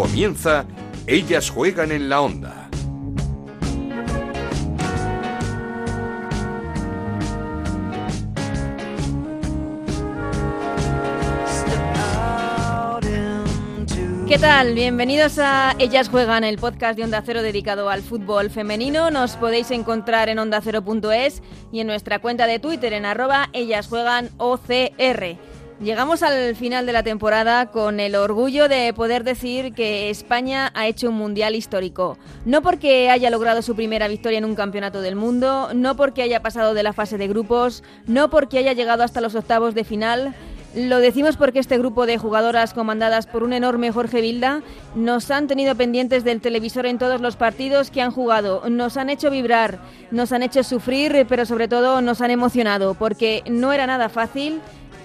Comienza 0.00 0.64
Ellas 1.06 1.50
juegan 1.50 1.92
en 1.92 2.08
la 2.08 2.22
onda. 2.22 2.70
¿Qué 14.26 14.38
tal? 14.38 14.72
Bienvenidos 14.72 15.38
a 15.38 15.74
Ellas 15.78 16.08
Juegan, 16.08 16.44
el 16.44 16.56
podcast 16.56 16.96
de 16.96 17.04
Onda 17.04 17.22
Cero 17.26 17.42
dedicado 17.42 17.90
al 17.90 18.00
fútbol 18.00 18.48
femenino. 18.48 19.10
Nos 19.10 19.36
podéis 19.36 19.70
encontrar 19.70 20.30
en 20.30 20.38
ondacero.es 20.38 21.42
y 21.72 21.80
en 21.80 21.86
nuestra 21.86 22.20
cuenta 22.20 22.46
de 22.46 22.58
Twitter 22.58 22.94
en 22.94 23.04
arroba 23.04 23.50
Ellas 23.52 23.88
Juegan 23.88 24.30
OCR. 24.38 25.36
Llegamos 25.80 26.22
al 26.22 26.54
final 26.56 26.84
de 26.84 26.92
la 26.92 27.02
temporada 27.02 27.70
con 27.70 28.00
el 28.00 28.14
orgullo 28.14 28.68
de 28.68 28.92
poder 28.92 29.24
decir 29.24 29.72
que 29.72 30.10
España 30.10 30.70
ha 30.74 30.86
hecho 30.86 31.08
un 31.08 31.14
mundial 31.14 31.54
histórico. 31.54 32.18
No 32.44 32.60
porque 32.60 33.08
haya 33.08 33.30
logrado 33.30 33.62
su 33.62 33.74
primera 33.74 34.06
victoria 34.06 34.36
en 34.36 34.44
un 34.44 34.54
campeonato 34.54 35.00
del 35.00 35.16
mundo, 35.16 35.70
no 35.72 35.96
porque 35.96 36.20
haya 36.20 36.42
pasado 36.42 36.74
de 36.74 36.82
la 36.82 36.92
fase 36.92 37.16
de 37.16 37.28
grupos, 37.28 37.82
no 38.06 38.28
porque 38.28 38.58
haya 38.58 38.74
llegado 38.74 39.02
hasta 39.04 39.22
los 39.22 39.34
octavos 39.34 39.74
de 39.74 39.84
final, 39.84 40.34
lo 40.74 40.98
decimos 40.98 41.36
porque 41.36 41.58
este 41.58 41.78
grupo 41.78 42.06
de 42.06 42.18
jugadoras 42.18 42.74
comandadas 42.74 43.26
por 43.26 43.42
un 43.42 43.52
enorme 43.52 43.90
Jorge 43.90 44.20
Vilda 44.20 44.62
nos 44.94 45.30
han 45.32 45.48
tenido 45.48 45.74
pendientes 45.74 46.22
del 46.22 46.40
televisor 46.40 46.86
en 46.86 46.98
todos 46.98 47.20
los 47.20 47.34
partidos 47.34 47.90
que 47.90 48.02
han 48.02 48.12
jugado, 48.12 48.62
nos 48.68 48.96
han 48.96 49.10
hecho 49.10 49.30
vibrar, 49.30 49.80
nos 50.12 50.30
han 50.30 50.44
hecho 50.44 50.62
sufrir, 50.62 51.26
pero 51.28 51.44
sobre 51.44 51.66
todo 51.66 52.00
nos 52.02 52.20
han 52.20 52.30
emocionado 52.30 52.94
porque 52.94 53.42
no 53.50 53.72
era 53.72 53.88
nada 53.88 54.08
fácil, 54.08 54.60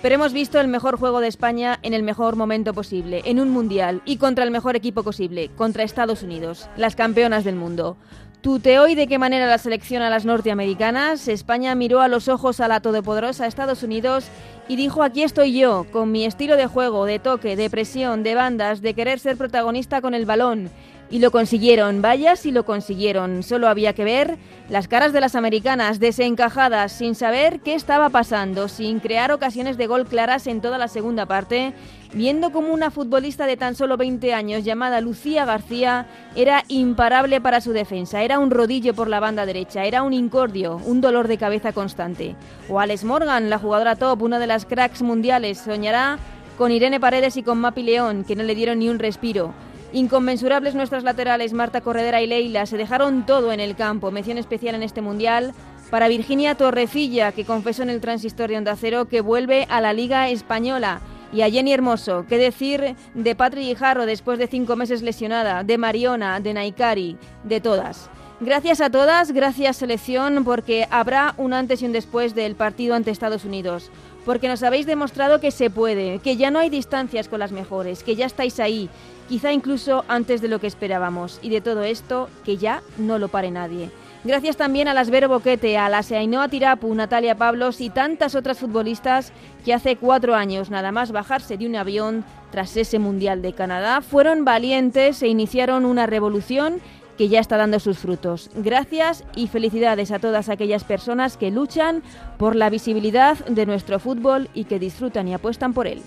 pero 0.05 0.13
hemos 0.13 0.33
visto 0.33 0.59
el 0.59 0.67
mejor 0.67 0.99
juego 0.99 1.19
de 1.19 1.27
España 1.27 1.79
en 1.81 1.95
el 1.95 2.03
mejor 2.03 2.35
momento 2.35 2.75
posible, 2.75 3.23
en 3.25 3.39
un 3.39 3.49
mundial 3.49 4.03
y 4.05 4.17
contra 4.17 4.43
el 4.43 4.51
mejor 4.51 4.75
equipo 4.75 5.01
posible, 5.01 5.49
contra 5.57 5.81
Estados 5.81 6.21
Unidos, 6.21 6.69
las 6.77 6.95
campeonas 6.95 7.43
del 7.43 7.55
mundo. 7.55 7.97
Tuteó 8.41 8.87
y 8.87 8.93
de 8.93 9.07
qué 9.07 9.17
manera 9.17 9.47
la 9.47 9.57
selección 9.57 10.03
a 10.03 10.11
las 10.11 10.23
norteamericanas. 10.23 11.27
España 11.27 11.73
miró 11.73 12.01
a 12.01 12.07
los 12.07 12.27
ojos 12.27 12.59
a 12.59 12.67
la 12.67 12.81
todopoderosa 12.81 13.47
Estados 13.47 13.81
Unidos 13.81 14.27
y 14.67 14.75
dijo 14.75 15.01
aquí 15.01 15.23
estoy 15.23 15.57
yo, 15.57 15.87
con 15.91 16.11
mi 16.11 16.25
estilo 16.25 16.55
de 16.55 16.67
juego, 16.67 17.05
de 17.05 17.17
toque, 17.17 17.55
de 17.55 17.71
presión, 17.71 18.21
de 18.21 18.35
bandas, 18.35 18.83
de 18.83 18.93
querer 18.93 19.17
ser 19.17 19.37
protagonista 19.37 20.01
con 20.01 20.13
el 20.13 20.27
balón. 20.27 20.69
Y 21.09 21.19
lo 21.19 21.29
consiguieron, 21.29 22.01
vaya 22.01 22.35
si 22.35 22.51
lo 22.51 22.65
consiguieron. 22.65 23.43
Solo 23.43 23.67
había 23.67 23.93
que 23.93 24.03
ver 24.03 24.37
las 24.69 24.87
caras 24.87 25.13
de 25.13 25.21
las 25.21 25.35
americanas, 25.35 25.99
desencajadas, 25.99 26.91
sin 26.91 27.13
saber 27.13 27.59
qué 27.59 27.75
estaba 27.75 28.09
pasando, 28.09 28.67
sin 28.67 28.99
crear 28.99 29.31
ocasiones 29.31 29.77
de 29.77 29.85
gol 29.85 30.07
claras 30.07 30.47
en 30.47 30.61
toda 30.61 30.79
la 30.79 30.87
segunda 30.87 31.27
parte, 31.27 31.73
viendo 32.13 32.51
como 32.51 32.73
una 32.73 32.89
futbolista 32.89 33.45
de 33.45 33.55
tan 33.55 33.75
solo 33.75 33.97
20 33.97 34.33
años 34.33 34.63
llamada 34.63 34.99
Lucía 34.99 35.45
García 35.45 36.07
era 36.35 36.63
imparable 36.69 37.39
para 37.39 37.61
su 37.61 37.71
defensa, 37.71 38.23
era 38.23 38.39
un 38.39 38.49
rodillo 38.49 38.95
por 38.95 39.07
la 39.07 39.19
banda 39.19 39.45
derecha, 39.45 39.85
era 39.85 40.01
un 40.01 40.13
incordio, 40.13 40.81
un 40.85 41.01
dolor 41.01 41.27
de 41.27 41.37
cabeza 41.37 41.71
constante. 41.71 42.35
O 42.67 42.79
Alex 42.79 43.03
Morgan, 43.03 43.51
la 43.51 43.59
jugadora 43.59 43.95
top, 43.95 44.23
una 44.23 44.39
de 44.39 44.47
las 44.47 44.65
cracks 44.65 45.03
mundiales, 45.03 45.59
soñará 45.59 46.17
con 46.57 46.71
Irene 46.71 46.99
Paredes 46.99 47.37
y 47.37 47.43
con 47.43 47.59
Mapi 47.59 47.83
León, 47.83 48.23
que 48.23 48.35
no 48.35 48.43
le 48.43 48.55
dieron 48.55 48.79
ni 48.79 48.89
un 48.89 48.97
respiro. 48.97 49.53
Inconmensurables 49.95 50.75
nuestras 50.75 51.05
laterales 51.05 51.53
Marta 51.53 51.79
Corredera 51.79 52.21
y 52.21 52.27
Leila 52.27 52.65
se 52.65 52.75
dejaron 52.75 53.25
todo 53.25 53.53
en 53.53 53.61
el 53.61 53.77
campo. 53.77 54.11
Mención 54.11 54.37
especial 54.37 54.75
en 54.75 54.83
este 54.83 55.01
mundial 55.01 55.53
para 55.89 56.09
Virginia 56.09 56.55
Torrecilla, 56.55 57.31
que 57.31 57.45
confesó 57.45 57.83
en 57.83 57.89
el 57.89 58.01
transistor 58.01 58.49
de 58.49 58.57
Onda 58.57 58.75
Cero 58.75 59.05
que 59.05 59.21
vuelve 59.21 59.65
a 59.69 59.79
la 59.79 59.93
Liga 59.93 60.27
Española. 60.27 60.99
Y 61.31 61.43
a 61.43 61.49
Jenny 61.49 61.71
Hermoso, 61.71 62.25
qué 62.27 62.37
decir 62.37 62.97
de 63.13 63.35
Patri 63.35 63.73
Jarro 63.73 64.05
después 64.05 64.37
de 64.37 64.47
cinco 64.47 64.75
meses 64.75 65.01
lesionada, 65.01 65.63
de 65.63 65.77
Mariona, 65.77 66.41
de 66.41 66.53
Naikari, 66.53 67.17
de 67.45 67.61
todas. 67.61 68.09
Gracias 68.45 68.79
a 68.79 68.91
todas, 68.91 69.31
gracias 69.31 69.77
selección, 69.77 70.43
porque 70.43 70.87
habrá 70.91 71.33
un 71.37 71.51
antes 71.51 71.81
y 71.81 71.87
un 71.87 71.91
después 71.91 72.35
del 72.35 72.53
partido 72.53 72.93
ante 72.93 73.09
Estados 73.09 73.43
Unidos. 73.43 73.89
Porque 74.23 74.47
nos 74.47 74.61
habéis 74.61 74.85
demostrado 74.85 75.39
que 75.39 75.49
se 75.49 75.71
puede, 75.71 76.19
que 76.19 76.37
ya 76.37 76.51
no 76.51 76.59
hay 76.59 76.69
distancias 76.69 77.27
con 77.27 77.39
las 77.39 77.51
mejores, 77.51 78.03
que 78.03 78.15
ya 78.15 78.27
estáis 78.27 78.59
ahí, 78.59 78.87
quizá 79.27 79.51
incluso 79.51 80.05
antes 80.07 80.43
de 80.43 80.47
lo 80.47 80.59
que 80.59 80.67
esperábamos. 80.67 81.39
Y 81.41 81.49
de 81.49 81.59
todo 81.59 81.81
esto, 81.83 82.29
que 82.43 82.57
ya 82.57 82.83
no 82.99 83.17
lo 83.17 83.29
pare 83.29 83.49
nadie. 83.49 83.89
Gracias 84.23 84.57
también 84.57 84.87
a 84.87 84.93
las 84.93 85.09
Vero 85.09 85.27
Boquete, 85.27 85.79
a 85.79 85.89
las 85.89 86.11
Ainhoa 86.11 86.47
Tirapu, 86.47 86.93
Natalia 86.93 87.35
Pablos 87.35 87.81
y 87.81 87.89
tantas 87.89 88.35
otras 88.35 88.59
futbolistas 88.59 89.31
que 89.63 89.73
hace 89.73 89.95
cuatro 89.95 90.35
años, 90.35 90.69
nada 90.69 90.91
más 90.91 91.11
bajarse 91.11 91.57
de 91.57 91.65
un 91.65 91.75
avión 91.75 92.23
tras 92.51 92.77
ese 92.77 92.99
Mundial 92.99 93.41
de 93.41 93.53
Canadá, 93.53 94.01
fueron 94.01 94.45
valientes 94.45 95.23
e 95.23 95.27
iniciaron 95.27 95.83
una 95.83 96.05
revolución 96.05 96.79
que 97.17 97.29
ya 97.29 97.39
está 97.39 97.57
dando 97.57 97.79
sus 97.79 97.97
frutos. 97.97 98.49
Gracias 98.55 99.23
y 99.35 99.47
felicidades 99.47 100.11
a 100.11 100.19
todas 100.19 100.49
aquellas 100.49 100.83
personas 100.83 101.37
que 101.37 101.51
luchan 101.51 102.03
por 102.37 102.55
la 102.55 102.69
visibilidad 102.69 103.37
de 103.45 103.65
nuestro 103.65 103.99
fútbol 103.99 104.49
y 104.53 104.65
que 104.65 104.79
disfrutan 104.79 105.27
y 105.27 105.33
apuestan 105.33 105.73
por 105.73 105.87
él. 105.87 106.01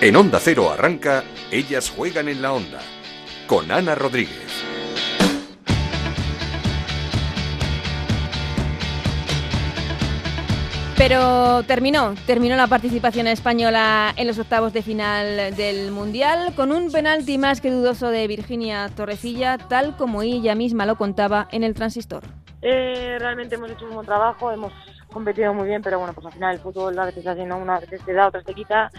En 0.00 0.14
Onda 0.14 0.38
Cero 0.40 0.70
arranca 0.70 1.24
Ellas 1.50 1.90
juegan 1.90 2.28
en 2.28 2.40
la 2.40 2.52
onda 2.52 2.78
con 3.48 3.72
Ana 3.72 3.94
Rodríguez. 3.94 4.47
Pero 10.98 11.62
terminó, 11.62 12.14
terminó 12.26 12.56
la 12.56 12.66
participación 12.66 13.28
española 13.28 14.12
en 14.16 14.26
los 14.26 14.36
octavos 14.40 14.72
de 14.72 14.82
final 14.82 15.54
del 15.54 15.92
Mundial 15.92 16.52
con 16.56 16.72
un 16.72 16.90
penalti 16.90 17.38
más 17.38 17.60
que 17.60 17.70
dudoso 17.70 18.10
de 18.10 18.26
Virginia 18.26 18.88
Torrecilla, 18.96 19.58
tal 19.58 19.96
como 19.96 20.22
ella 20.22 20.56
misma 20.56 20.86
lo 20.86 20.96
contaba 20.96 21.46
en 21.52 21.62
el 21.62 21.74
transistor. 21.74 22.24
Eh, 22.62 23.16
realmente 23.20 23.54
hemos 23.54 23.70
hecho 23.70 23.86
un 23.86 23.94
buen 23.94 24.06
trabajo, 24.06 24.50
hemos 24.50 24.72
competido 25.12 25.54
muy 25.54 25.68
bien, 25.68 25.82
pero 25.82 26.00
bueno, 26.00 26.12
pues 26.14 26.26
al 26.26 26.32
final 26.32 26.54
el 26.56 26.60
fútbol 26.60 26.98
a 26.98 27.04
veces 27.04 27.24
así. 27.24 27.42
Una 27.42 27.78
vez 27.78 28.04
te 28.04 28.12
da, 28.12 28.26
otra 28.26 28.42
te 28.42 28.52
quita 28.52 28.90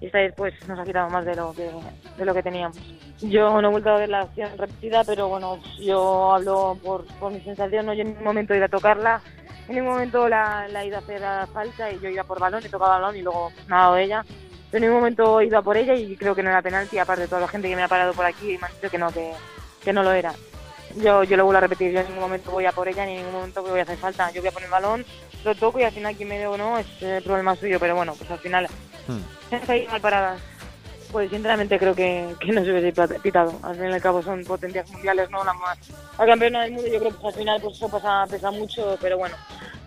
y 0.00 0.06
esta 0.06 0.18
vez 0.20 0.32
pues 0.34 0.54
nos 0.66 0.78
ha 0.78 0.84
quitado 0.84 1.10
más 1.10 1.26
de 1.26 1.34
lo 1.34 1.52
que, 1.52 1.70
de 2.16 2.24
lo 2.24 2.32
que 2.32 2.42
teníamos. 2.42 2.78
Yo 3.20 3.60
no 3.60 3.68
he 3.68 3.70
vuelto 3.70 3.90
a 3.90 3.98
ver 3.98 4.08
la 4.08 4.20
acción 4.20 4.48
repetida, 4.56 5.04
pero 5.04 5.28
bueno, 5.28 5.58
yo 5.78 6.32
hablo 6.32 6.78
por, 6.82 7.04
por 7.20 7.30
mi 7.32 7.40
sensación, 7.40 7.84
¿no? 7.84 7.92
yo 7.92 8.00
en 8.00 8.08
ningún 8.08 8.24
momento 8.24 8.54
he 8.54 8.56
ido 8.56 8.66
a 8.66 8.70
tocarla, 8.70 9.20
en 9.68 9.74
ningún 9.74 9.92
momento 9.92 10.28
la, 10.28 10.68
la 10.68 10.82
he 10.82 10.88
ido 10.88 10.96
a 10.96 11.00
hacer 11.00 11.24
a 11.24 11.46
falta 11.46 11.90
y 11.90 11.98
yo 12.00 12.08
iba 12.08 12.24
por 12.24 12.38
balón, 12.38 12.64
he 12.64 12.68
tocado 12.68 12.90
balón 12.90 13.16
y 13.16 13.22
luego 13.22 13.52
nada 13.66 13.94
de 13.94 14.04
ella. 14.04 14.24
Pero 14.70 14.84
en 14.84 14.90
ningún 14.90 15.00
momento 15.00 15.40
he 15.40 15.46
ido 15.46 15.58
a 15.58 15.62
por 15.62 15.76
ella 15.76 15.94
y 15.94 16.16
creo 16.16 16.34
que 16.34 16.42
no 16.42 16.50
era 16.50 16.62
penalti, 16.62 16.98
aparte 16.98 17.22
de 17.22 17.28
toda 17.28 17.42
la 17.42 17.48
gente 17.48 17.68
que 17.68 17.76
me 17.76 17.82
ha 17.82 17.88
parado 17.88 18.12
por 18.12 18.26
aquí 18.26 18.52
y 18.52 18.58
me 18.58 18.66
ha 18.66 18.70
dicho 18.70 18.90
que 18.90 18.98
no, 18.98 19.10
que, 19.10 19.32
que 19.82 19.92
no 19.92 20.02
lo 20.02 20.12
era. 20.12 20.34
Yo, 20.96 21.24
yo 21.24 21.36
lo 21.36 21.44
vuelvo 21.44 21.58
a 21.58 21.60
repetir, 21.62 21.92
yo 21.92 22.00
en 22.00 22.06
ningún 22.06 22.22
momento 22.22 22.50
voy 22.50 22.66
a 22.66 22.72
por 22.72 22.88
ella, 22.88 23.04
ni 23.04 23.12
en 23.12 23.18
ningún 23.18 23.34
momento 23.34 23.62
voy 23.62 23.80
a 23.80 23.82
hacer 23.82 23.98
falta. 23.98 24.30
Yo 24.30 24.40
voy 24.40 24.48
a 24.48 24.52
poner 24.52 24.66
el 24.66 24.72
balón, 24.72 25.04
lo 25.44 25.54
toco 25.54 25.80
y 25.80 25.84
al 25.84 25.92
final 25.92 26.14
quien 26.16 26.28
me 26.28 26.38
dé 26.38 26.46
o 26.46 26.56
no 26.56 26.78
es 26.78 26.86
el 27.02 27.22
problema 27.22 27.56
suyo, 27.56 27.80
pero 27.80 27.94
bueno, 27.96 28.14
pues 28.16 28.30
al 28.30 28.38
final 28.38 28.68
ha 29.68 29.76
ido 29.76 29.90
mal 29.90 30.00
paradas. 30.00 30.40
Pues 31.14 31.30
sinceramente 31.30 31.78
creo 31.78 31.94
que, 31.94 32.34
que 32.40 32.50
no 32.50 32.64
se 32.64 32.72
hubiese 32.72 32.92
pitado. 33.20 33.56
Al 33.62 33.76
fin 33.76 33.88
y 33.88 33.92
al 33.92 34.02
cabo 34.02 34.20
son 34.20 34.42
potencias 34.42 34.90
mundiales, 34.90 35.30
¿no? 35.30 35.44
La, 35.44 35.54
campeona 36.26 36.62
del 36.64 36.72
mundo 36.72 36.88
yo 36.88 36.98
creo 36.98 37.16
que 37.16 37.26
al 37.28 37.32
final 37.32 37.60
pues 37.60 37.76
eso 37.76 37.88
pasa, 37.88 38.24
pesa 38.28 38.50
mucho, 38.50 38.98
pero 39.00 39.16
bueno. 39.16 39.36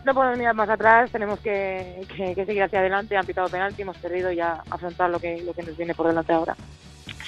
No 0.05 0.13
podemos 0.13 0.37
mirar 0.37 0.55
más 0.55 0.69
atrás, 0.69 1.11
tenemos 1.11 1.41
que, 1.41 2.01
que, 2.15 2.45
seguir 2.45 2.63
hacia 2.63 2.79
adelante, 2.79 3.17
han 3.17 3.25
pitado 3.25 3.49
penalti, 3.49 3.81
hemos 3.81 3.97
perdido 3.97 4.31
ya 4.31 4.63
afrontar 4.69 5.09
lo 5.09 5.19
que, 5.19 5.41
lo 5.41 5.53
que 5.53 5.63
nos 5.63 5.75
viene 5.75 5.93
por 5.93 6.07
delante 6.07 6.31
ahora. 6.31 6.55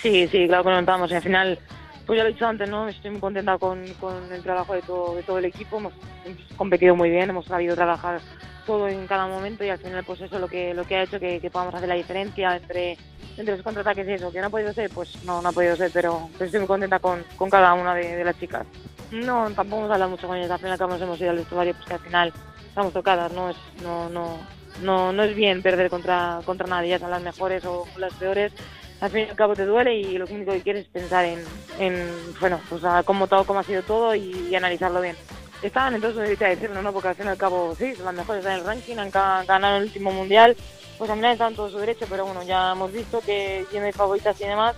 Sí, 0.02 0.30
sí, 0.30 0.48
claro 0.48 0.64
que 0.64 0.70
lo 0.70 0.80
notamos. 0.80 1.12
Y 1.12 1.16
al 1.16 1.22
final, 1.22 1.60
pues 2.06 2.16
ya 2.16 2.24
lo 2.24 2.30
he 2.30 2.32
dicho 2.32 2.48
antes, 2.48 2.70
¿no? 2.70 2.88
Estoy 2.88 3.12
muy 3.12 3.20
contenta 3.20 3.58
con, 3.58 3.86
con 3.96 4.32
el 4.32 4.42
trabajo 4.42 4.76
de 4.76 4.82
todo, 4.82 5.16
de 5.16 5.24
todo 5.24 5.40
el 5.40 5.46
equipo. 5.46 5.76
Hemos, 5.76 5.94
hemos 6.24 6.42
competido 6.56 6.96
muy 6.96 7.10
bien, 7.10 7.32
hemos 7.32 7.48
sabido 7.48 7.76
trabajar 7.76 8.22
todo 8.66 8.88
en 8.88 9.06
cada 9.08 9.28
momento 9.28 9.66
y 9.66 9.70
al 9.70 9.80
final, 9.80 10.06
pues 10.06 10.22
eso 10.22 10.40
lo 10.40 10.48
que 10.48 10.74
lo 10.74 10.86
que 10.86 10.96
ha 10.96 11.04
hecho 11.04 11.20
que, 11.20 11.42
que 11.42 11.50
podamos 11.50 11.76
hacer 11.76 11.90
la 11.90 11.96
diferencia 11.96 12.56
entre, 12.56 12.98
entre 13.40 13.56
los 13.56 13.64
contraataques 13.64 14.08
y 14.08 14.14
eso. 14.14 14.32
Que 14.32 14.40
no 14.40 14.48
ha 14.48 14.50
podido 14.50 14.74
ser, 14.74 14.90
pues 14.90 15.24
no, 15.24 15.42
no 15.42 15.50
ha 15.50 15.52
podido 15.52 15.76
ser, 15.76 15.92
pero, 15.94 16.30
estoy 16.40 16.60
muy 16.60 16.68
contenta 16.68 17.00
con, 17.00 17.24
con 17.38 17.50
cada 17.50 17.74
una 17.74 17.96
de, 17.96 18.16
de 18.16 18.24
las 18.24 18.40
chicas. 18.40 18.66
No, 19.12 19.50
tampoco 19.52 19.82
hemos 19.82 19.92
hablado 19.92 20.12
mucho 20.12 20.28
con 20.28 20.38
ellas. 20.38 20.52
Al 20.52 20.60
final, 20.60 20.78
nos 20.80 21.02
hemos 21.02 21.20
ido 21.20 21.32
al 21.32 21.38
vestuario, 21.38 21.74
pues 21.74 21.86
que 21.88 21.94
al 21.94 22.00
final 22.00 22.34
estamos 22.68 22.94
tocadas, 22.94 23.32
¿no? 23.32 23.50
Es, 23.50 23.58
no, 23.82 24.10
no, 24.10 24.38
no, 24.82 25.12
no 25.12 25.24
es 25.24 25.36
bien 25.36 25.62
perder 25.62 25.90
contra, 25.90 26.40
contra 26.46 26.68
nadie, 26.68 26.90
ya 26.90 27.00
sean 27.00 27.12
las 27.12 27.24
mejores 27.24 27.66
o 27.66 27.86
las 27.98 28.14
peores 28.14 28.54
al 29.02 29.12
fin 29.12 29.26
y 29.28 29.30
al 29.30 29.36
cabo 29.36 29.56
te 29.56 29.66
duele 29.66 29.96
y 29.96 30.18
lo 30.18 30.26
único 30.26 30.52
que 30.52 30.62
quieres 30.62 30.86
es 30.86 30.92
pensar 30.92 31.26
en, 31.26 31.40
en 31.80 32.06
bueno, 32.40 32.60
pues 32.70 32.84
a 32.84 33.04
cómo 33.04 33.28
todo, 33.28 33.46
cómo 33.46 33.60
ha 33.60 33.64
sido 33.64 33.82
todo 33.82 34.14
y, 34.14 34.48
y 34.50 34.56
analizarlo 34.56 35.02
bien. 35.02 35.16
Estaban 35.62 35.94
entonces, 35.94 36.22
ahorita 36.22 36.48
decirlo, 36.48 36.82
¿no? 36.82 36.94
Porque 36.94 37.10
al 37.10 37.16
fin 37.16 37.26
y 37.26 37.30
al 37.30 37.38
cabo, 37.38 37.76
sí, 37.76 37.94
las 38.04 38.14
mejores 38.14 38.46
en 38.46 38.52
el 38.54 38.64
ranking, 38.64 38.98
han 38.98 39.12
ganado 39.12 39.78
el 39.78 39.84
último 39.84 40.12
mundial, 40.12 40.56
pues 41.00 41.10
al 41.10 41.16
final 41.16 41.32
están 41.32 41.56
todo 41.56 41.70
su 41.70 41.80
derecho, 41.80 42.06
pero 42.10 42.26
bueno, 42.26 42.44
ya 42.44 42.74
hemos 42.74 42.92
visto 42.92 43.22
que 43.22 43.66
tiene 43.72 43.94
favoritas 43.94 44.40
y 44.40 44.44
demás. 44.44 44.76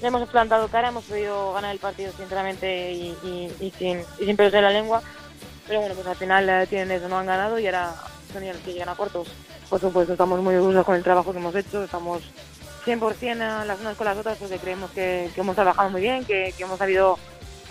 Le 0.00 0.08
hemos 0.08 0.28
plantado 0.28 0.68
cara, 0.68 0.88
hemos 0.88 1.04
podido 1.04 1.52
ganar 1.52 1.72
el 1.72 1.80
partido 1.80 2.12
sinceramente 2.16 2.92
y, 2.92 3.16
sin, 3.20 3.50
y 3.60 3.70
sin 4.24 4.40
en 4.40 4.62
la 4.62 4.70
lengua. 4.70 5.02
Pero 5.66 5.80
bueno, 5.80 5.96
pues 5.96 6.06
al 6.06 6.16
final 6.16 6.48
eh, 6.48 6.66
tienen 6.68 6.92
eso, 6.92 7.08
no 7.08 7.18
han 7.18 7.26
ganado 7.26 7.58
y 7.58 7.66
ahora 7.66 7.92
son 8.32 8.44
ellos 8.44 8.56
los 8.56 8.64
que 8.64 8.72
llegan 8.72 8.88
a 8.88 8.94
cortos. 8.94 9.28
Por 9.68 9.80
supuesto, 9.80 10.12
estamos 10.12 10.40
muy 10.40 10.54
orgullosos 10.54 10.86
con 10.86 10.94
el 10.94 11.02
trabajo 11.02 11.32
que 11.32 11.38
hemos 11.38 11.54
hecho, 11.56 11.82
estamos 11.82 12.22
100% 12.84 13.64
las 13.64 13.80
unas 13.80 13.96
con 13.96 14.04
las 14.04 14.18
otras 14.18 14.38
porque 14.38 14.58
creemos 14.58 14.90
que, 14.92 15.30
hemos 15.36 15.54
trabajado 15.56 15.90
muy 15.90 16.02
bien, 16.02 16.24
que, 16.24 16.54
hemos 16.58 16.78
sabido 16.78 17.18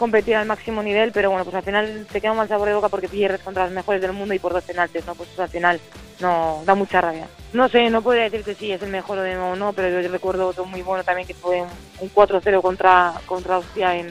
competir 0.03 0.35
al 0.35 0.45
máximo 0.45 0.83
nivel, 0.83 1.13
pero 1.13 1.29
bueno, 1.29 1.45
pues 1.45 1.55
al 1.55 1.63
final 1.63 2.05
te 2.11 2.19
queda 2.19 2.31
un 2.31 2.37
mal 2.37 2.49
sabor 2.49 2.67
de 2.67 2.75
boca 2.75 2.89
porque 2.89 3.07
pierdes 3.07 3.39
contra 3.39 3.63
los 3.63 3.71
mejores 3.71 4.01
del 4.01 4.11
mundo 4.11 4.33
y 4.33 4.39
por 4.39 4.51
dos 4.51 4.65
penaltes, 4.65 5.07
¿no? 5.07 5.15
Pues 5.15 5.29
al 5.39 5.47
final 5.47 5.79
no 6.19 6.61
da 6.65 6.75
mucha 6.75 6.99
rabia. 6.99 7.25
No 7.53 7.69
sé, 7.69 7.89
no 7.89 8.01
podría 8.01 8.23
decir 8.23 8.43
que 8.43 8.53
sí 8.53 8.69
es 8.69 8.81
el 8.81 8.89
mejor 8.89 9.19
o 9.19 9.55
no, 9.55 9.71
pero 9.71 10.01
yo 10.01 10.11
recuerdo 10.11 10.49
otro 10.49 10.65
muy 10.65 10.81
bueno 10.81 11.05
también 11.05 11.25
que 11.25 11.33
fue 11.33 11.61
un 12.01 12.13
4-0 12.13 12.61
contra, 12.61 13.13
contra 13.25 13.55
Austria 13.55 13.95
en, 13.95 14.09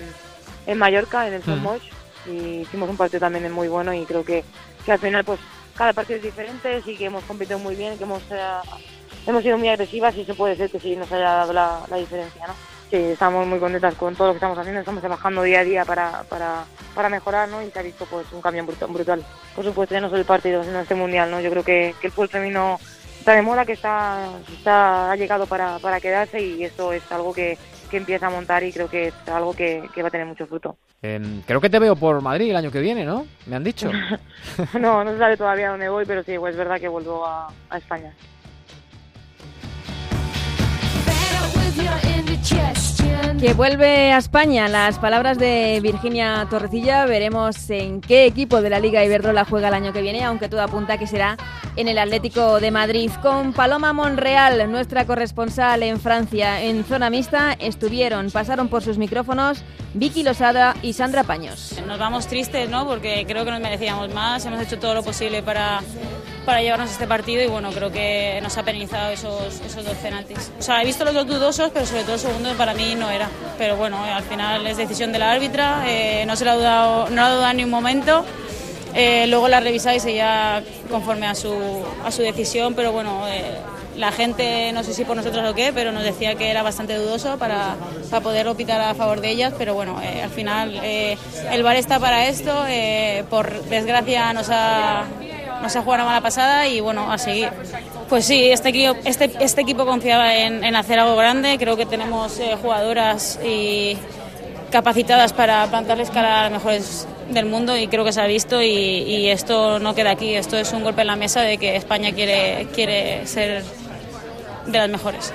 en 0.67 0.79
Mallorca, 0.79 1.29
en 1.29 1.35
el 1.35 1.43
mm. 1.43 2.31
y 2.31 2.61
hicimos 2.63 2.89
un 2.89 2.97
partido 2.97 3.21
también 3.21 3.53
muy 3.53 3.69
bueno 3.69 3.93
y 3.93 4.07
creo 4.07 4.25
que, 4.25 4.45
que 4.87 4.93
al 4.93 4.99
final 4.99 5.25
pues 5.25 5.41
cada 5.77 5.93
partido 5.93 6.17
es 6.17 6.23
diferente, 6.23 6.81
sí 6.87 6.97
que 6.97 7.05
hemos 7.05 7.25
competido 7.25 7.59
muy 7.59 7.75
bien, 7.75 7.99
que 7.99 8.05
hemos, 8.05 8.23
eh, 8.31 8.41
hemos 9.27 9.43
sido 9.43 9.59
muy 9.59 9.69
agresivas 9.69 10.17
y 10.17 10.25
se 10.25 10.33
puede 10.33 10.57
ser 10.57 10.71
que 10.71 10.81
sí 10.81 10.97
nos 10.97 11.13
haya 11.13 11.33
dado 11.33 11.53
la, 11.53 11.81
la 11.91 11.99
diferencia, 11.99 12.47
¿no? 12.47 12.72
Sí, 12.93 12.99
estamos 12.99 13.47
muy 13.47 13.59
contentas 13.59 13.95
con 13.95 14.15
todo 14.15 14.27
lo 14.27 14.33
que 14.35 14.37
estamos 14.37 14.59
haciendo, 14.59 14.81
estamos 14.81 15.01
trabajando 15.01 15.43
día 15.43 15.61
a 15.61 15.65
día 15.65 15.83
para, 15.87 16.25
para, 16.25 16.67
para 16.95 17.09
mejorar, 17.09 17.49
¿no? 17.49 17.63
Y 17.63 17.71
se 17.71 17.79
ha 17.79 17.83
visto 17.83 18.05
pues 18.05 18.31
un 18.33 18.43
cambio 18.43 18.67
brutal. 18.67 19.25
Por 19.57 19.65
supuesto, 19.65 19.95
ya 19.95 20.03
no 20.03 20.09
solo 20.11 20.21
el 20.21 20.27
partido, 20.27 20.63
sino 20.63 20.79
este 20.79 20.95
mundial, 20.95 21.31
¿no? 21.31 21.41
Yo 21.41 21.49
creo 21.49 21.65
que, 21.65 21.95
que 22.03 22.09
el 22.09 22.13
fútbol 22.13 22.29
femenino 22.29 22.79
está 23.19 23.33
de 23.33 23.41
moda, 23.41 23.65
que 23.65 23.73
está, 23.73 24.29
está 24.53 25.11
ha 25.11 25.17
llegado 25.17 25.47
para, 25.47 25.79
para 25.79 26.03
quedarse 26.03 26.43
y 26.43 26.65
esto 26.65 26.93
es 26.93 27.11
algo 27.11 27.33
que, 27.33 27.57
que 27.91 27.97
empieza 27.97 28.27
a 28.27 28.31
montar 28.31 28.63
y 28.63 28.75
creo 28.75 28.91
que 28.91 29.09
es 29.09 29.15
algo 29.27 29.55
que, 29.55 29.89
va 30.03 30.09
a 30.09 30.11
tener 30.11 30.27
mucho 30.27 30.47
fruto. 30.47 30.77
Em, 31.01 31.41
creo 31.47 31.63
que 31.63 31.71
te 31.71 31.79
veo 31.79 31.97
por 31.97 32.21
Madrid 32.21 32.51
el 32.51 32.57
año 32.57 32.71
que 32.71 32.81
viene, 32.81 33.07
¿no? 33.07 33.27
Me 33.47 33.57
han 33.57 33.65
dicho. 33.65 33.91
no, 34.79 35.03
no 35.03 35.13
se 35.13 35.19
sabe 35.19 35.39
todavía 35.39 35.71
dónde 35.71 35.89
voy, 35.89 36.05
pero 36.05 36.23
sí, 36.25 36.37
pues 36.39 36.53
es 36.53 36.59
verdad 36.59 36.79
que 36.79 36.89
vuelvo 36.89 37.25
a, 37.25 37.49
a 37.71 37.79
España. 37.79 38.13
Que 43.39 43.55
vuelve 43.55 44.13
a 44.13 44.19
España. 44.19 44.69
Las 44.69 44.99
palabras 44.99 45.39
de 45.39 45.81
Virginia 45.83 46.47
Torrecilla. 46.49 47.07
Veremos 47.07 47.71
en 47.71 48.01
qué 48.01 48.25
equipo 48.27 48.63
de 48.63 48.71
la 48.71 48.79
Liga 48.79 49.05
Iberdrola 49.05 49.45
juega 49.45 49.69
el 49.69 49.75
año 49.75 49.93
que 49.93 50.01
viene, 50.01 50.25
aunque 50.25 50.49
todo 50.49 50.63
apunta 50.63 50.99
que 50.99 51.07
será 51.07 51.37
en 51.77 51.89
el 51.89 51.99
Atlético 51.99 52.61
de 52.61 52.71
Madrid. 52.71 53.11
Con 53.21 53.53
Paloma 53.53 53.93
Monreal, 53.93 54.71
nuestra 54.71 55.07
corresponsal 55.07 55.83
en 55.83 55.99
Francia, 55.99 56.63
en 56.63 56.85
zona 56.85 57.11
mixta, 57.11 57.55
estuvieron, 57.59 58.31
pasaron 58.31 58.69
por 58.69 58.83
sus 58.83 58.99
micrófonos 58.99 59.65
Vicky 59.95 60.23
Losada 60.23 60.77
y 60.83 60.93
Sandra 60.93 61.25
Paños. 61.25 61.75
Nos 61.87 61.99
vamos 61.99 62.27
tristes, 62.27 62.69
¿no? 62.71 62.87
Porque 62.87 63.25
creo 63.27 63.45
que 63.45 63.51
nos 63.51 63.61
merecíamos 63.61 64.13
más. 64.15 64.45
Hemos 64.47 64.63
hecho 64.63 64.79
todo 64.79 64.95
lo 64.95 65.03
posible 65.03 65.43
para 65.43 65.81
para 66.45 66.61
llevarnos 66.61 66.91
este 66.91 67.07
partido 67.07 67.43
y 67.43 67.47
bueno, 67.47 67.71
creo 67.71 67.91
que 67.91 68.41
nos 68.43 68.57
ha 68.59 68.63
penalizado 68.65 69.11
esos, 69.11 69.61
esos 69.61 69.85
dos 69.85 69.95
penaltis. 69.97 70.51
O 70.59 70.63
sea, 70.63 70.83
he 70.83 70.85
visto 70.85 71.05
los 71.05 71.15
dos 71.15 71.27
dudosos, 71.27 71.71
pero 71.73 71.87
sobre 71.87 72.03
todo 72.03 72.15
el 72.15 72.21
segundo 72.21 72.53
para 72.55 72.75
mí 72.75 72.95
no 72.95 73.11
era. 73.11 73.29
Pero 73.59 73.77
bueno, 73.77 74.03
al 74.03 74.23
final 74.23 74.67
es 74.67 74.77
decisión 74.77 75.13
de 75.13 75.19
la 75.19 75.33
árbitra, 75.33 75.85
eh, 75.87 76.25
no 76.27 76.37
se 76.37 76.45
la 76.45 76.53
ha 76.53 76.57
dudado, 76.57 77.11
no 77.11 77.25
ha 77.25 77.31
dudado 77.31 77.53
ni 77.55 77.65
un 77.65 77.71
momento. 77.71 78.25
Eh, 78.95 79.27
luego 79.29 79.49
la 79.49 79.61
revisáis 79.61 80.05
y 80.05 80.15
ya 80.15 80.63
conforme 80.91 81.27
a 81.27 81.35
su, 81.35 81.55
a 82.05 82.11
su 82.11 82.23
decisión, 82.23 82.75
pero 82.75 82.93
bueno, 82.93 83.27
eh, 83.29 83.57
la 83.97 84.13
gente, 84.13 84.71
no 84.73 84.83
sé 84.85 84.93
si 84.93 85.05
por 85.05 85.17
nosotros 85.17 85.49
o 85.49 85.55
qué, 85.55 85.73
pero 85.73 85.93
nos 85.93 86.03
decía 86.03 86.35
que 86.35 86.51
era 86.51 86.63
bastante 86.63 86.97
dudoso 86.97 87.39
para, 87.39 87.77
para 88.11 88.23
poder 88.23 88.55
pitar 88.55 88.81
a 88.81 88.95
favor 88.95 89.21
de 89.21 89.31
ellas, 89.31 89.55
pero 89.57 89.75
bueno, 89.75 89.99
al 89.99 90.31
final 90.31 90.75
el 90.83 91.63
VAR 91.63 91.77
está 91.77 92.01
para 92.01 92.27
esto, 92.27 92.53
por 93.31 93.65
desgracia 93.65 94.33
nos 94.33 94.49
ha, 94.51 95.05
nos 95.63 95.75
ha 95.77 95.83
jugado 95.83 96.03
una 96.03 96.11
mala 96.11 96.21
pasada 96.21 96.67
y 96.67 96.81
bueno, 96.81 97.11
a 97.11 97.19
seguir. 97.19 97.51
Pues 98.09 98.27
sí, 98.27 98.51
este 98.51 98.71
equipo, 98.71 98.97
este, 99.05 99.31
este 99.41 99.63
equipo 99.63 99.87
confiaba 99.87 100.35
en, 100.35 100.75
hacer 100.77 100.99
algo 100.99 101.17
grande, 101.17 101.57
creo 101.59 101.77
que 101.77 101.87
tenemos 101.87 102.39
eh, 102.39 102.57
jugadoras 102.61 103.39
y 103.45 103.97
capacitadas 104.71 105.33
para 105.33 105.67
plantarles 105.67 106.11
cara 106.11 106.41
a 106.41 106.43
las 106.45 106.53
mejores 106.53 107.07
del 107.31 107.47
mundo 107.47 107.77
y 107.77 107.89
creo 107.89 108.05
que 108.05 108.13
se 108.13 108.21
ha 108.21 108.27
visto 108.27 108.63
y, 108.63 108.69
y, 108.69 109.29
esto 109.29 109.79
no 109.79 109.95
queda 109.95 110.11
aquí, 110.11 110.35
esto 110.35 110.57
es 110.57 110.73
un 110.73 110.83
golpe 110.83 111.03
en 111.03 111.07
la 111.07 111.17
mesa 111.17 111.41
de 111.43 111.59
que 111.59 111.77
España 111.77 112.13
quiere, 112.13 112.69
quiere 112.75 113.27
ser 113.27 113.63
de 114.67 114.79
las 114.79 114.89
mejores. 114.89 115.33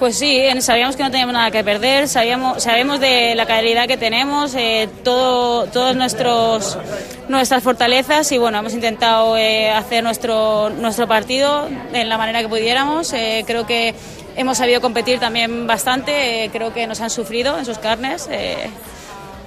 Pues 0.00 0.16
sí, 0.16 0.42
sabíamos 0.60 0.96
que 0.96 1.02
no 1.02 1.10
teníamos 1.10 1.34
nada 1.34 1.50
que 1.50 1.62
perder, 1.62 2.08
sabíamos, 2.08 2.62
sabemos 2.62 3.00
de 3.00 3.34
la 3.34 3.44
calidad 3.44 3.86
que 3.86 3.98
tenemos, 3.98 4.54
eh, 4.54 4.88
todo, 5.04 5.66
todas 5.66 5.94
nuestros, 5.94 6.78
nuestras 7.28 7.62
fortalezas 7.62 8.32
y 8.32 8.38
bueno, 8.38 8.60
hemos 8.60 8.72
intentado 8.72 9.36
eh, 9.36 9.68
hacer 9.68 10.02
nuestro, 10.02 10.70
nuestro 10.70 11.06
partido 11.06 11.68
en 11.92 12.08
la 12.08 12.16
manera 12.16 12.40
que 12.40 12.48
pudiéramos. 12.48 13.12
Eh, 13.12 13.44
creo 13.46 13.66
que 13.66 13.94
hemos 14.36 14.56
sabido 14.56 14.80
competir 14.80 15.20
también 15.20 15.66
bastante, 15.66 16.48
creo 16.50 16.72
que 16.72 16.86
nos 16.86 17.02
han 17.02 17.10
sufrido 17.10 17.58
en 17.58 17.66
sus 17.66 17.76
carnes 17.76 18.26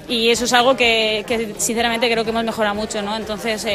y 0.08 0.30
eso 0.30 0.46
es 0.46 0.54
algo 0.54 0.78
que, 0.78 1.26
sinceramente 1.58 2.12
creo 2.12 2.24
que 2.24 2.30
hemos 2.30 2.44
mejorado 2.44 2.76
mucho, 2.76 3.02
¿no? 3.02 3.18
Entonces 3.18 3.66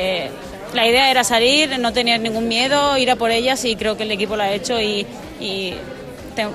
la 0.73 0.87
idea 0.87 1.11
era 1.11 1.25
salir, 1.25 1.77
no 1.81 1.93
tener 1.93 2.21
ningún 2.21 2.47
miedo, 2.47 2.97
ir 2.97 3.11
a 3.11 3.17
por 3.17 3.33
ellas 3.33 3.65
y 3.65 3.75
creo 3.75 3.97
que 3.97 4.05
el 4.05 4.13
equipo 4.13 4.37
lo 4.37 4.45
ha 4.45 4.53
hecho 4.53 4.81
y 4.81 5.05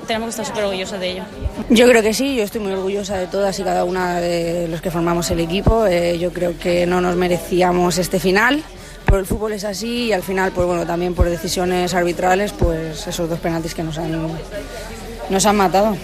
tenemos 0.07 0.27
que 0.27 0.30
estar 0.30 0.45
súper 0.45 0.63
orgullosos 0.65 1.00
de 1.00 1.12
ello. 1.12 1.24
Yo 1.69 1.88
creo 1.88 2.01
que 2.01 2.13
sí, 2.13 2.35
yo 2.35 2.44
estoy 2.44 2.62
muy 2.62 2.71
orgullosa 2.71 3.18
de 3.18 3.27
todas 3.27 3.57
y 3.59 3.63
cada 3.63 3.83
una 3.83 4.19
de 4.19 4.68
los 4.68 4.81
que 4.81 4.91
formamos 4.91 5.30
el 5.31 5.39
equipo. 5.39 5.85
Eh, 5.85 6.18
yo 6.18 6.31
creo 6.31 6.57
que 6.57 6.85
no 6.85 7.01
nos 7.01 7.15
merecíamos 7.15 7.97
este 7.97 8.19
final. 8.19 8.63
Pero 9.06 9.19
el 9.19 9.25
fútbol 9.25 9.53
es 9.53 9.63
así 9.63 10.06
y 10.06 10.13
al 10.13 10.24
final, 10.24 10.51
pues 10.53 10.65
bueno, 10.65 10.85
también 10.85 11.13
por 11.13 11.30
decisiones 11.30 11.94
arbitrales, 11.94 12.53
pues 12.53 13.06
esos 13.06 13.30
dos 13.30 13.39
penaltis 13.39 13.75
que 13.75 13.83
nos 13.83 13.97
han, 13.97 14.27
nos 15.30 15.45
han 15.45 15.56
matado. 15.56 15.95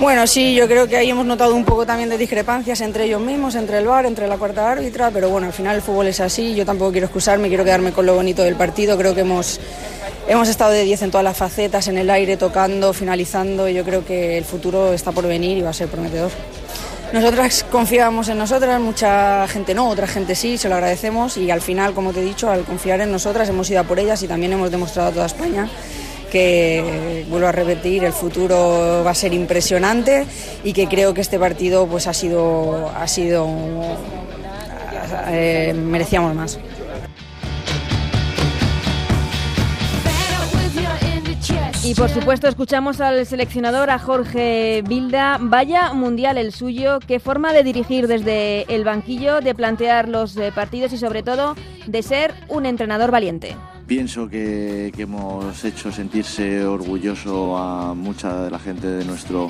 Bueno, 0.00 0.26
sí, 0.28 0.54
yo 0.54 0.68
creo 0.68 0.86
que 0.86 0.96
ahí 0.96 1.10
hemos 1.10 1.26
notado 1.26 1.54
un 1.54 1.64
poco 1.64 1.84
también 1.84 2.08
de 2.08 2.16
discrepancias 2.16 2.80
entre 2.82 3.04
ellos 3.04 3.20
mismos, 3.20 3.56
entre 3.56 3.78
el 3.78 3.86
VAR, 3.86 4.06
entre 4.06 4.28
la 4.28 4.38
cuarta 4.38 4.70
árbitra, 4.70 5.10
pero 5.10 5.28
bueno, 5.28 5.48
al 5.48 5.52
final 5.52 5.74
el 5.74 5.82
fútbol 5.82 6.06
es 6.06 6.20
así, 6.20 6.54
yo 6.54 6.64
tampoco 6.64 6.92
quiero 6.92 7.06
excusarme, 7.06 7.48
quiero 7.48 7.64
quedarme 7.64 7.92
con 7.92 8.06
lo 8.06 8.14
bonito 8.14 8.42
del 8.44 8.54
partido, 8.54 8.96
creo 8.96 9.14
que 9.14 9.22
hemos 9.22 9.60
Hemos 10.28 10.50
estado 10.50 10.72
de 10.72 10.84
10 10.84 11.02
en 11.04 11.10
todas 11.10 11.24
las 11.24 11.38
facetas, 11.38 11.88
en 11.88 11.96
el 11.96 12.10
aire, 12.10 12.36
tocando, 12.36 12.92
finalizando, 12.92 13.66
y 13.66 13.72
yo 13.72 13.82
creo 13.82 14.04
que 14.04 14.36
el 14.36 14.44
futuro 14.44 14.92
está 14.92 15.10
por 15.10 15.26
venir 15.26 15.56
y 15.56 15.62
va 15.62 15.70
a 15.70 15.72
ser 15.72 15.88
prometedor. 15.88 16.30
Nosotras 17.14 17.64
confiábamos 17.72 18.28
en 18.28 18.36
nosotras, 18.36 18.78
mucha 18.78 19.48
gente 19.48 19.72
no, 19.72 19.88
otra 19.88 20.06
gente 20.06 20.34
sí, 20.34 20.58
se 20.58 20.68
lo 20.68 20.74
agradecemos 20.74 21.38
y 21.38 21.50
al 21.50 21.62
final, 21.62 21.94
como 21.94 22.12
te 22.12 22.20
he 22.20 22.22
dicho, 22.22 22.50
al 22.50 22.64
confiar 22.64 23.00
en 23.00 23.10
nosotras 23.10 23.48
hemos 23.48 23.70
ido 23.70 23.82
por 23.84 23.98
ellas 23.98 24.22
y 24.22 24.28
también 24.28 24.52
hemos 24.52 24.70
demostrado 24.70 25.08
a 25.08 25.12
toda 25.12 25.24
España 25.24 25.66
que, 26.30 27.24
vuelvo 27.28 27.48
a 27.48 27.52
repetir, 27.52 28.04
el 28.04 28.12
futuro 28.12 29.02
va 29.04 29.10
a 29.10 29.14
ser 29.14 29.32
impresionante 29.32 30.26
y 30.64 30.72
que 30.72 30.86
creo 30.86 31.14
que 31.14 31.20
este 31.20 31.38
partido 31.38 31.86
pues 31.86 32.06
ha 32.06 32.14
sido, 32.14 32.90
ha 32.94 33.06
sido 33.06 33.46
eh, 35.28 35.74
merecíamos 35.74 36.34
más. 36.34 36.58
Y 41.84 41.94
por 41.94 42.10
supuesto 42.10 42.48
escuchamos 42.48 43.00
al 43.00 43.24
seleccionador, 43.24 43.88
a 43.88 43.98
Jorge 43.98 44.82
Bilda. 44.86 45.38
Vaya 45.40 45.94
mundial 45.94 46.36
el 46.36 46.52
suyo, 46.52 46.98
qué 47.06 47.18
forma 47.18 47.54
de 47.54 47.62
dirigir 47.62 48.08
desde 48.08 48.66
el 48.74 48.84
banquillo, 48.84 49.40
de 49.40 49.54
plantear 49.54 50.06
los 50.06 50.36
eh, 50.36 50.52
partidos 50.54 50.92
y 50.92 50.98
sobre 50.98 51.22
todo 51.22 51.54
de 51.86 52.02
ser 52.02 52.34
un 52.48 52.66
entrenador 52.66 53.10
valiente. 53.10 53.56
Pienso 53.88 54.28
que, 54.28 54.92
hemos 54.98 55.64
hecho 55.64 55.90
sentirse 55.90 56.62
orgulloso 56.62 57.56
a 57.56 57.94
mucha 57.94 58.42
de 58.42 58.50
la 58.50 58.58
gente 58.58 58.86
de 58.86 59.02
nuestro, 59.06 59.48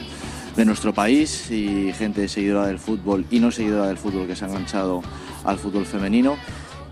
de 0.54 0.64
nuestro 0.64 0.95
país 0.95 1.50
y 1.50 1.92
gente 1.92 2.28
seguidora 2.28 2.68
del 2.68 2.78
fútbol 2.78 3.26
y 3.33 3.40
no 3.40 3.50
seguidora 3.50 3.88
del 3.88 3.99
fútbol 3.99 4.28
que 4.28 4.37
se 4.37 4.45
ha 4.45 4.49
enganchado 4.49 5.02
al 5.42 5.59
fútbol 5.59 5.85
femenino 5.85 6.37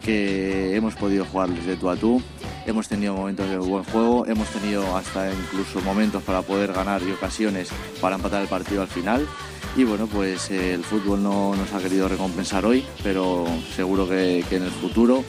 que 0.03 0.75
hemos 0.75 0.97
podido 0.97 1.25
jugar 1.25 1.51
desde 1.51 1.77
tú 1.77 1.89
a 1.89 1.97
tú, 1.97 2.21
hemos 2.67 2.89
tenido 2.89 3.15
momentos 3.15 3.49
de 3.49 3.59
buen 3.59 3.85
juego, 3.85 4.27
hemos 4.27 4.49
tenido 4.49 4.97
hasta 4.97 5.33
incluso 5.33 5.81
momentos 5.83 6.25
para 6.25 6.43
poder 6.43 6.73
ganar 6.73 7.01
y 7.03 7.13
ocasiones 7.13 7.71
para 8.01 8.17
empatar 8.17 8.43
el 8.43 8.49
partido 8.49 8.83
al 8.83 8.89
final. 8.89 9.27
Y 9.77 9.85
bueno, 9.85 10.07
pues 10.07 10.51
eh, 10.51 10.75
el 10.75 10.83
fútbol 10.83 11.23
no 11.23 11.55
nos 11.55 11.73
ha 11.73 11.81
querido 11.81 12.09
recompensar 12.09 12.65
hoy, 12.65 12.85
pero 13.03 13.47
seguro 13.75 14.09
que, 14.09 14.45
en 14.51 14.63
el 14.63 14.71
futuro, 14.71 15.23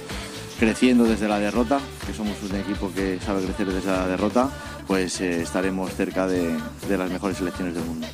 creciendo 0.60 1.04
desde 1.06 1.28
la 1.28 1.40
derrota, 1.40 1.80
que 2.06 2.14
somos 2.14 2.36
un 2.44 2.56
equipo 2.56 2.92
que 2.94 3.20
sabe 3.20 3.44
crecer 3.44 3.68
desde 3.68 3.92
la 3.92 4.08
derrota, 4.08 4.50
pues 4.88 5.22
eh, 5.22 5.42
estaremos 5.42 5.94
cerca 5.94 6.28
de 6.28 6.58
las 6.98 7.12
mejores 7.12 7.38
selecciones 7.38 7.76
del 7.76 7.84
mundo. 7.84 8.08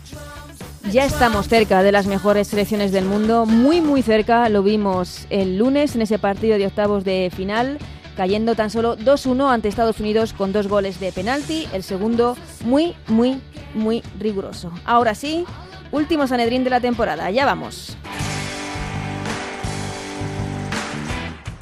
Ya 0.91 1.05
estamos 1.05 1.47
cerca 1.47 1.81
de 1.81 1.93
las 1.93 2.07
mejores 2.07 2.49
selecciones 2.49 2.91
del 2.91 3.05
mundo, 3.05 3.45
muy 3.45 3.79
muy 3.79 4.01
cerca, 4.01 4.49
lo 4.49 4.63
vimos 4.63 5.27
el 5.29 5.57
lunes 5.57 5.95
en 5.95 6.01
ese 6.01 6.19
partido 6.19 6.57
de 6.57 6.67
octavos 6.67 7.05
de 7.05 7.31
final, 7.33 7.77
cayendo 8.17 8.53
tan 8.53 8.69
solo 8.69 8.97
2-1 8.97 9.49
ante 9.49 9.69
Estados 9.69 9.99
Unidos 10.01 10.33
con 10.33 10.51
dos 10.51 10.67
goles 10.67 10.99
de 10.99 11.13
penalti, 11.13 11.67
el 11.71 11.83
segundo 11.83 12.35
muy 12.65 12.95
muy 13.07 13.39
muy 13.73 14.03
riguroso. 14.19 14.71
Ahora 14.83 15.15
sí, 15.15 15.45
último 15.91 16.27
Sanedrín 16.27 16.65
de 16.65 16.69
la 16.69 16.81
temporada, 16.81 17.31
ya 17.31 17.45
vamos. 17.45 17.97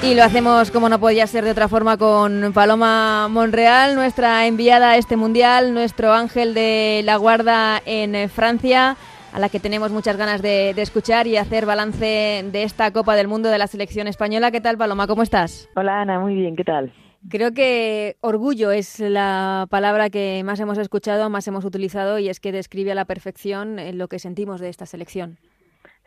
Y 0.00 0.14
lo 0.14 0.22
hacemos 0.22 0.70
como 0.70 0.88
no 0.88 1.00
podía 1.00 1.26
ser 1.26 1.44
de 1.44 1.50
otra 1.50 1.66
forma 1.66 1.96
con 1.96 2.52
Paloma 2.54 3.26
Monreal, 3.28 3.96
nuestra 3.96 4.46
enviada 4.46 4.92
a 4.92 4.96
este 4.96 5.16
mundial, 5.16 5.74
nuestro 5.74 6.12
ángel 6.12 6.54
de 6.54 7.02
la 7.04 7.16
guarda 7.16 7.82
en 7.84 8.14
eh, 8.14 8.28
Francia, 8.28 8.96
a 9.32 9.40
la 9.40 9.48
que 9.48 9.58
tenemos 9.58 9.90
muchas 9.90 10.16
ganas 10.16 10.40
de, 10.40 10.72
de, 10.72 10.82
escuchar 10.82 11.26
y 11.26 11.36
hacer 11.36 11.66
balance 11.66 12.44
de 12.50 12.62
esta 12.62 12.92
Copa 12.92 13.16
del 13.16 13.26
Mundo 13.26 13.48
de 13.48 13.58
la 13.58 13.66
selección 13.66 14.06
española. 14.06 14.52
¿Qué 14.52 14.60
tal, 14.60 14.78
Paloma? 14.78 15.08
¿Cómo 15.08 15.24
estás? 15.24 15.68
Hola, 15.74 16.00
Ana, 16.00 16.20
muy 16.20 16.36
bien, 16.36 16.54
¿qué 16.54 16.64
tal? 16.64 16.92
Creo 17.28 17.52
que 17.52 18.16
orgullo 18.20 18.70
es 18.70 19.00
la 19.00 19.66
palabra 19.68 20.10
que 20.10 20.42
más 20.44 20.60
hemos 20.60 20.78
escuchado, 20.78 21.28
más 21.28 21.48
hemos 21.48 21.64
utilizado 21.64 22.20
y 22.20 22.28
es 22.28 22.38
que 22.38 22.52
describe 22.52 22.92
a 22.92 22.94
la 22.94 23.04
perfección 23.04 23.76
lo 23.98 24.06
que 24.06 24.20
sentimos 24.20 24.60
de 24.60 24.68
esta 24.68 24.86
selección. 24.86 25.38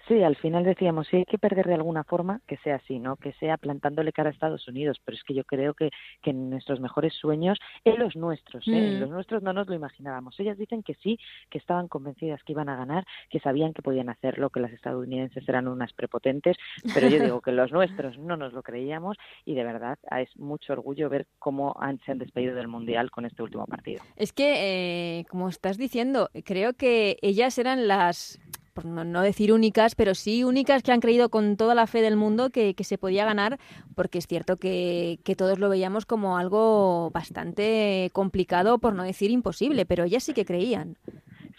Sí, 0.08 0.24
al 0.24 0.36
final 0.36 0.64
decíamos, 0.64 1.08
si 1.08 1.18
hay 1.18 1.26
que 1.26 1.38
perder 1.38 1.68
de 1.68 1.76
alguna 1.76 2.04
forma, 2.04 2.42
que 2.48 2.58
sea 2.58 2.76
así, 2.76 3.00
¿no? 3.00 3.16
Que 3.18 3.34
sea 3.34 3.58
plantándole 3.58 4.12
cara 4.12 4.30
a 4.30 4.34
Estados 4.34 4.68
Unidos, 4.68 5.00
pero 5.06 5.16
es 5.16 5.24
que 5.24 5.34
yo 5.34 5.44
creo 5.44 5.74
que, 5.74 5.90
que 6.22 6.32
en 6.32 6.50
nuestros 6.50 6.80
mejores 6.80 7.14
sueños, 7.14 7.60
en 7.86 8.00
los 8.00 8.16
nuestros, 8.16 8.68
¿eh? 8.68 8.72
en 8.72 8.98
Mm. 8.98 9.00
los 9.02 9.10
nuestros 9.10 9.44
no 9.44 9.54
nos 9.54 9.68
lo 9.68 9.76
imaginábamos. 9.76 10.40
Ellas 10.40 10.58
dicen 10.58 10.82
que 10.84 10.96
sí, 10.96 11.20
que 11.50 11.58
estaban 11.60 11.88
convencidas 11.88 12.42
que 12.44 12.54
iban 12.54 12.68
a 12.70 12.76
ganar, 12.76 13.06
que 13.30 13.40
sabían 13.40 13.74
que 13.74 13.82
podían 13.82 14.10
hacerlo, 14.10 14.50
que 14.50 14.60
las 14.60 14.72
estadounidenses 14.74 15.48
eran 15.48 15.68
unas 15.68 15.94
prepotentes, 15.94 16.58
pero 16.94 17.08
yo 17.08 17.20
digo 17.24 17.42
que 17.42 17.52
los 17.52 17.72
nuestros 17.72 18.18
no 18.18 18.38
nos 18.38 18.54
lo 18.54 18.64
creíamos 18.64 19.18
y 19.46 19.54
de 19.54 19.64
verdad 19.64 20.00
es 20.20 20.36
mucho 20.38 20.74
orgullo 20.74 21.10
ver 21.10 21.28
cómo 21.40 21.76
han, 21.80 22.00
se 22.00 22.12
han 22.12 22.18
despedido 22.18 22.56
del 22.56 22.68
Mundial 22.68 23.12
con 23.12 23.26
este 23.26 23.44
último 23.44 23.66
partido. 23.68 24.02
Es 24.16 24.34
que, 24.34 25.20
eh, 25.20 25.26
como 25.30 25.48
estás 25.50 25.78
diciendo, 25.78 26.30
creo 26.44 26.74
que 26.74 27.18
ellas 27.22 27.58
eran 27.58 27.88
las 27.88 28.40
por 28.82 28.92
no, 28.92 29.04
no, 29.04 29.22
decir 29.22 29.54
únicas, 29.54 29.96
pero 29.96 30.16
sí 30.16 30.44
únicas 30.44 30.84
que 30.84 30.92
han 30.92 31.00
creído 31.00 31.30
con 31.30 31.56
toda 31.56 31.76
la 31.76 31.88
fe 31.88 32.02
del 32.02 32.16
mundo 32.16 32.50
que, 32.50 32.74
que 32.74 32.84
se 32.84 32.98
podía 32.98 33.26
ganar, 33.26 33.60
porque 33.96 34.18
es 34.18 34.28
cierto 34.28 34.58
que, 34.58 35.20
que, 35.24 35.36
todos 35.36 35.60
lo 35.60 35.70
veíamos 35.70 36.06
como 36.06 36.38
algo 36.38 37.12
bastante 37.12 38.10
complicado, 38.14 38.80
por 38.80 38.94
no 38.94 39.04
decir 39.04 39.32
imposible, 39.32 39.86
pero 39.86 40.04
ellas 40.04 40.24
sí 40.24 40.34
que 40.34 40.46
creían. 40.46 40.98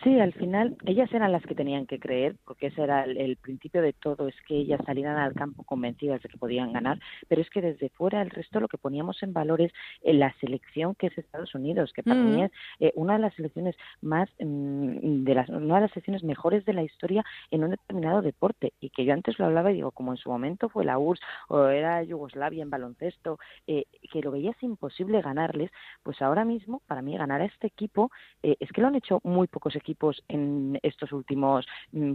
Sí, 0.02 0.18
al 0.18 0.32
final 0.32 0.76
ellas 0.84 1.12
eran 1.12 1.30
las 1.30 1.44
que 1.44 1.54
tenían 1.54 1.86
que 1.86 2.00
creer, 2.00 2.34
porque 2.44 2.68
ese 2.68 2.82
era 2.82 3.04
el, 3.04 3.16
el, 3.18 3.36
principio 3.36 3.80
de 3.82 3.92
todo, 3.92 4.26
es 4.26 4.34
que 4.48 4.56
ellas 4.56 4.80
salieran 4.84 5.16
al 5.16 5.32
campo 5.32 5.62
convencidas 5.62 6.20
de 6.22 6.28
que 6.28 6.38
podían 6.38 6.72
ganar, 6.72 6.98
pero 7.28 7.40
es 7.40 7.48
que 7.50 7.60
desde 7.60 7.88
fuera 7.90 8.20
el 8.20 8.30
resto 8.30 8.58
lo 8.58 8.66
que 8.66 8.78
poníamos 8.78 9.22
en 9.22 9.32
valor 9.32 9.60
es 9.60 9.72
en 10.02 10.18
la 10.18 10.34
selección 10.40 10.96
que 10.96 11.06
es 11.06 11.16
Estados 11.16 11.54
Unidos, 11.54 11.92
que 11.92 12.02
para 12.02 12.16
mm. 12.16 12.34
mí 12.34 12.42
es 12.42 12.50
eh, 12.80 12.92
una 12.96 13.12
de 13.12 13.20
las 13.20 13.34
selecciones 13.34 13.76
más, 14.00 14.28
mm, 14.40 15.22
de 15.22 15.34
las, 15.36 15.48
una 15.50 15.76
de 15.76 15.80
las 15.82 15.90
selecciones 15.92 16.24
mejores 16.24 16.64
de 16.64 16.72
la 16.72 16.82
historia 16.82 17.24
en 17.52 17.62
un 17.62 17.70
determinado 17.70 18.22
deporte, 18.22 18.72
y 18.80 18.90
que 18.90 19.04
yo 19.04 19.12
antes 19.12 19.38
lo 19.38 19.44
hablaba 19.44 19.70
y 19.70 19.74
digo, 19.74 19.92
como 19.92 20.12
en 20.12 20.18
su 20.18 20.30
momento 20.30 20.68
fue 20.68 20.84
la 20.84 20.98
URSS 20.98 21.22
o 21.46 21.68
era 21.68 22.02
Yugoslavia 22.02 22.62
en 22.62 22.70
baloncesto, 22.70 23.38
eh, 23.68 23.84
que 24.12 24.20
lo 24.20 24.32
veías 24.32 24.60
imposible 24.62 25.22
ganarles, 25.22 25.70
pues 26.02 26.20
ahora 26.22 26.44
mismo 26.44 26.82
para 26.88 27.02
mí 27.02 27.16
ganar 27.16 27.40
a 27.40 27.44
este 27.44 27.68
equipo 27.68 28.10
eh, 28.42 28.56
es 28.58 28.72
que 28.72 28.80
lo 28.80 28.88
han 28.88 28.96
hecho 28.96 29.20
muy 29.22 29.46
pocos 29.46 29.76
equipos 29.76 29.91
en 30.28 30.78
estos 30.82 31.12
últimos 31.12 31.66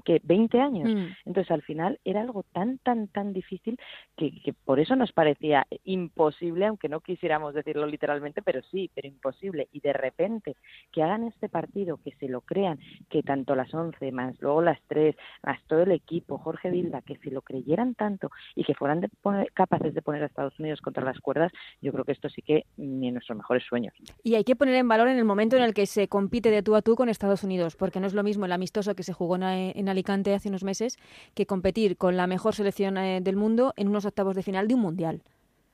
¿qué? 0.03 0.21
20 0.23 0.59
años. 0.59 0.93
Mm. 0.93 1.07
Entonces, 1.25 1.51
al 1.51 1.61
final 1.61 1.99
era 2.03 2.21
algo 2.21 2.43
tan, 2.51 2.77
tan, 2.79 3.07
tan 3.07 3.33
difícil 3.33 3.77
que, 4.15 4.31
que, 4.41 4.53
por 4.53 4.79
eso 4.79 4.95
nos 4.95 5.11
parecía 5.11 5.67
imposible, 5.83 6.65
aunque 6.65 6.89
no 6.89 7.01
quisiéramos 7.01 7.53
decirlo 7.53 7.85
literalmente, 7.85 8.41
pero 8.41 8.61
sí, 8.71 8.89
pero 8.93 9.07
imposible. 9.07 9.67
Y 9.71 9.79
de 9.79 9.93
repente 9.93 10.55
que 10.91 11.03
hagan 11.03 11.23
este 11.23 11.49
partido, 11.49 11.97
que 11.97 12.11
se 12.13 12.27
lo 12.27 12.41
crean, 12.41 12.79
que 13.09 13.23
tanto 13.23 13.55
las 13.55 13.73
11 13.73 14.11
más 14.11 14.35
luego 14.41 14.61
las 14.61 14.79
3, 14.87 15.15
más 15.43 15.61
todo 15.67 15.83
el 15.83 15.91
equipo, 15.91 16.37
Jorge 16.37 16.69
Vilda, 16.69 17.01
que 17.01 17.17
se 17.17 17.31
lo 17.31 17.41
creyeran 17.41 17.95
tanto 17.95 18.31
y 18.55 18.63
que 18.63 18.73
fueran 18.73 19.01
de 19.01 19.09
poner, 19.21 19.51
capaces 19.53 19.93
de 19.93 20.01
poner 20.01 20.23
a 20.23 20.27
Estados 20.27 20.59
Unidos 20.59 20.81
contra 20.81 21.03
las 21.03 21.19
cuerdas, 21.19 21.51
yo 21.81 21.91
creo 21.91 22.05
que 22.05 22.11
esto 22.11 22.29
sí 22.29 22.41
que 22.41 22.65
ni 22.77 23.07
en 23.07 23.15
nuestros 23.15 23.37
mejores 23.37 23.63
sueños. 23.63 23.93
Y 24.23 24.35
hay 24.35 24.43
que 24.43 24.55
poner 24.55 24.75
en 24.75 24.87
valor 24.87 25.07
en 25.07 25.17
el 25.17 25.25
momento 25.25 25.55
en 25.55 25.63
el 25.63 25.73
que 25.73 25.85
se 25.85 26.07
compite 26.07 26.51
de 26.51 26.63
tú 26.63 26.75
a 26.75 26.81
tú 26.81 26.95
con 26.95 27.09
Estados 27.09 27.43
Unidos 27.43 27.66
porque 27.75 27.99
no 27.99 28.07
es 28.07 28.13
lo 28.13 28.23
mismo 28.23 28.45
el 28.45 28.51
amistoso 28.51 28.95
que 28.95 29.03
se 29.03 29.13
jugó 29.13 29.35
en 29.35 29.89
Alicante 29.89 30.33
hace 30.33 30.49
unos 30.49 30.63
meses 30.63 30.97
que 31.33 31.45
competir 31.45 31.97
con 31.97 32.17
la 32.17 32.27
mejor 32.27 32.55
selección 32.55 32.97
eh, 32.97 33.19
del 33.21 33.35
mundo 33.35 33.73
en 33.77 33.87
unos 33.87 34.05
octavos 34.05 34.35
de 34.35 34.43
final 34.43 34.67
de 34.67 34.75
un 34.75 34.81
mundial. 34.81 35.21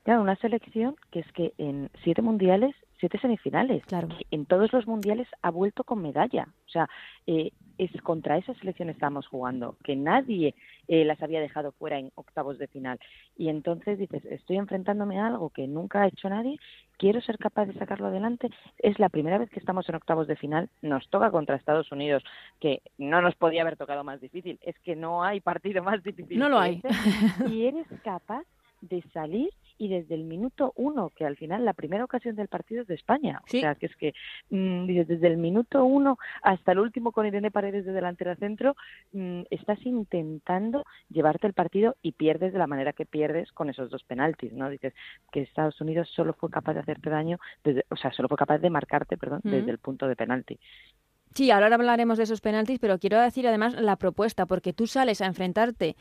Claro, 0.04 0.22
una 0.22 0.36
selección 0.36 0.96
que 1.12 1.20
es 1.20 1.32
que 1.34 1.54
en 1.58 1.90
siete 2.04 2.22
mundiales, 2.22 2.76
siete 3.04 3.20
semifinales, 3.20 3.84
claro. 3.86 4.08
en 4.32 4.46
todos 4.46 4.72
los 4.72 4.88
mundiales 4.88 5.28
ha 5.42 5.52
vuelto 5.52 5.84
con 5.84 6.02
medalla. 6.02 6.48
O 6.66 6.70
sea, 6.70 6.88
eh, 7.28 7.52
es 7.78 7.92
contra 8.02 8.38
esa 8.38 8.54
selección 8.54 8.90
estamos 8.90 9.28
jugando, 9.28 9.76
que 9.84 9.98
nadie 9.98 10.56
eh, 10.88 11.04
las 11.04 11.22
había 11.22 11.42
dejado 11.42 11.74
fuera 11.74 12.00
en 12.00 12.14
octavos 12.16 12.58
de 12.60 12.68
final. 12.68 12.98
Y 13.36 13.50
entonces 13.50 14.00
dices, 14.00 14.24
estoy 14.24 14.56
enfrentándome 14.56 15.20
a 15.20 15.28
algo 15.28 15.50
que 15.50 15.68
nunca 15.68 16.04
ha 16.04 16.08
hecho 16.08 16.30
nadie, 16.30 16.58
quiero 16.96 17.20
ser 17.20 17.38
capaz 17.40 17.66
de 17.66 17.74
sacarlo 17.74 18.08
adelante. 18.08 18.50
Es 18.78 18.98
la 19.00 19.10
primera 19.10 19.38
vez 19.38 19.50
que 19.50 19.60
estamos 19.60 19.90
en 19.90 19.96
octavos 19.96 20.26
de 20.28 20.38
final, 20.38 20.70
nos 20.82 21.06
toca 21.10 21.30
contra 21.30 21.58
Estados 21.58 21.92
Unidos, 21.92 22.24
que 22.62 22.84
no 22.98 23.22
nos 23.22 23.36
podía 23.36 23.64
haber 23.64 23.76
tocado 23.76 24.06
más 24.06 24.22
difícil. 24.22 24.60
Es 24.62 24.80
que 24.80 24.96
no 24.96 25.26
hay 25.26 25.42
partido 25.42 25.84
más 25.84 26.02
difícil. 26.04 26.40
No 26.40 26.48
lo 26.48 26.58
hay. 26.58 26.82
Este, 26.82 27.50
y 27.54 27.66
eres 27.66 27.88
capaz 28.02 28.46
de 28.80 29.02
salir 29.14 29.50
y 29.84 29.90
desde 29.90 30.16
el 30.16 30.24
minuto 30.24 30.72
uno, 30.78 31.10
que 31.10 31.26
al 31.26 31.36
final 31.36 31.66
la 31.66 31.74
primera 31.74 32.06
ocasión 32.06 32.36
del 32.36 32.48
partido 32.48 32.82
es 32.82 32.88
de 32.88 32.96
España. 32.96 33.42
Sí. 33.48 33.58
O 33.58 33.62
sea, 33.62 33.76
que 33.76 33.88
es 33.88 33.96
que 33.98 34.14
mmm, 34.50 34.86
desde 34.86 35.28
el 35.28 35.38
minuto 35.38 35.84
uno 35.84 36.18
hasta 36.42 36.72
el 36.72 36.80
último 36.80 37.12
con 37.12 37.26
Irene 37.26 37.52
Paredes 37.52 37.86
de 37.86 37.92
delantera 37.92 38.36
centro, 38.38 38.76
mmm, 39.12 39.42
estás 39.50 39.86
intentando 39.86 40.86
llevarte 41.10 41.48
el 41.48 41.54
partido 41.54 41.98
y 42.02 42.14
pierdes 42.14 42.54
de 42.54 42.60
la 42.60 42.68
manera 42.68 42.94
que 42.94 43.06
pierdes 43.06 43.52
con 43.52 43.70
esos 43.70 43.90
dos 43.90 44.04
penaltis, 44.04 44.54
¿no? 44.54 44.70
Dices 44.70 44.94
que 45.32 45.42
Estados 45.42 45.82
Unidos 45.82 46.10
solo 46.16 46.34
fue 46.34 46.50
capaz 46.50 46.74
de 46.76 46.80
hacerte 46.80 47.10
daño, 47.10 47.40
desde, 47.64 47.86
o 47.90 47.98
sea, 47.98 48.12
solo 48.14 48.30
fue 48.30 48.38
capaz 48.38 48.60
de 48.60 48.70
marcarte, 48.70 49.18
perdón, 49.18 49.42
mm. 49.44 49.50
desde 49.52 49.72
el 49.72 49.80
punto 49.80 50.08
de 50.08 50.16
penalti. 50.16 50.60
Sí, 51.34 51.50
ahora 51.50 51.74
hablaremos 51.74 52.20
de 52.20 52.26
esos 52.26 52.42
penaltis, 52.42 52.78
pero 52.78 53.00
quiero 53.00 53.20
decir 53.20 53.48
además 53.48 53.74
la 53.74 53.96
propuesta, 53.96 54.46
porque 54.46 54.72
tú 54.72 54.86
sales 54.86 55.20
a 55.20 55.26
enfrentarte 55.26 55.96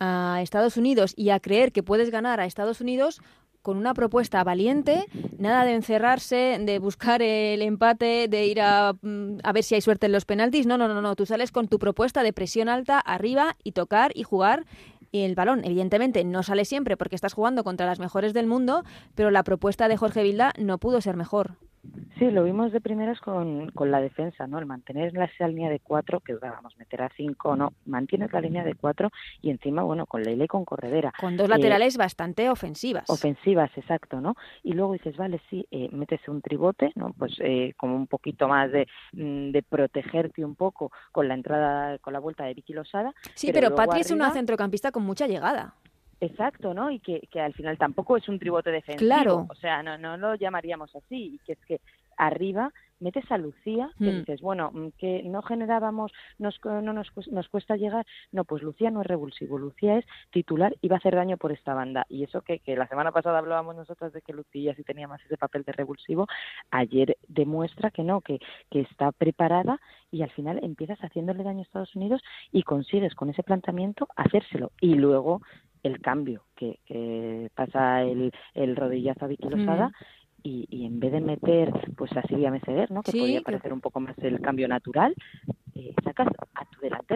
a 0.00 0.40
Estados 0.42 0.76
Unidos 0.76 1.14
y 1.16 1.30
a 1.30 1.40
creer 1.40 1.72
que 1.72 1.82
puedes 1.82 2.10
ganar 2.10 2.40
a 2.40 2.46
Estados 2.46 2.80
Unidos 2.80 3.20
con 3.62 3.76
una 3.76 3.92
propuesta 3.92 4.42
valiente, 4.44 5.06
nada 5.36 5.64
de 5.64 5.74
encerrarse, 5.74 6.58
de 6.60 6.78
buscar 6.78 7.20
el 7.22 7.60
empate, 7.60 8.28
de 8.28 8.46
ir 8.46 8.60
a, 8.60 8.94
mm, 9.02 9.38
a, 9.42 9.52
ver 9.52 9.62
si 9.62 9.74
hay 9.74 9.80
suerte 9.80 10.06
en 10.06 10.12
los 10.12 10.24
penaltis. 10.24 10.66
No, 10.66 10.78
no, 10.78 10.88
no, 10.88 11.02
no. 11.02 11.16
Tú 11.16 11.26
sales 11.26 11.52
con 11.52 11.68
tu 11.68 11.78
propuesta 11.78 12.22
de 12.22 12.32
presión 12.32 12.68
alta 12.68 12.98
arriba 12.98 13.56
y 13.64 13.72
tocar 13.72 14.12
y 14.14 14.22
jugar 14.22 14.64
el 15.12 15.34
balón. 15.34 15.64
Evidentemente 15.64 16.24
no 16.24 16.42
sale 16.42 16.64
siempre 16.64 16.96
porque 16.96 17.14
estás 17.14 17.34
jugando 17.34 17.64
contra 17.64 17.86
las 17.86 17.98
mejores 17.98 18.32
del 18.32 18.46
mundo, 18.46 18.84
pero 19.14 19.30
la 19.30 19.42
propuesta 19.42 19.88
de 19.88 19.96
Jorge 19.96 20.22
Vilda 20.22 20.52
no 20.58 20.78
pudo 20.78 21.00
ser 21.00 21.16
mejor. 21.16 21.56
Sí, 22.18 22.30
lo 22.30 22.42
vimos 22.42 22.72
de 22.72 22.80
primeras 22.80 23.20
con, 23.20 23.70
con 23.70 23.90
la 23.90 24.00
defensa, 24.00 24.46
¿no? 24.46 24.58
El 24.58 24.66
mantener 24.66 25.12
la, 25.12 25.26
esa 25.26 25.46
línea 25.46 25.70
de 25.70 25.78
cuatro, 25.78 26.20
que 26.20 26.34
vamos, 26.34 26.76
meter 26.76 27.02
a 27.02 27.10
cinco, 27.16 27.54
no, 27.54 27.72
mantienes 27.86 28.32
la 28.32 28.40
línea 28.40 28.64
de 28.64 28.74
cuatro 28.74 29.10
y 29.40 29.50
encima, 29.50 29.82
bueno, 29.82 30.06
con 30.06 30.22
Leila 30.22 30.44
y 30.44 30.48
con 30.48 30.64
Corredera. 30.64 31.12
Con 31.18 31.36
dos 31.36 31.48
laterales 31.48 31.94
eh, 31.94 31.98
bastante 31.98 32.50
ofensivas. 32.50 33.08
Ofensivas, 33.08 33.70
exacto, 33.76 34.20
¿no? 34.20 34.34
Y 34.64 34.72
luego 34.72 34.94
dices, 34.94 35.16
vale, 35.16 35.40
sí, 35.48 35.66
eh, 35.70 35.88
metes 35.92 36.26
un 36.28 36.42
tribote, 36.42 36.92
¿no? 36.96 37.14
Pues 37.16 37.36
eh, 37.38 37.74
como 37.76 37.94
un 37.94 38.08
poquito 38.08 38.48
más 38.48 38.72
de, 38.72 38.88
mm, 39.12 39.52
de 39.52 39.62
protegerte 39.62 40.44
un 40.44 40.56
poco 40.56 40.90
con 41.12 41.28
la 41.28 41.34
entrada, 41.34 41.98
con 41.98 42.12
la 42.12 42.18
vuelta 42.18 42.44
de 42.44 42.54
Vicky 42.54 42.72
Losada. 42.72 43.14
Sí, 43.34 43.48
pero, 43.52 43.68
pero 43.68 43.76
Patri 43.76 43.90
arriba... 43.90 44.00
es 44.00 44.10
una 44.10 44.30
centrocampista 44.32 44.90
con 44.90 45.04
mucha 45.04 45.26
llegada. 45.26 45.74
Exacto, 46.20 46.74
¿no? 46.74 46.90
Y 46.90 46.98
que, 46.98 47.20
que 47.30 47.40
al 47.40 47.54
final 47.54 47.78
tampoco 47.78 48.16
es 48.16 48.28
un 48.28 48.38
tribote 48.38 48.70
defensivo. 48.70 49.08
Claro. 49.08 49.46
O 49.48 49.54
sea, 49.54 49.82
no, 49.82 49.96
no 49.98 50.16
lo 50.16 50.34
llamaríamos 50.34 50.94
así. 50.96 51.34
Y 51.34 51.38
que 51.38 51.52
es 51.52 51.64
que 51.66 51.80
arriba 52.16 52.72
metes 53.00 53.30
a 53.30 53.38
Lucía, 53.38 53.92
que 53.96 54.10
Mm. 54.10 54.18
dices, 54.18 54.40
bueno, 54.40 54.72
mm, 54.72 54.88
que 54.98 55.22
no 55.22 55.40
generábamos, 55.42 56.10
nos, 56.38 56.58
no 56.64 56.92
nos, 56.92 57.06
nos 57.30 57.48
cuesta 57.48 57.76
llegar. 57.76 58.04
No, 58.32 58.44
pues 58.44 58.62
Lucía 58.64 58.90
no 58.90 59.02
es 59.02 59.06
revulsivo. 59.06 59.56
Lucía 59.56 59.98
es 59.98 60.04
titular 60.32 60.74
y 60.82 60.88
va 60.88 60.96
a 60.96 60.98
hacer 60.98 61.14
daño 61.14 61.36
por 61.36 61.52
esta 61.52 61.74
banda. 61.74 62.04
Y 62.08 62.24
eso 62.24 62.40
que, 62.42 62.58
que 62.58 62.74
la 62.76 62.88
semana 62.88 63.12
pasada 63.12 63.38
hablábamos 63.38 63.76
nosotras 63.76 64.12
de 64.12 64.20
que 64.20 64.32
Lucía 64.32 64.74
sí 64.74 64.82
tenía 64.82 65.06
más 65.06 65.24
ese 65.24 65.36
papel 65.36 65.62
de 65.62 65.72
revulsivo, 65.72 66.26
ayer 66.72 67.16
demuestra 67.28 67.92
que 67.92 68.02
no, 68.02 68.20
que, 68.20 68.40
que 68.68 68.80
está 68.80 69.12
preparada 69.12 69.80
y 70.10 70.22
al 70.22 70.30
final 70.30 70.58
empiezas 70.64 70.98
haciéndole 70.98 71.44
daño 71.44 71.60
a 71.60 71.62
Estados 71.62 71.94
Unidos 71.94 72.20
y 72.50 72.64
consigues 72.64 73.14
con 73.14 73.30
ese 73.30 73.44
planteamiento 73.44 74.08
hacérselo. 74.16 74.72
Y 74.80 74.94
luego 74.94 75.42
el 75.82 76.00
cambio, 76.00 76.44
que, 76.54 76.78
que 76.84 77.50
pasa 77.54 78.02
el, 78.02 78.32
el 78.54 78.76
rodillazo 78.76 79.24
a 79.24 79.28
Vicky 79.28 79.48
y, 80.42 80.66
y 80.70 80.86
en 80.86 81.00
vez 81.00 81.12
de 81.12 81.20
meter 81.20 81.72
pues 81.96 82.16
a 82.16 82.22
Silvia 82.22 82.50
Meseguer, 82.50 82.90
¿no? 82.90 83.02
que 83.02 83.12
Sí, 83.12 83.18
podría 83.18 83.40
parecer 83.42 83.72
un 83.72 83.80
poco 83.80 84.00
más 84.00 84.16
el 84.18 84.40
cambio 84.40 84.68
natural, 84.68 85.14
eh, 85.74 85.94
sacas 86.04 86.28
a 86.54 86.64
tu 86.66 86.80
delantera 86.80 87.07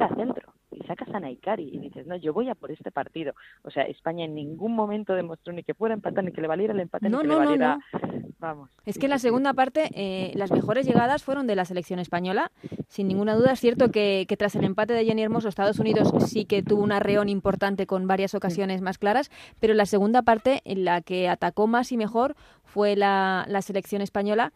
y 1.58 1.78
dices, 1.78 2.06
no, 2.06 2.16
yo 2.16 2.32
voy 2.32 2.48
a 2.48 2.54
por 2.54 2.70
este 2.70 2.90
partido. 2.90 3.34
O 3.62 3.70
sea, 3.70 3.84
España 3.84 4.24
en 4.24 4.34
ningún 4.34 4.74
momento 4.74 5.14
demostró 5.14 5.52
ni 5.52 5.62
que 5.62 5.74
fuera 5.74 5.94
empatar, 5.94 6.24
ni 6.24 6.32
que 6.32 6.40
le 6.40 6.48
valiera 6.48 6.72
el 6.72 6.80
empate, 6.80 7.08
no, 7.08 7.18
ni 7.18 7.22
que 7.22 7.28
no, 7.28 7.40
le 7.40 7.44
valiera... 7.46 7.78
No, 7.92 8.22
Vamos. 8.38 8.70
Es 8.86 8.98
que 8.98 9.06
en 9.06 9.10
la 9.10 9.20
segunda 9.20 9.54
parte 9.54 9.88
eh, 9.94 10.32
las 10.34 10.50
mejores 10.50 10.84
llegadas 10.84 11.22
fueron 11.22 11.46
de 11.46 11.54
la 11.54 11.64
selección 11.64 12.00
española. 12.00 12.50
Sin 12.88 13.06
ninguna 13.06 13.36
duda 13.36 13.52
es 13.52 13.60
cierto 13.60 13.92
que, 13.92 14.26
que, 14.28 14.36
tras 14.36 14.56
el 14.56 14.64
empate 14.64 14.94
de 14.94 15.04
Jenny 15.04 15.22
Hermoso, 15.22 15.48
Estados 15.48 15.78
Unidos 15.78 16.12
sí 16.26 16.44
que 16.44 16.60
tuvo 16.60 16.82
una 16.82 16.98
reón 16.98 17.28
importante 17.28 17.86
con 17.86 18.08
varias 18.08 18.34
ocasiones 18.34 18.80
más 18.80 18.98
claras, 18.98 19.30
pero 19.60 19.74
la 19.74 19.86
segunda 19.86 20.22
parte 20.22 20.60
en 20.64 20.84
la 20.84 21.02
que 21.02 21.28
atacó 21.28 21.68
más 21.68 21.92
y 21.92 21.96
mejor 21.96 22.34
fue 22.64 22.96
la, 22.96 23.44
la 23.48 23.62
selección 23.62 24.02
española 24.02 24.52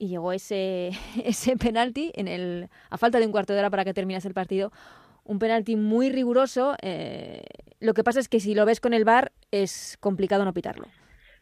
y 0.00 0.08
llegó 0.08 0.32
ese, 0.32 0.90
ese 1.24 1.56
penalti 1.56 2.10
en 2.14 2.26
el, 2.26 2.68
a 2.88 2.98
falta 2.98 3.20
de 3.20 3.26
un 3.26 3.32
cuarto 3.32 3.52
de 3.52 3.60
hora 3.60 3.70
para 3.70 3.84
que 3.84 3.94
terminase 3.94 4.26
el 4.26 4.34
partido. 4.34 4.72
Un 5.24 5.38
penalti 5.38 5.76
muy 5.76 6.10
riguroso. 6.10 6.76
Eh, 6.82 7.42
lo 7.80 7.94
que 7.94 8.04
pasa 8.04 8.20
es 8.20 8.28
que 8.28 8.40
si 8.40 8.54
lo 8.54 8.66
ves 8.66 8.80
con 8.80 8.94
el 8.94 9.04
VAR 9.04 9.32
es 9.50 9.96
complicado 10.00 10.44
no 10.44 10.52
pitarlo. 10.52 10.86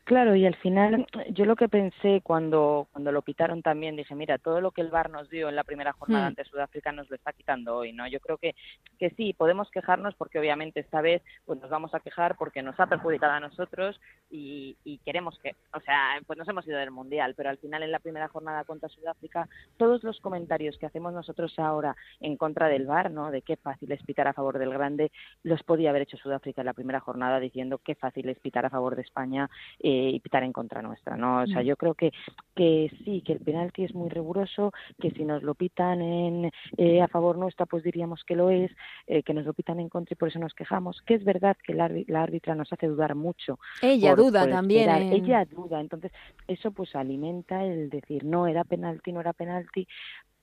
Claro, 0.08 0.34
y 0.34 0.46
al 0.46 0.56
final 0.56 1.06
yo 1.32 1.44
lo 1.44 1.54
que 1.54 1.68
pensé 1.68 2.22
cuando, 2.24 2.88
cuando 2.92 3.12
lo 3.12 3.20
pitaron 3.20 3.60
también, 3.60 3.94
dije, 3.94 4.14
mira, 4.14 4.38
todo 4.38 4.62
lo 4.62 4.70
que 4.70 4.80
el 4.80 4.88
VAR 4.88 5.10
nos 5.10 5.28
dio 5.28 5.50
en 5.50 5.54
la 5.54 5.64
primera 5.64 5.92
jornada 5.92 6.24
Hmm. 6.24 6.28
ante 6.28 6.44
Sudáfrica 6.44 6.92
nos 6.92 7.10
lo 7.10 7.16
está 7.16 7.34
quitando 7.34 7.76
hoy, 7.76 7.92
¿no? 7.92 8.08
Yo 8.08 8.18
creo 8.18 8.38
que, 8.38 8.54
que 8.98 9.10
sí, 9.10 9.34
podemos 9.34 9.70
quejarnos 9.70 10.14
porque 10.14 10.38
obviamente 10.38 10.80
esta 10.80 11.02
vez 11.02 11.20
pues 11.44 11.60
nos 11.60 11.68
vamos 11.68 11.94
a 11.94 12.00
quejar 12.00 12.36
porque 12.38 12.62
nos 12.62 12.80
ha 12.80 12.86
perjudicado 12.86 13.34
a 13.34 13.40
nosotros 13.40 14.00
y, 14.30 14.78
y 14.82 14.96
queremos 15.04 15.38
que, 15.40 15.56
o 15.74 15.80
sea, 15.80 16.18
pues 16.26 16.38
nos 16.38 16.48
hemos 16.48 16.66
ido 16.66 16.78
del 16.78 16.90
Mundial, 16.90 17.34
pero 17.36 17.50
al 17.50 17.58
final 17.58 17.82
en 17.82 17.92
la 17.92 17.98
primera 17.98 18.28
jornada 18.28 18.64
contra 18.64 18.88
Sudáfrica, 18.88 19.46
todos 19.76 20.02
los 20.04 20.20
comentarios 20.20 20.78
que 20.78 20.86
hacemos 20.86 21.12
nosotros 21.12 21.58
ahora 21.58 21.94
en 22.20 22.38
contra 22.38 22.68
del 22.68 22.86
VAR, 22.86 23.10
¿no? 23.10 23.30
De 23.30 23.42
qué 23.42 23.56
fácil 23.56 23.92
es 23.92 24.02
pitar 24.04 24.26
a 24.26 24.32
favor 24.32 24.58
del 24.58 24.72
grande, 24.72 25.12
los 25.42 25.62
podía 25.64 25.90
haber 25.90 26.00
hecho 26.00 26.16
Sudáfrica 26.16 26.62
en 26.62 26.66
la 26.66 26.72
primera 26.72 27.00
jornada 27.00 27.40
diciendo 27.40 27.78
qué 27.84 27.94
fácil 27.94 28.26
es 28.30 28.38
pitar 28.38 28.64
a 28.64 28.70
favor 28.70 28.96
de 28.96 29.02
España 29.02 29.50
eh, 29.80 29.97
y 29.98 30.20
pitar 30.20 30.42
en 30.42 30.52
contra 30.52 30.82
nuestra, 30.82 31.16
¿no? 31.16 31.42
O 31.42 31.46
sea, 31.46 31.62
Mm. 31.62 31.64
yo 31.66 31.76
creo 31.76 31.94
que, 31.94 32.12
que 32.54 32.90
sí, 33.04 33.22
que 33.22 33.32
el 33.34 33.40
penalti 33.40 33.84
es 33.84 33.94
muy 33.94 34.08
riguroso, 34.08 34.72
que 35.00 35.10
si 35.10 35.24
nos 35.24 35.42
lo 35.42 35.54
pitan 35.54 36.00
en, 36.00 36.50
eh, 36.76 37.02
a 37.02 37.08
favor 37.08 37.36
nuestra, 37.38 37.66
pues 37.66 37.82
diríamos 37.82 38.24
que 38.24 38.36
lo 38.36 38.50
es, 38.50 38.70
eh, 39.06 39.22
que 39.22 39.34
nos 39.34 39.44
lo 39.44 39.54
pitan 39.54 39.80
en 39.80 39.88
contra 39.88 40.14
y 40.14 40.16
por 40.16 40.28
eso 40.28 40.38
nos 40.38 40.54
quejamos, 40.54 41.00
que 41.02 41.14
es 41.14 41.24
verdad 41.24 41.56
que 41.62 41.74
la, 41.74 41.90
la 42.06 42.22
árbitra 42.22 42.54
nos 42.54 42.72
hace 42.72 42.86
dudar 42.86 43.14
mucho. 43.14 43.58
Ella 43.82 44.10
por- 44.10 44.18
duda 44.24 44.40
por 44.42 44.50
también. 44.50 44.90
en- 44.90 45.12
Ella 45.12 45.44
duda, 45.44 45.80
entonces 45.80 46.12
eso 46.46 46.70
pues 46.72 46.94
alimenta 46.96 47.64
el 47.64 47.90
decir 47.90 48.24
no 48.24 48.46
era 48.46 48.64
penalti, 48.64 49.12
no 49.12 49.20
era 49.20 49.32
penalti, 49.32 49.86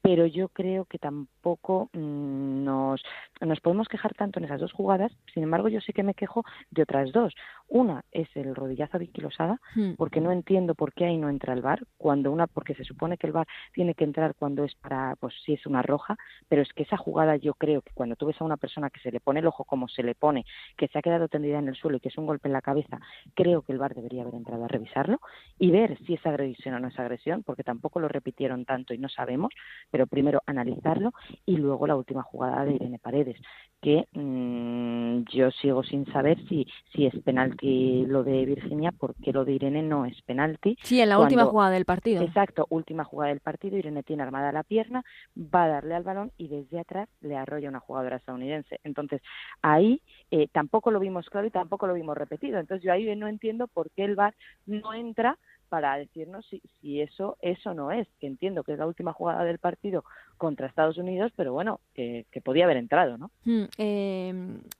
pero 0.05 0.27
yo 0.27 0.49
creo 0.49 0.85
que 0.85 0.99
tampoco 0.99 1.89
mm, 1.93 2.63
nos, 2.63 3.01
nos 3.41 3.59
podemos 3.59 3.87
quejar 3.87 4.13
tanto 4.13 4.37
en 4.37 4.45
esas 4.45 4.61
dos 4.61 4.71
jugadas, 4.71 5.11
sin 5.33 5.41
embargo 5.41 5.67
yo 5.67 5.81
sí 5.81 5.93
que 5.93 6.03
me 6.03 6.13
quejo 6.13 6.43
de 6.69 6.83
otras 6.83 7.11
dos. 7.11 7.33
Una 7.67 8.03
es 8.11 8.29
el 8.35 8.53
rodillazo 8.53 8.97
a 8.97 8.99
Vicky 8.99 9.21
Losada, 9.21 9.59
Hmm. 9.75 9.93
porque 9.97 10.21
no 10.21 10.31
entiendo 10.31 10.75
por 10.75 10.93
qué 10.93 11.05
ahí 11.05 11.17
no 11.17 11.29
entra 11.29 11.53
el 11.53 11.61
VAR, 11.61 11.83
cuando 11.97 12.31
una, 12.31 12.47
porque 12.47 12.75
se 12.75 12.83
supone 12.83 13.17
que 13.17 13.27
el 13.27 13.33
VAR 13.33 13.47
tiene 13.73 13.95
que 13.95 14.03
entrar 14.03 14.35
cuando 14.35 14.63
es 14.63 14.75
para, 14.75 15.15
pues 15.19 15.33
si 15.43 15.53
es 15.53 15.65
una 15.65 15.81
roja, 15.81 16.17
pero 16.47 16.61
es 16.61 16.71
que 16.73 16.83
esa 16.83 16.97
jugada 16.97 17.35
yo 17.35 17.53
creo 17.55 17.81
que 17.81 17.91
cuando 17.93 18.15
tú 18.15 18.27
ves 18.27 18.39
a 18.39 18.45
una 18.45 18.57
persona 18.57 18.89
que 18.89 18.99
se 18.99 19.11
le 19.11 19.19
pone 19.19 19.39
el 19.39 19.47
ojo 19.47 19.63
como 19.63 19.87
se 19.87 20.03
le 20.03 20.15
pone, 20.15 20.45
que 20.77 20.87
se 20.87 20.99
ha 20.99 21.01
quedado 21.01 21.27
tendida 21.27 21.59
en 21.59 21.67
el 21.67 21.75
suelo 21.75 21.97
y 21.97 21.99
que 21.99 22.09
es 22.09 22.17
un 22.17 22.25
golpe 22.25 22.47
en 22.47 22.53
la 22.53 22.61
cabeza, 22.61 22.99
creo 23.33 23.63
que 23.63 23.71
el 23.73 23.79
VAR 23.79 23.95
debería 23.95 24.21
haber 24.21 24.35
entrado 24.35 24.63
a 24.63 24.67
revisarlo 24.67 25.19
y 25.57 25.71
ver 25.71 25.97
si 26.05 26.13
es 26.13 26.25
agresión 26.25 26.75
o 26.75 26.79
no 26.79 26.87
es 26.87 26.99
agresión, 26.99 27.43
porque 27.43 27.63
tampoco 27.63 27.99
lo 27.99 28.07
repitieron 28.07 28.65
tanto 28.65 28.93
y 28.93 28.97
no 28.97 29.09
sabemos, 29.09 29.53
pero 29.95 30.07
primero 30.07 30.41
analizarlo 30.45 31.13
y 31.45 31.55
luego 31.55 31.87
la 31.87 31.95
última 31.95 32.21
jugada 32.21 32.65
de 32.65 32.73
Irene 32.73 32.99
Paredes, 32.99 33.37
que 33.81 34.05
mm, 34.11 35.23
yo 35.33 35.51
sigo 35.51 35.83
sin 35.83 36.05
saber 36.11 36.37
si, 36.49 36.67
si 36.93 37.05
es 37.05 37.13
penalti 37.23 38.05
lo 38.05 38.25
de 38.25 38.45
Virginia, 38.45 38.91
porque 38.91 39.31
lo 39.31 39.45
de 39.45 39.53
Irene 39.53 39.81
no 39.83 40.03
es 40.05 40.21
penalti. 40.23 40.77
Sí, 40.83 40.99
en 40.99 41.07
la 41.07 41.17
última 41.17 41.45
jugada 41.45 41.71
del 41.71 41.85
partido. 41.85 42.23
Exacto, 42.23 42.67
última 42.69 43.05
jugada 43.05 43.29
del 43.29 43.39
partido, 43.39 43.77
Irene 43.77 44.03
tiene 44.03 44.23
armada 44.23 44.51
la 44.51 44.63
pierna, 44.63 45.01
va 45.37 45.63
a 45.63 45.69
darle 45.69 45.95
al 45.95 46.03
balón 46.03 46.33
y 46.35 46.49
desde 46.49 46.77
atrás 46.77 47.07
le 47.21 47.37
arrolla 47.37 47.69
una 47.69 47.79
jugadora 47.79 48.17
estadounidense. 48.17 48.81
Entonces, 48.83 49.21
ahí 49.61 50.01
eh, 50.29 50.49
tampoco 50.51 50.91
lo 50.91 50.99
vimos 50.99 51.29
claro 51.29 51.47
y 51.47 51.51
tampoco 51.51 51.87
lo 51.87 51.93
vimos 51.93 52.17
repetido. 52.17 52.59
Entonces, 52.59 52.83
yo 52.83 52.91
ahí 52.91 53.15
no 53.15 53.29
entiendo 53.29 53.69
por 53.69 53.89
qué 53.91 54.03
el 54.03 54.15
VAR 54.15 54.35
no 54.65 54.93
entra 54.93 55.39
para 55.69 55.97
decirnos 55.97 56.45
si, 56.47 56.61
si 56.79 57.01
eso 57.01 57.37
eso 57.41 57.73
no 57.73 57.91
es, 57.91 58.07
que 58.19 58.27
entiendo 58.27 58.63
que 58.63 58.73
es 58.73 58.79
la 58.79 58.87
última 58.87 59.13
jugada 59.13 59.43
del 59.43 59.59
partido 59.59 60.03
contra 60.37 60.67
Estados 60.67 60.97
Unidos, 60.97 61.31
pero 61.35 61.53
bueno, 61.53 61.79
que, 61.93 62.25
podía 62.43 62.65
haber 62.65 62.77
entrado, 62.77 63.17
¿no? 63.17 63.31
Eh, 63.77 64.33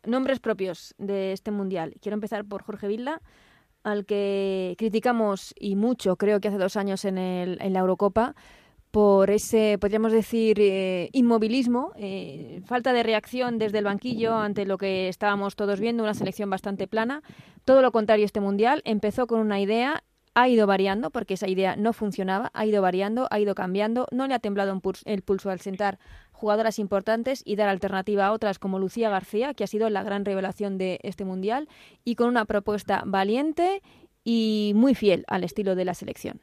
nombres 0.05 0.39
propios 0.39 0.93
de 0.97 1.31
este 1.31 1.51
mundial. 1.51 1.95
Quiero 2.01 2.15
empezar 2.15 2.45
por 2.45 2.63
Jorge 2.63 2.87
Vilda, 2.87 3.21
al 3.83 4.05
que 4.05 4.75
criticamos 4.77 5.53
y 5.59 5.75
mucho, 5.75 6.15
creo 6.15 6.39
que 6.39 6.47
hace 6.47 6.57
dos 6.57 6.75
años 6.75 7.05
en, 7.05 7.17
el, 7.17 7.57
en 7.61 7.73
la 7.73 7.79
Eurocopa, 7.79 8.35
por 8.95 9.29
ese, 9.29 9.77
podríamos 9.77 10.13
decir, 10.13 10.57
eh, 10.61 11.09
inmovilismo, 11.11 11.91
eh, 11.97 12.61
falta 12.65 12.93
de 12.93 13.03
reacción 13.03 13.59
desde 13.59 13.79
el 13.79 13.83
banquillo 13.83 14.35
ante 14.35 14.65
lo 14.65 14.77
que 14.77 15.09
estábamos 15.09 15.57
todos 15.57 15.81
viendo, 15.81 16.01
una 16.01 16.13
selección 16.13 16.49
bastante 16.49 16.87
plana. 16.87 17.21
Todo 17.65 17.81
lo 17.81 17.91
contrario 17.91 18.23
este 18.23 18.39
mundial, 18.39 18.81
empezó 18.85 19.27
con 19.27 19.41
una 19.41 19.59
idea, 19.59 20.01
ha 20.35 20.49
ido 20.49 20.67
variando, 20.67 21.09
porque 21.09 21.35
esa 21.35 21.47
idea 21.47 21.75
no 21.77 21.93
funcionaba, 21.93 22.51
ha 22.53 22.65
ido 22.65 22.81
variando, 22.81 23.27
ha 23.31 23.39
ido 23.39 23.55
cambiando, 23.55 24.07
no 24.11 24.27
le 24.27 24.33
ha 24.33 24.39
temblado 24.39 24.79
el 25.05 25.21
pulso 25.21 25.49
al 25.49 25.61
sentar 25.61 25.97
jugadoras 26.33 26.77
importantes 26.77 27.41
y 27.45 27.55
dar 27.55 27.69
alternativa 27.69 28.27
a 28.27 28.33
otras 28.33 28.59
como 28.59 28.77
Lucía 28.77 29.09
García, 29.09 29.53
que 29.53 29.63
ha 29.63 29.67
sido 29.67 29.89
la 29.89 30.03
gran 30.03 30.25
revelación 30.25 30.77
de 30.77 30.99
este 31.03 31.23
mundial, 31.23 31.69
y 32.03 32.15
con 32.15 32.27
una 32.27 32.43
propuesta 32.43 33.03
valiente 33.05 33.81
y 34.25 34.73
muy 34.75 34.93
fiel 34.93 35.23
al 35.27 35.45
estilo 35.45 35.73
de 35.75 35.85
la 35.85 35.93
selección. 35.93 36.41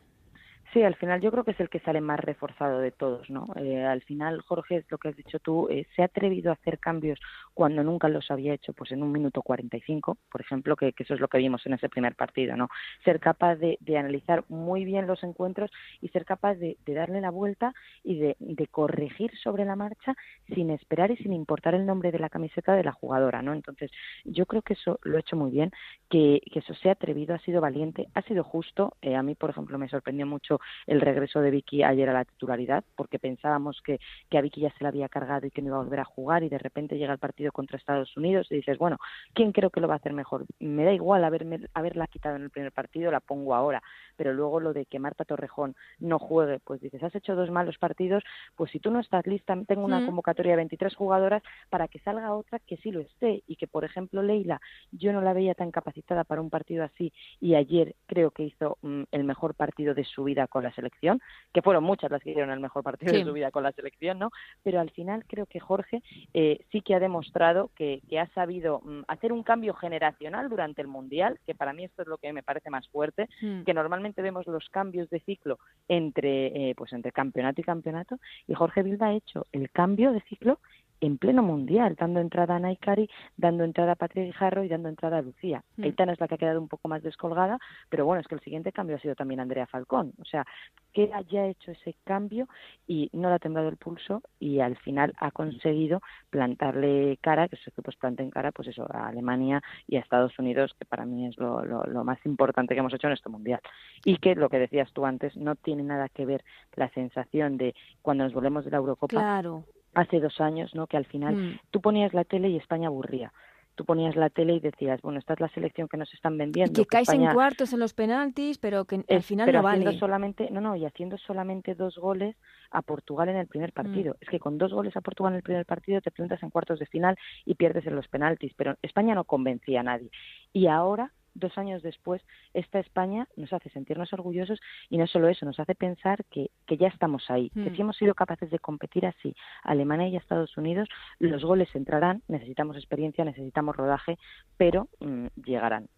Sí, 0.72 0.82
al 0.82 0.94
final 0.96 1.20
yo 1.20 1.30
creo 1.30 1.44
que 1.44 1.50
es 1.50 1.60
el 1.60 1.68
que 1.68 1.80
sale 1.80 2.00
más 2.00 2.18
reforzado 2.18 2.78
de 2.78 2.92
todos, 2.92 3.28
¿no? 3.28 3.46
Eh, 3.56 3.84
al 3.84 4.00
final, 4.02 4.40
Jorge, 4.40 4.86
lo 4.88 4.96
que 4.96 5.08
has 5.08 5.16
dicho 5.16 5.38
tú, 5.38 5.68
eh, 5.68 5.86
se 5.94 6.00
ha 6.00 6.06
atrevido 6.06 6.50
a 6.50 6.54
hacer 6.54 6.78
cambios 6.78 7.20
cuando 7.52 7.84
nunca 7.84 8.08
los 8.08 8.30
había 8.30 8.54
hecho, 8.54 8.72
pues 8.72 8.90
en 8.92 9.02
un 9.02 9.12
minuto 9.12 9.42
45, 9.42 10.16
por 10.30 10.40
ejemplo, 10.40 10.74
que, 10.74 10.94
que 10.94 11.02
eso 11.02 11.12
es 11.12 11.20
lo 11.20 11.28
que 11.28 11.36
vimos 11.36 11.66
en 11.66 11.74
ese 11.74 11.90
primer 11.90 12.14
partido, 12.14 12.56
¿no? 12.56 12.68
Ser 13.04 13.20
capaz 13.20 13.56
de, 13.56 13.78
analizar 13.98 14.44
muy 14.48 14.86
bien 14.86 15.06
los 15.06 15.22
encuentros 15.22 15.70
y 16.00 16.08
ser 16.08 16.24
capaz 16.24 16.54
de, 16.54 16.78
darle 16.86 17.20
la 17.20 17.30
vuelta 17.30 17.74
y 18.02 18.18
de, 18.18 18.36
de 18.38 18.66
corregir 18.66 19.30
sobre 19.42 19.66
la 19.66 19.76
marcha 19.76 20.14
sin 20.54 20.70
esperar 20.70 21.10
y 21.10 21.18
sin 21.18 21.34
importar 21.34 21.74
el 21.74 21.84
nombre 21.84 22.12
de 22.12 22.18
la 22.18 22.30
camiseta 22.30 22.74
de 22.74 22.84
la 22.84 22.92
jugadora, 22.92 23.42
¿no? 23.42 23.52
Entonces, 23.52 23.90
yo 24.24 24.46
creo 24.46 24.62
que 24.62 24.72
eso 24.72 24.98
lo 25.02 25.18
ha 25.18 25.20
hecho 25.20 25.36
muy 25.36 25.50
bien, 25.50 25.70
que, 26.08 26.40
que 26.50 26.60
eso 26.60 26.72
se 26.72 26.88
ha 26.88 26.92
atrevido, 26.92 27.34
ha 27.34 27.38
sido 27.40 27.60
valiente, 27.60 28.08
ha 28.14 28.22
sido 28.22 28.42
justo. 28.42 28.96
Eh, 29.02 29.16
a 29.16 29.22
mí, 29.22 29.34
por 29.34 29.50
ejemplo, 29.50 29.76
me 29.76 29.90
sorprendió 29.90 30.26
mucho 30.26 30.61
el 30.86 31.00
regreso 31.00 31.40
de 31.40 31.50
Vicky 31.50 31.82
ayer 31.82 32.08
a 32.08 32.12
la 32.12 32.24
titularidad, 32.24 32.84
porque 32.96 33.18
pensábamos 33.18 33.80
que, 33.82 33.98
que 34.28 34.38
a 34.38 34.40
Vicky 34.42 34.60
ya 34.60 34.70
se 34.70 34.84
la 34.84 34.88
había 34.88 35.08
cargado 35.08 35.46
y 35.46 35.50
que 35.50 35.62
no 35.62 35.68
iba 35.68 35.76
a 35.76 35.82
volver 35.82 36.00
a 36.00 36.04
jugar, 36.04 36.42
y 36.42 36.48
de 36.48 36.58
repente 36.58 36.98
llega 36.98 37.12
el 37.12 37.18
partido 37.18 37.52
contra 37.52 37.78
Estados 37.78 38.16
Unidos 38.16 38.46
y 38.50 38.56
dices, 38.56 38.78
bueno, 38.78 38.98
¿quién 39.34 39.52
creo 39.52 39.70
que 39.70 39.80
lo 39.80 39.88
va 39.88 39.94
a 39.94 39.96
hacer 39.96 40.12
mejor? 40.12 40.44
Me 40.58 40.84
da 40.84 40.92
igual 40.92 41.24
haberme, 41.24 41.60
haberla 41.74 42.06
quitado 42.06 42.36
en 42.36 42.42
el 42.42 42.50
primer 42.50 42.72
partido, 42.72 43.10
la 43.10 43.20
pongo 43.20 43.54
ahora, 43.54 43.82
pero 44.16 44.32
luego 44.34 44.60
lo 44.60 44.72
de 44.72 44.86
que 44.86 44.98
Marta 44.98 45.24
Torrejón 45.24 45.74
no 45.98 46.18
juegue, 46.18 46.60
pues 46.60 46.80
dices, 46.80 47.02
has 47.02 47.14
hecho 47.14 47.34
dos 47.34 47.50
malos 47.50 47.78
partidos, 47.78 48.22
pues 48.56 48.70
si 48.70 48.78
tú 48.78 48.90
no 48.90 49.00
estás 49.00 49.26
lista, 49.26 49.56
tengo 49.66 49.84
una 49.84 50.00
Mm. 50.00 50.06
convocatoria 50.06 50.52
de 50.52 50.56
23 50.56 50.94
jugadoras 50.94 51.42
para 51.70 51.88
que 51.88 51.98
salga 52.00 52.34
otra 52.34 52.58
que 52.60 52.76
sí 52.78 52.90
lo 52.90 53.00
esté 53.00 53.42
y 53.46 53.56
que, 53.56 53.66
por 53.66 53.84
ejemplo, 53.84 54.22
Leila, 54.22 54.60
yo 54.90 55.12
no 55.12 55.20
la 55.20 55.32
veía 55.32 55.54
tan 55.54 55.70
capacitada 55.70 56.24
para 56.24 56.40
un 56.40 56.50
partido 56.50 56.84
así 56.84 57.12
y 57.40 57.54
ayer 57.54 57.94
creo 58.06 58.30
que 58.30 58.44
hizo 58.44 58.78
mm, 58.82 59.04
el 59.12 59.24
mejor 59.24 59.54
partido 59.54 59.94
de 59.94 60.04
su 60.04 60.24
vida 60.24 60.46
con 60.52 60.62
la 60.62 60.72
selección, 60.72 61.20
que 61.52 61.62
fueron 61.62 61.82
muchas 61.84 62.10
las 62.10 62.22
que 62.22 62.30
hicieron 62.30 62.50
el 62.52 62.60
mejor 62.60 62.82
partido 62.82 63.12
Sí. 63.12 63.18
de 63.20 63.24
su 63.24 63.32
vida 63.32 63.50
con 63.50 63.62
la 63.62 63.72
selección, 63.72 64.18
¿no? 64.18 64.30
Pero 64.62 64.80
al 64.80 64.90
final 64.90 65.24
creo 65.26 65.46
que 65.46 65.58
Jorge 65.60 66.02
eh, 66.34 66.64
sí 66.70 66.82
que 66.82 66.94
ha 66.94 67.00
demostrado 67.00 67.70
que, 67.74 68.02
que 68.08 68.20
ha 68.20 68.26
sabido 68.34 68.80
mm, 68.84 69.02
hacer 69.08 69.32
un 69.32 69.42
cambio 69.42 69.72
generacional 69.74 70.48
durante 70.50 70.82
el 70.82 70.88
Mundial, 70.88 71.40
que 71.46 71.54
para 71.54 71.72
mí 71.72 71.84
esto 71.84 72.02
es 72.02 72.08
lo 72.08 72.18
que 72.18 72.32
me 72.32 72.42
parece 72.42 72.70
más 72.70 72.86
fuerte, 72.88 73.28
Hmm. 73.40 73.62
que 73.64 73.72
normalmente 73.74 74.20
vemos 74.22 74.46
los 74.46 74.68
cambios 74.68 75.08
de 75.08 75.20
ciclo 75.20 75.58
entre 75.88 76.46
eh, 76.70 76.74
pues 76.76 76.92
entre 76.92 77.12
campeonato 77.12 77.60
y 77.60 77.64
campeonato 77.64 78.18
y 78.46 78.54
Jorge 78.54 78.82
Vilda 78.82 79.06
ha 79.06 79.14
hecho 79.14 79.46
el 79.52 79.70
cambio 79.70 80.12
de 80.12 80.20
ciclo 80.22 80.58
en 81.02 81.18
pleno 81.18 81.42
mundial, 81.42 81.96
dando 81.98 82.20
entrada 82.20 82.56
a 82.56 82.60
Naikari, 82.60 83.10
dando 83.36 83.64
entrada 83.64 83.92
a 83.92 83.96
Patria 83.96 84.24
Guijarro 84.24 84.62
y 84.62 84.68
dando 84.68 84.88
entrada 84.88 85.18
a 85.18 85.22
Lucía. 85.22 85.64
Mm. 85.76 85.82
Aitana 85.82 86.12
es 86.12 86.20
la 86.20 86.28
que 86.28 86.36
ha 86.36 86.38
quedado 86.38 86.60
un 86.60 86.68
poco 86.68 86.88
más 86.88 87.02
descolgada, 87.02 87.58
pero 87.90 88.06
bueno, 88.06 88.20
es 88.20 88.28
que 88.28 88.36
el 88.36 88.40
siguiente 88.40 88.70
cambio 88.70 88.96
ha 88.96 89.00
sido 89.00 89.16
también 89.16 89.40
Andrea 89.40 89.66
Falcón. 89.66 90.12
O 90.20 90.24
sea, 90.24 90.46
que 90.92 91.10
haya 91.12 91.46
hecho 91.46 91.72
ese 91.72 91.96
cambio 92.04 92.48
y 92.86 93.10
no 93.12 93.28
le 93.28 93.34
ha 93.34 93.38
temblado 93.40 93.68
el 93.68 93.78
pulso 93.78 94.22
y 94.38 94.60
al 94.60 94.76
final 94.76 95.12
ha 95.18 95.32
conseguido 95.32 96.00
plantarle 96.30 97.18
cara, 97.20 97.48
que 97.48 97.56
sus 97.56 97.68
equipos 97.68 97.96
planten 97.96 98.30
cara, 98.30 98.52
pues 98.52 98.68
eso, 98.68 98.86
a 98.88 99.08
Alemania 99.08 99.60
y 99.88 99.96
a 99.96 100.00
Estados 100.00 100.38
Unidos, 100.38 100.72
que 100.78 100.84
para 100.84 101.04
mí 101.04 101.26
es 101.26 101.36
lo, 101.36 101.64
lo, 101.64 101.82
lo 101.82 102.04
más 102.04 102.24
importante 102.24 102.74
que 102.74 102.80
hemos 102.80 102.94
hecho 102.94 103.08
en 103.08 103.14
este 103.14 103.28
mundial. 103.28 103.60
Y 104.04 104.18
que 104.18 104.36
lo 104.36 104.48
que 104.48 104.60
decías 104.60 104.92
tú 104.92 105.04
antes, 105.04 105.36
no 105.36 105.56
tiene 105.56 105.82
nada 105.82 106.08
que 106.08 106.26
ver 106.26 106.44
la 106.76 106.88
sensación 106.90 107.56
de 107.56 107.74
cuando 108.02 108.22
nos 108.22 108.32
volvemos 108.32 108.64
de 108.64 108.70
la 108.70 108.76
Eurocopa 108.76 109.08
Claro. 109.08 109.64
Hace 109.94 110.20
dos 110.20 110.40
años, 110.40 110.74
¿no? 110.74 110.86
Que 110.86 110.96
al 110.96 111.04
final 111.06 111.36
Mm. 111.36 111.58
tú 111.70 111.80
ponías 111.80 112.14
la 112.14 112.24
tele 112.24 112.48
y 112.48 112.56
España 112.56 112.88
aburría. 112.88 113.32
Tú 113.74 113.86
ponías 113.86 114.16
la 114.16 114.28
tele 114.28 114.52
y 114.54 114.60
decías, 114.60 115.00
bueno, 115.00 115.18
esta 115.18 115.32
es 115.32 115.40
la 115.40 115.48
selección 115.48 115.88
que 115.88 115.96
nos 115.96 116.12
están 116.12 116.34
Y 116.34 116.38
vendiendo. 116.38 116.74
que 116.82 116.86
caes 116.86 117.08
España 117.08 117.30
en 117.30 117.34
cuartos 117.34 117.72
en 117.72 117.78
los 117.78 117.94
penaltis, 117.94 118.58
pero 118.58 118.84
que 118.84 118.96
al 119.08 119.22
final 119.22 119.46
pero 119.46 119.62
no 119.62 119.68
haciendo 119.68 119.86
vale. 119.90 119.98
solamente, 119.98 120.50
no, 120.50 120.60
no, 120.60 120.76
y 120.76 120.84
haciendo 120.84 121.16
solamente 121.16 121.74
dos 121.74 121.96
goles 121.96 122.36
a 122.70 122.82
Portugal 122.82 123.30
en 123.30 123.36
el 123.36 123.46
primer 123.46 123.70
Mm. 123.70 123.72
partido. 123.72 124.16
Es 124.20 124.28
que 124.28 124.38
con 124.38 124.58
dos 124.58 124.74
goles 124.74 124.94
a 124.94 125.00
Portugal 125.00 125.32
en 125.32 125.38
el 125.38 125.42
primer 125.42 125.64
partido 125.64 126.02
te 126.02 126.10
presentas 126.10 126.42
en 126.42 126.50
cuartos 126.50 126.80
de 126.80 126.86
final 126.86 127.16
y 127.46 127.54
pierdes 127.54 127.86
en 127.86 127.96
los 127.96 128.08
penaltis, 128.08 128.52
pero 128.56 128.76
España 128.82 129.14
no 129.14 129.24
convencía 129.24 129.80
a 129.80 129.84
nadie. 129.84 130.10
Y 130.52 130.66
ahora, 130.66 131.12
dos 131.34 131.56
años 131.58 131.82
después, 131.82 132.22
esta 132.54 132.78
España 132.78 133.26
nos 133.36 133.52
hace 133.52 133.70
sentirnos 133.70 134.12
orgullosos 134.12 134.60
y 134.90 134.98
no 134.98 135.06
solo 135.06 135.28
eso, 135.28 135.46
nos 135.46 135.58
hace 135.58 135.74
pensar 135.74 136.24
que, 136.30 136.50
que 136.66 136.76
ya 136.76 136.88
estamos 136.88 137.30
ahí, 137.30 137.50
que 137.50 137.70
Mm. 137.70 137.76
si 137.76 137.80
hemos 137.82 137.96
sido 137.96 138.14
capaces 138.14 138.50
de 138.50 138.58
competir 138.58 139.06
así, 139.06 139.34
Alemania 139.62 140.08
y 140.08 140.16
Estados 140.16 140.56
Unidos, 140.56 140.88
los 141.18 141.44
goles 141.44 141.74
entrarán, 141.74 142.22
necesitamos 142.28 142.76
experiencia, 142.76 143.24
necesitamos 143.24 143.76
rodaje, 143.76 144.18
pero 144.56 144.88
mm, 145.00 145.26
llegarán. 145.44 145.88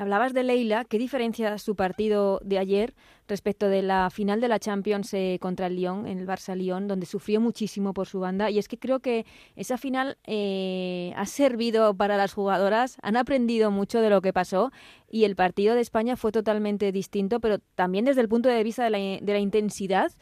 Hablabas 0.00 0.32
de 0.32 0.44
Leila, 0.44 0.86
¿qué 0.86 0.98
diferencia 0.98 1.58
su 1.58 1.76
partido 1.76 2.40
de 2.42 2.56
ayer 2.56 2.94
respecto 3.28 3.68
de 3.68 3.82
la 3.82 4.08
final 4.08 4.40
de 4.40 4.48
la 4.48 4.58
Champions 4.58 5.12
eh, 5.12 5.36
contra 5.42 5.66
el 5.66 5.76
Lyon, 5.76 6.06
en 6.06 6.18
el 6.18 6.26
Barça-Lyon, 6.26 6.86
donde 6.86 7.04
sufrió 7.04 7.38
muchísimo 7.38 7.92
por 7.92 8.06
su 8.06 8.18
banda? 8.18 8.48
Y 8.48 8.58
es 8.58 8.66
que 8.66 8.78
creo 8.78 9.00
que 9.00 9.26
esa 9.56 9.76
final 9.76 10.16
eh, 10.24 11.12
ha 11.16 11.26
servido 11.26 11.92
para 11.94 12.16
las 12.16 12.32
jugadoras, 12.32 12.96
han 13.02 13.18
aprendido 13.18 13.70
mucho 13.70 14.00
de 14.00 14.08
lo 14.08 14.22
que 14.22 14.32
pasó 14.32 14.72
y 15.06 15.24
el 15.24 15.36
partido 15.36 15.74
de 15.74 15.82
España 15.82 16.16
fue 16.16 16.32
totalmente 16.32 16.92
distinto, 16.92 17.38
pero 17.38 17.58
también 17.74 18.06
desde 18.06 18.22
el 18.22 18.28
punto 18.30 18.48
de 18.48 18.64
vista 18.64 18.84
de 18.84 18.90
la, 18.90 18.98
de 18.98 19.32
la 19.34 19.38
intensidad, 19.38 20.12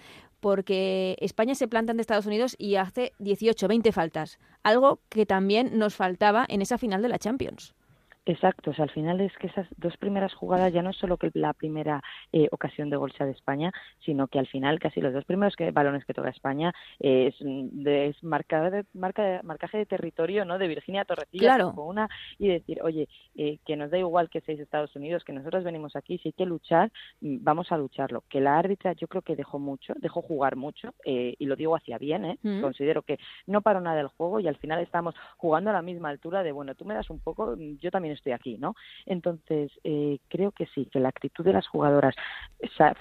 porque 0.40 1.16
España 1.20 1.54
se 1.54 1.68
planta 1.68 1.92
ante 1.92 2.00
Estados 2.00 2.26
Unidos 2.26 2.56
y 2.58 2.74
hace 2.74 3.12
18, 3.20 3.68
20 3.68 3.92
faltas, 3.92 4.40
algo 4.64 5.00
que 5.08 5.24
también 5.24 5.78
nos 5.78 5.94
faltaba 5.94 6.44
en 6.48 6.62
esa 6.62 6.78
final 6.78 7.00
de 7.00 7.10
la 7.10 7.18
Champions. 7.20 7.76
Exacto, 8.28 8.72
o 8.72 8.74
sea, 8.74 8.84
al 8.84 8.90
final 8.90 9.22
es 9.22 9.34
que 9.38 9.46
esas 9.46 9.66
dos 9.78 9.96
primeras 9.96 10.34
jugadas 10.34 10.70
ya 10.70 10.82
no 10.82 10.90
es 10.90 10.96
solo 10.98 11.16
que 11.16 11.30
la 11.32 11.54
primera 11.54 12.02
eh, 12.30 12.48
ocasión 12.50 12.90
de 12.90 12.96
gol 12.96 13.10
sea 13.12 13.24
de 13.24 13.32
España, 13.32 13.72
sino 14.04 14.28
que 14.28 14.38
al 14.38 14.46
final 14.46 14.78
casi 14.78 15.00
los 15.00 15.14
dos 15.14 15.24
primeros 15.24 15.56
que, 15.56 15.70
balones 15.70 16.04
que 16.04 16.12
toca 16.12 16.28
España 16.28 16.74
eh, 17.00 17.28
es, 17.28 17.36
de, 17.40 18.08
es 18.08 18.22
marca 18.22 18.68
de, 18.68 18.84
marca, 18.92 19.40
marcaje 19.44 19.78
de 19.78 19.86
territorio 19.86 20.44
¿no? 20.44 20.58
de 20.58 20.68
Virginia 20.68 21.06
Torrecilla 21.06 21.54
Claro. 21.54 21.72
con 21.74 21.88
una 21.88 22.06
y 22.38 22.48
decir, 22.48 22.82
oye, 22.82 23.08
eh, 23.34 23.60
que 23.64 23.76
nos 23.76 23.90
da 23.90 23.96
igual 23.96 24.28
que 24.28 24.42
seis 24.42 24.60
Estados 24.60 24.94
Unidos, 24.94 25.24
que 25.24 25.32
nosotros 25.32 25.64
venimos 25.64 25.96
aquí, 25.96 26.18
si 26.18 26.28
hay 26.28 26.32
que 26.34 26.44
luchar, 26.44 26.92
mm, 27.22 27.38
vamos 27.40 27.72
a 27.72 27.78
lucharlo. 27.78 28.24
Que 28.28 28.42
la 28.42 28.58
árbitra 28.58 28.92
yo 28.92 29.08
creo 29.08 29.22
que 29.22 29.36
dejó 29.36 29.58
mucho, 29.58 29.94
dejó 29.96 30.20
jugar 30.20 30.56
mucho, 30.56 30.92
eh, 31.06 31.34
y 31.38 31.46
lo 31.46 31.56
digo 31.56 31.76
hacia 31.76 31.96
bien, 31.96 32.26
¿eh? 32.26 32.38
Mm. 32.42 32.60
considero 32.60 33.00
que 33.00 33.18
no 33.46 33.62
paró 33.62 33.80
nada 33.80 33.96
del 33.96 34.08
juego 34.08 34.38
y 34.38 34.48
al 34.48 34.56
final 34.56 34.80
estamos 34.80 35.14
jugando 35.38 35.70
a 35.70 35.72
la 35.72 35.80
misma 35.80 36.10
altura 36.10 36.42
de, 36.42 36.52
bueno, 36.52 36.74
tú 36.74 36.84
me 36.84 36.92
das 36.92 37.08
un 37.08 37.20
poco, 37.20 37.56
mm, 37.56 37.78
yo 37.78 37.90
también 37.90 38.17
estoy 38.18 38.32
aquí, 38.32 38.58
¿no? 38.58 38.74
Entonces, 39.06 39.72
eh, 39.84 40.18
creo 40.28 40.52
que 40.52 40.66
sí, 40.66 40.86
que 40.92 41.00
la 41.00 41.08
actitud 41.08 41.44
de 41.44 41.52
las 41.52 41.66
jugadoras 41.66 42.14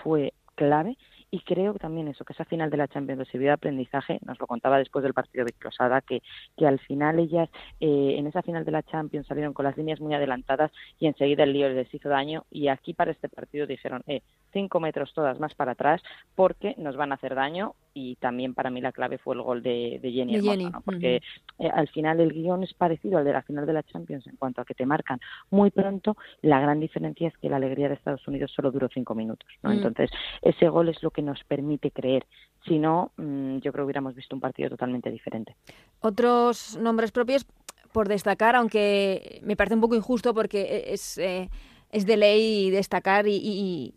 fue 0.04 0.34
clave 0.56 0.98
y 1.30 1.42
creo 1.42 1.74
también 1.74 2.08
eso, 2.08 2.24
que 2.24 2.34
esa 2.34 2.46
final 2.46 2.70
de 2.70 2.78
la 2.78 2.88
Champions 2.88 3.28
sirvió 3.28 3.50
de 3.50 3.54
aprendizaje, 3.54 4.20
nos 4.26 4.40
lo 4.40 4.48
contaba 4.48 4.78
después 4.78 5.04
del 5.04 5.14
partido 5.14 5.44
de 5.44 5.52
Crosada, 5.54 6.02
que, 6.02 6.22
que 6.56 6.66
al 6.66 6.80
final 6.80 7.20
ellas 7.20 7.50
eh, 7.80 8.16
en 8.18 8.28
esa 8.28 8.42
final 8.42 8.64
de 8.64 8.72
la 8.72 8.84
Champions 8.84 9.28
salieron 9.28 9.54
con 9.54 9.66
las 9.66 9.76
líneas 9.76 10.00
muy 10.00 10.14
adelantadas 10.14 10.72
y 11.00 11.08
enseguida 11.08 11.44
el 11.44 11.54
lío 11.54 11.70
les 11.70 11.94
hizo 11.94 12.08
daño 12.08 12.46
y 12.50 12.70
aquí 12.70 12.94
para 12.94 13.12
este 13.12 13.28
partido 13.28 13.68
dijeron, 13.68 14.04
eh, 14.08 14.22
cinco 14.58 14.80
metros 14.80 15.14
todas 15.14 15.40
más 15.40 15.54
para 15.54 15.74
atrás 15.74 16.02
porque 16.34 16.74
nos 16.80 16.96
van 16.96 17.12
a 17.12 17.16
hacer 17.16 17.36
daño 17.36 17.76
y 17.94 18.16
también 18.16 18.56
para 18.56 18.72
mí 18.72 18.82
la 18.82 18.92
clave 18.92 19.20
fue 19.20 19.36
el 19.36 19.44
gol 19.44 19.62
de, 19.62 20.00
de 20.02 20.12
Jenny 20.12 20.34
De 20.34 20.40
Hermoso, 20.40 20.58
Jenny, 20.58 20.70
¿no? 20.72 20.82
porque 20.82 21.22
eh, 21.60 21.70
al 21.72 21.88
final 21.90 22.20
el 22.20 22.34
guion 22.34 22.64
es 22.64 22.74
parecido 22.74 23.20
al 23.20 23.26
de 23.26 23.34
la 23.34 23.44
final 23.44 23.68
de 23.68 23.74
la 23.74 23.84
Champions 23.84 24.26
en 24.26 24.36
cuanto 24.36 24.62
a 24.62 24.66
que 24.66 24.74
te 24.74 24.88
marcan 24.88 25.20
muy 25.52 25.70
pronto, 25.70 26.18
la 26.42 26.60
gran 26.60 26.80
diferencia 26.80 27.28
es 27.28 27.38
que 27.38 27.50
la 27.50 27.58
alegría 27.58 27.88
de 27.88 27.94
Estados 27.94 28.28
Unidos 28.28 28.52
solo 28.56 28.72
duró 28.72 28.90
cinco 28.92 29.14
minutos, 29.14 29.48
¿no? 29.62 29.70
Mm. 29.70 29.74
Entonces 29.74 30.10
ese 30.42 30.70
gol 30.70 30.90
es 30.90 31.04
lo 31.04 31.12
que 31.12 31.22
nos 31.22 31.44
permite 31.44 31.92
creer, 31.92 32.26
si 32.66 32.80
no, 32.80 33.12
mm, 33.18 33.58
yo 33.58 33.72
creo 33.72 33.84
que 33.84 33.86
hubiéramos 33.86 34.16
visto 34.16 34.36
un 34.36 34.42
partido 34.42 34.72
totalmente 34.72 35.12
diferente. 35.12 35.56
Otros 36.02 36.78
nombres 36.82 37.12
propios 37.12 37.46
por 37.92 38.08
destacar, 38.08 38.56
aunque 38.56 39.40
me 39.44 39.56
parece 39.56 39.76
un 39.76 39.82
poco 39.82 39.96
injusto 39.96 40.34
porque 40.34 40.86
es, 40.88 41.18
eh, 41.18 41.50
es 41.92 42.06
de 42.06 42.18
ley 42.18 42.70
destacar 42.70 43.28
y, 43.28 43.36
y- 43.36 43.94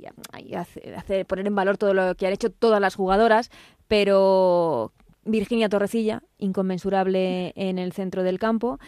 hacer- 0.55 1.27
poner 1.27 1.47
en 1.47 1.55
valor 1.55 1.77
todo 1.79 1.95
lo 1.95 2.15
que 2.15 2.27
han 2.27 2.33
hecho 2.33 2.51
todas 2.51 2.81
las 2.81 2.95
jugadoras, 2.95 3.51
pero 3.89 4.93
Virginia 5.25 5.69
Torrecilla, 5.69 6.23
inconmensurable 6.39 7.53
en 7.57 7.79
el 7.79 7.93
centro 7.93 8.23
del 8.23 8.39
campo. 8.39 8.79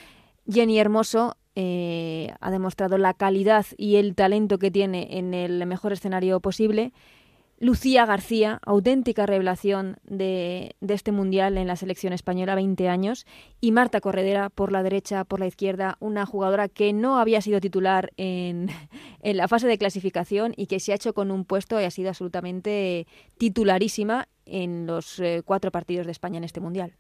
Jenny 0.49 0.79
Hermoso 0.79 1.37
eh, 1.55 2.33
ha 2.41 2.51
demostrado 2.51 2.99
la 2.99 3.15
calidad 3.15 3.67
y 3.77 3.97
el 3.97 4.15
talento 4.15 4.59
que 4.59 4.71
tiene 4.71 5.19
en 5.19 5.35
el 5.35 5.65
mejor 5.67 5.93
escenario 5.93 6.41
posible. 6.41 6.93
Lucía 7.62 8.07
García, 8.07 8.59
auténtica 8.66 9.25
revelación 9.25 9.98
de, 10.03 10.75
este 10.81 11.12
mundial 11.12 11.57
en 11.57 11.68
la 11.68 11.77
selección 11.77 12.12
española, 12.12 12.57
20 12.57 12.88
años, 12.88 13.25
y 13.61 13.70
Marta 13.70 14.01
Corredera 14.01 14.51
por 14.51 14.72
la 14.72 14.83
derecha, 14.83 15.22
por 15.22 15.38
la 15.38 15.46
izquierda, 15.46 15.96
una 16.01 16.27
jugadora 16.27 16.68
que 16.68 16.92
no 16.92 17.18
había 17.18 17.40
sido 17.40 17.61
titular 17.61 18.11
en, 18.16 18.66
en 19.22 19.37
la 19.37 19.46
fase 19.46 19.68
de 19.68 19.79
clasificación 19.79 20.55
y 20.57 20.66
que 20.66 20.81
se 20.81 20.90
ha 20.90 20.96
hecho 20.96 21.14
con 21.14 21.31
un 21.31 21.44
puesto 21.44 21.81
y 21.81 21.85
ha 21.85 21.90
sido 21.92 22.09
absolutamente 22.09 23.07
titularísima 23.38 24.27
en 24.44 24.88
los 24.88 25.20
eh, 25.20 25.42
cuatro 25.44 25.70
partidos 25.70 26.07
de 26.07 26.12
España 26.12 26.38
en 26.38 26.44
este 26.44 26.59
mundial. 26.59 26.94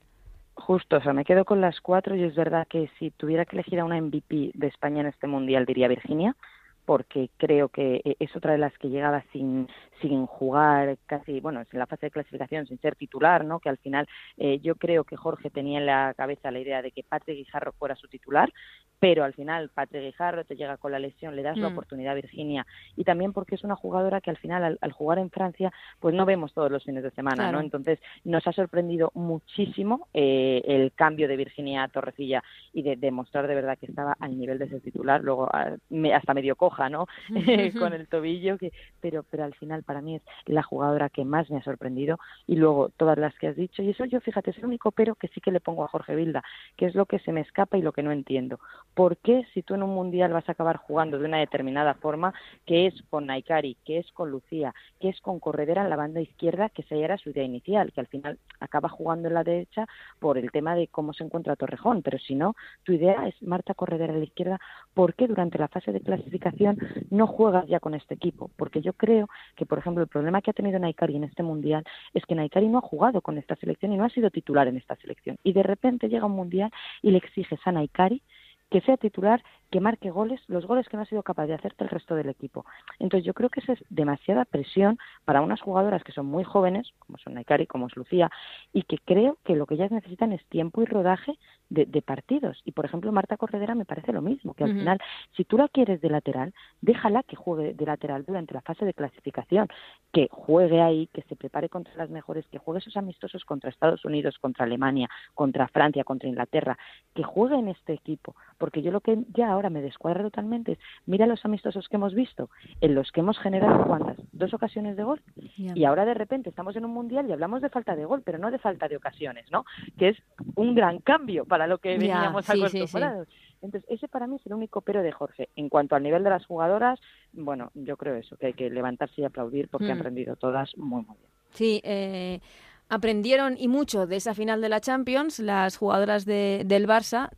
Justo, 0.54 0.98
o 0.98 1.02
sea, 1.02 1.12
me 1.12 1.24
quedo 1.24 1.44
con 1.44 1.60
las 1.60 1.80
cuatro 1.80 2.14
y 2.14 2.22
es 2.22 2.36
verdad 2.36 2.68
que 2.68 2.88
si 3.00 3.10
tuviera 3.10 3.46
que 3.46 3.56
elegir 3.56 3.80
a 3.80 3.84
una 3.84 4.00
MVP 4.00 4.52
de 4.54 4.66
España 4.68 5.00
en 5.00 5.08
este 5.08 5.26
mundial 5.26 5.66
diría 5.66 5.88
Virginia, 5.88 6.36
porque 6.84 7.30
creo 7.36 7.68
que 7.68 8.00
eh, 8.04 8.16
es 8.18 8.34
otra 8.36 8.52
de 8.52 8.58
las 8.58 8.76
que 8.78 8.88
llegaba 8.90 9.24
sin 9.32 9.68
sin 10.00 10.26
jugar 10.26 10.98
casi, 11.06 11.38
bueno, 11.38 11.60
en 11.60 11.78
la 11.78 11.86
fase 11.86 12.06
de 12.06 12.10
clasificación, 12.10 12.66
sin 12.66 12.80
ser 12.80 12.96
titular, 12.96 13.44
¿no? 13.44 13.60
Que 13.60 13.68
al 13.68 13.78
final 13.78 14.08
eh, 14.36 14.58
yo 14.58 14.74
creo 14.74 15.04
que 15.04 15.14
Jorge 15.16 15.48
tenía 15.48 15.78
en 15.78 15.86
la 15.86 16.12
cabeza 16.16 16.50
la 16.50 16.58
idea 16.58 16.82
de 16.82 16.90
que 16.90 17.04
Patrick 17.04 17.36
Guijarro 17.36 17.70
fuera 17.74 17.94
su 17.94 18.08
titular, 18.08 18.52
pero 18.98 19.22
al 19.22 19.32
final 19.32 19.68
Patrick 19.72 20.02
Guijarro 20.02 20.44
te 20.44 20.56
llega 20.56 20.76
con 20.76 20.90
la 20.90 20.98
lesión, 20.98 21.36
le 21.36 21.42
das 21.44 21.56
la 21.56 21.68
Mm. 21.68 21.72
oportunidad 21.72 22.12
a 22.12 22.16
Virginia 22.16 22.66
y 22.96 23.04
también 23.04 23.32
porque 23.32 23.54
es 23.54 23.62
una 23.62 23.76
jugadora 23.76 24.20
que 24.20 24.30
al 24.30 24.38
final 24.38 24.64
al, 24.64 24.78
al 24.80 24.90
jugar 24.90 25.18
en 25.20 25.30
Francia 25.30 25.72
pues 26.00 26.16
no 26.16 26.26
vemos 26.26 26.52
todos 26.52 26.70
los 26.72 26.82
fines 26.82 27.04
de 27.04 27.12
semana, 27.12 27.36
Claro. 27.44 27.58
¿no? 27.58 27.60
Entonces 27.60 28.00
nos 28.24 28.44
ha 28.48 28.52
sorprendido 28.52 29.12
muchísimo 29.14 30.08
eh, 30.14 30.62
el 30.66 30.92
cambio 30.94 31.28
de 31.28 31.36
Virginia 31.36 31.84
a 31.84 31.88
Torrecilla 31.88 32.42
y 32.72 32.82
de 32.82 32.96
demostrar 32.96 33.46
de 33.46 33.54
verdad 33.54 33.78
que 33.78 33.86
estaba 33.86 34.16
al 34.18 34.36
nivel 34.36 34.58
de 34.58 34.68
ser 34.68 34.80
titular, 34.80 35.20
luego 35.22 35.48
ah, 35.52 35.76
me- 35.90 36.12
hasta 36.14 36.34
medio 36.34 36.56
coja, 36.56 36.81
¿no? 36.88 37.06
con 37.78 37.92
el 37.92 38.08
tobillo, 38.08 38.58
que, 38.58 38.72
pero, 39.00 39.24
pero 39.30 39.44
al 39.44 39.54
final 39.54 39.82
para 39.82 40.00
mí 40.00 40.16
es 40.16 40.22
la 40.46 40.62
jugadora 40.62 41.08
que 41.08 41.24
más 41.24 41.50
me 41.50 41.58
ha 41.58 41.62
sorprendido 41.62 42.18
y 42.46 42.56
luego 42.56 42.90
todas 42.96 43.18
las 43.18 43.34
que 43.38 43.48
has 43.48 43.56
dicho 43.56 43.82
y 43.82 43.90
eso 43.90 44.04
yo 44.04 44.20
fíjate 44.20 44.50
es 44.50 44.58
el 44.58 44.66
único 44.66 44.92
pero 44.92 45.14
que 45.14 45.28
sí 45.28 45.40
que 45.40 45.50
le 45.50 45.60
pongo 45.60 45.84
a 45.84 45.88
Jorge 45.88 46.14
Vilda, 46.14 46.42
que 46.76 46.86
es 46.86 46.94
lo 46.94 47.06
que 47.06 47.18
se 47.20 47.32
me 47.32 47.40
escapa 47.40 47.78
y 47.78 47.82
lo 47.82 47.92
que 47.92 48.02
no 48.02 48.12
entiendo. 48.12 48.60
¿Por 48.94 49.16
qué 49.18 49.46
si 49.54 49.62
tú 49.62 49.74
en 49.74 49.82
un 49.82 49.94
mundial 49.94 50.32
vas 50.32 50.48
a 50.48 50.52
acabar 50.52 50.76
jugando 50.76 51.18
de 51.18 51.26
una 51.26 51.38
determinada 51.38 51.94
forma, 51.94 52.34
que 52.66 52.86
es 52.86 52.94
con 53.10 53.26
Naikari, 53.26 53.76
que 53.84 53.98
es 53.98 54.10
con 54.12 54.30
Lucía, 54.30 54.74
que 55.00 55.08
es 55.08 55.20
con 55.20 55.40
Corredera 55.40 55.82
en 55.82 55.90
la 55.90 55.96
banda 55.96 56.20
izquierda, 56.20 56.68
que 56.68 56.82
esa 56.82 56.96
ya 56.96 57.04
era 57.04 57.18
su 57.18 57.30
idea 57.30 57.44
inicial, 57.44 57.92
que 57.92 58.00
al 58.00 58.06
final 58.06 58.38
acaba 58.60 58.88
jugando 58.88 59.28
en 59.28 59.34
la 59.34 59.44
derecha 59.44 59.86
por 60.18 60.38
el 60.38 60.50
tema 60.50 60.74
de 60.74 60.88
cómo 60.88 61.12
se 61.12 61.24
encuentra 61.24 61.56
Torrejón, 61.56 62.02
pero 62.02 62.18
si 62.18 62.34
no, 62.34 62.54
tu 62.84 62.92
idea 62.92 63.26
es 63.26 63.40
Marta 63.42 63.74
Corredera 63.74 64.12
a 64.12 64.16
la 64.16 64.24
izquierda, 64.24 64.60
¿por 64.94 65.14
qué 65.14 65.26
durante 65.26 65.58
la 65.58 65.68
fase 65.68 65.92
de 65.92 66.00
clasificación 66.00 66.61
no 67.10 67.26
juegas 67.26 67.66
ya 67.68 67.80
con 67.80 67.94
este 67.94 68.14
equipo? 68.14 68.50
Porque 68.56 68.80
yo 68.80 68.92
creo 68.92 69.28
que, 69.56 69.66
por 69.66 69.78
ejemplo, 69.78 70.02
el 70.02 70.08
problema 70.08 70.42
que 70.42 70.50
ha 70.50 70.54
tenido 70.54 70.78
Naikari 70.78 71.16
en 71.16 71.24
este 71.24 71.42
mundial 71.42 71.84
es 72.14 72.24
que 72.26 72.34
Naikari 72.34 72.68
no 72.68 72.78
ha 72.78 72.82
jugado 72.82 73.20
con 73.20 73.38
esta 73.38 73.56
selección 73.56 73.92
y 73.92 73.96
no 73.96 74.04
ha 74.04 74.10
sido 74.10 74.30
titular 74.30 74.68
en 74.68 74.76
esta 74.76 74.96
selección. 74.96 75.36
Y 75.42 75.52
de 75.52 75.62
repente 75.62 76.08
llega 76.08 76.26
un 76.26 76.32
mundial 76.32 76.70
y 77.02 77.10
le 77.10 77.18
exiges 77.18 77.60
a 77.64 77.72
Naikari 77.72 78.22
que 78.70 78.80
sea 78.80 78.96
titular, 78.96 79.44
que 79.72 79.80
marque 79.80 80.10
goles, 80.10 80.38
los 80.48 80.66
goles 80.66 80.86
que 80.86 80.98
no 80.98 81.02
ha 81.02 81.06
sido 81.06 81.22
capaz 81.22 81.46
de 81.46 81.54
hacerte 81.54 81.82
el 81.82 81.90
resto 81.90 82.14
del 82.14 82.28
equipo. 82.28 82.66
Entonces 82.98 83.24
yo 83.24 83.32
creo 83.32 83.48
que 83.48 83.60
esa 83.60 83.72
es 83.72 83.82
demasiada 83.88 84.44
presión 84.44 84.98
para 85.24 85.40
unas 85.40 85.62
jugadoras 85.62 86.04
que 86.04 86.12
son 86.12 86.26
muy 86.26 86.44
jóvenes, 86.44 86.92
como 86.98 87.16
son 87.16 87.32
Naikari, 87.34 87.66
como 87.66 87.86
es 87.86 87.96
Lucía, 87.96 88.30
y 88.74 88.82
que 88.82 88.98
creo 88.98 89.38
que 89.44 89.56
lo 89.56 89.64
que 89.64 89.74
ellas 89.74 89.90
necesitan 89.90 90.32
es 90.32 90.44
tiempo 90.46 90.82
y 90.82 90.84
rodaje 90.84 91.38
de, 91.70 91.86
de 91.86 92.02
partidos. 92.02 92.60
Y 92.66 92.72
por 92.72 92.84
ejemplo, 92.84 93.10
Marta 93.12 93.38
Corredera 93.38 93.74
me 93.74 93.86
parece 93.86 94.12
lo 94.12 94.20
mismo, 94.20 94.52
que 94.52 94.64
al 94.64 94.74
final, 94.74 94.98
si 95.34 95.44
tú 95.44 95.56
la 95.56 95.68
quieres 95.68 96.02
de 96.02 96.10
lateral, 96.10 96.52
déjala 96.82 97.22
que 97.22 97.36
juegue 97.36 97.72
de 97.72 97.86
lateral 97.86 98.26
durante 98.26 98.52
la 98.52 98.60
fase 98.60 98.84
de 98.84 98.92
clasificación, 98.92 99.68
que 100.12 100.28
juegue 100.30 100.82
ahí, 100.82 101.08
que 101.14 101.22
se 101.22 101.34
prepare 101.34 101.70
contra 101.70 101.94
las 101.96 102.10
mejores, 102.10 102.46
que 102.48 102.58
juegue 102.58 102.80
esos 102.80 102.98
amistosos 102.98 103.46
contra 103.46 103.70
Estados 103.70 104.04
Unidos, 104.04 104.38
contra 104.38 104.66
Alemania, 104.66 105.08
contra 105.34 105.66
Francia, 105.68 106.04
contra 106.04 106.28
Inglaterra, 106.28 106.76
que 107.14 107.22
juegue 107.22 107.56
en 107.56 107.68
este 107.68 107.94
equipo, 107.94 108.36
porque 108.58 108.82
yo 108.82 108.90
lo 108.90 109.00
que 109.00 109.16
ya 109.32 109.50
ahora 109.50 109.61
ahora 109.62 109.70
me 109.70 109.82
descuadra 109.82 110.22
totalmente 110.22 110.78
mira 111.06 111.26
los 111.26 111.44
amistosos 111.44 111.88
que 111.88 111.96
hemos 111.96 112.14
visto, 112.14 112.50
en 112.80 112.94
los 112.94 113.12
que 113.12 113.20
hemos 113.20 113.38
generado 113.38 113.84
cuántas, 113.86 114.16
dos 114.32 114.52
ocasiones 114.54 114.96
de 114.96 115.04
gol, 115.04 115.22
y 115.36 115.84
ahora 115.84 116.04
de 116.04 116.14
repente 116.14 116.50
estamos 116.50 116.74
en 116.76 116.84
un 116.84 116.92
mundial 116.92 117.28
y 117.28 117.32
hablamos 117.32 117.62
de 117.62 117.68
falta 117.68 117.94
de 117.94 118.04
gol, 118.04 118.22
pero 118.24 118.38
no 118.38 118.50
de 118.50 118.58
falta 118.58 118.88
de 118.88 118.96
ocasiones, 118.96 119.50
¿no? 119.50 119.64
Que 119.98 120.10
es 120.10 120.18
un 120.56 120.74
gran 120.74 120.98
cambio 120.98 121.44
para 121.44 121.66
lo 121.66 121.78
que 121.78 121.96
veníamos 121.96 122.48
acostumbrados. 122.48 123.28
Entonces, 123.60 123.88
ese 123.88 124.08
para 124.08 124.26
mí 124.26 124.36
es 124.36 124.46
el 124.46 124.54
único 124.54 124.80
pero 124.80 125.02
de 125.02 125.12
Jorge. 125.12 125.48
En 125.54 125.68
cuanto 125.68 125.94
al 125.94 126.02
nivel 126.02 126.24
de 126.24 126.30
las 126.30 126.44
jugadoras, 126.46 126.98
bueno, 127.32 127.70
yo 127.74 127.96
creo 127.96 128.16
eso, 128.16 128.36
que 128.36 128.46
hay 128.46 128.52
que 128.54 128.68
levantarse 128.68 129.20
y 129.20 129.24
aplaudir 129.24 129.68
porque 129.68 129.92
han 129.92 129.98
mm. 129.98 130.02
rendido 130.02 130.36
todas 130.36 130.76
muy, 130.76 131.04
muy 131.04 131.16
bien. 131.16 131.30
Sí, 131.50 131.80
eh, 131.84 132.40
aprendieron 132.88 133.56
y 133.56 133.68
mucho 133.68 134.06
de 134.06 134.16
esa 134.16 134.34
final 134.34 134.60
de 134.60 134.68
la 134.68 134.80
Champions, 134.80 135.38
las 135.38 135.76
jugadoras 135.76 136.24
de, 136.24 136.62
del 136.66 136.88
Barça 136.88 137.30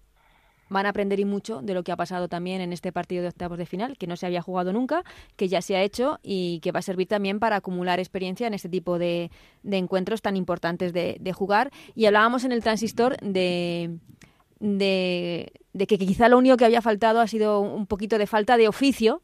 van 0.69 0.87
a 0.87 0.91
aprender 0.91 1.21
y 1.21 1.25
mucho 1.25 1.61
de 1.63 1.75
lo 1.75 1.83
que 1.83 1.93
ha 1.93 1.97
pasado 1.97 2.29
también 2.29 2.61
en 2.61 2.73
este 2.73 2.93
partido 2.93 3.23
de 3.23 3.29
octavos 3.29 3.59
de 3.59 3.67
final, 3.67 3.97
que 3.99 4.07
no 4.07 4.17
se 4.17 4.27
había 4.27 4.43
jugado 4.43 4.73
nunca, 4.73 5.05
que 5.37 5.49
ya 5.49 5.63
se 5.63 5.77
ha 5.77 5.83
hecho 5.83 6.19
y 6.23 6.61
que 6.61 6.73
va 6.73 6.81
a 6.81 6.83
servir 6.83 7.09
también 7.09 7.39
para 7.41 7.57
acumular 7.57 7.99
experiencia 7.99 8.47
en 8.47 8.55
este 8.55 8.69
tipo 8.69 8.99
de, 8.99 9.31
encuentros 9.65 10.23
tan 10.23 10.37
importantes 10.37 10.93
de, 10.93 11.33
jugar. 11.35 11.71
Y 11.95 12.07
hablábamos 12.07 12.45
en 12.45 12.53
el 12.53 12.63
transistor 12.63 13.17
de, 13.21 13.99
de, 14.61 15.53
que 15.87 15.99
quizá 15.99 16.29
lo 16.29 16.39
único 16.39 16.57
que 16.57 16.65
había 16.65 16.83
faltado 16.83 17.21
ha 17.21 17.27
sido 17.27 17.61
un 17.61 17.87
poquito 17.87 18.19
de 18.19 18.27
falta 18.27 18.57
de 18.57 18.69
oficio 18.69 19.23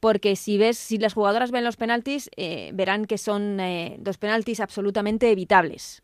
porque 0.00 0.36
si 0.36 0.58
ves, 0.58 0.76
si 0.76 0.98
las 0.98 1.14
jugadoras 1.14 1.50
ven 1.50 1.64
los 1.64 1.76
penaltis, 1.76 2.30
eh, 2.36 2.70
verán 2.74 3.06
que 3.06 3.18
son 3.18 3.58
eh, 3.60 3.96
dos 3.98 4.18
penaltis 4.18 4.60
absolutamente 4.60 5.30
evitables. 5.30 6.02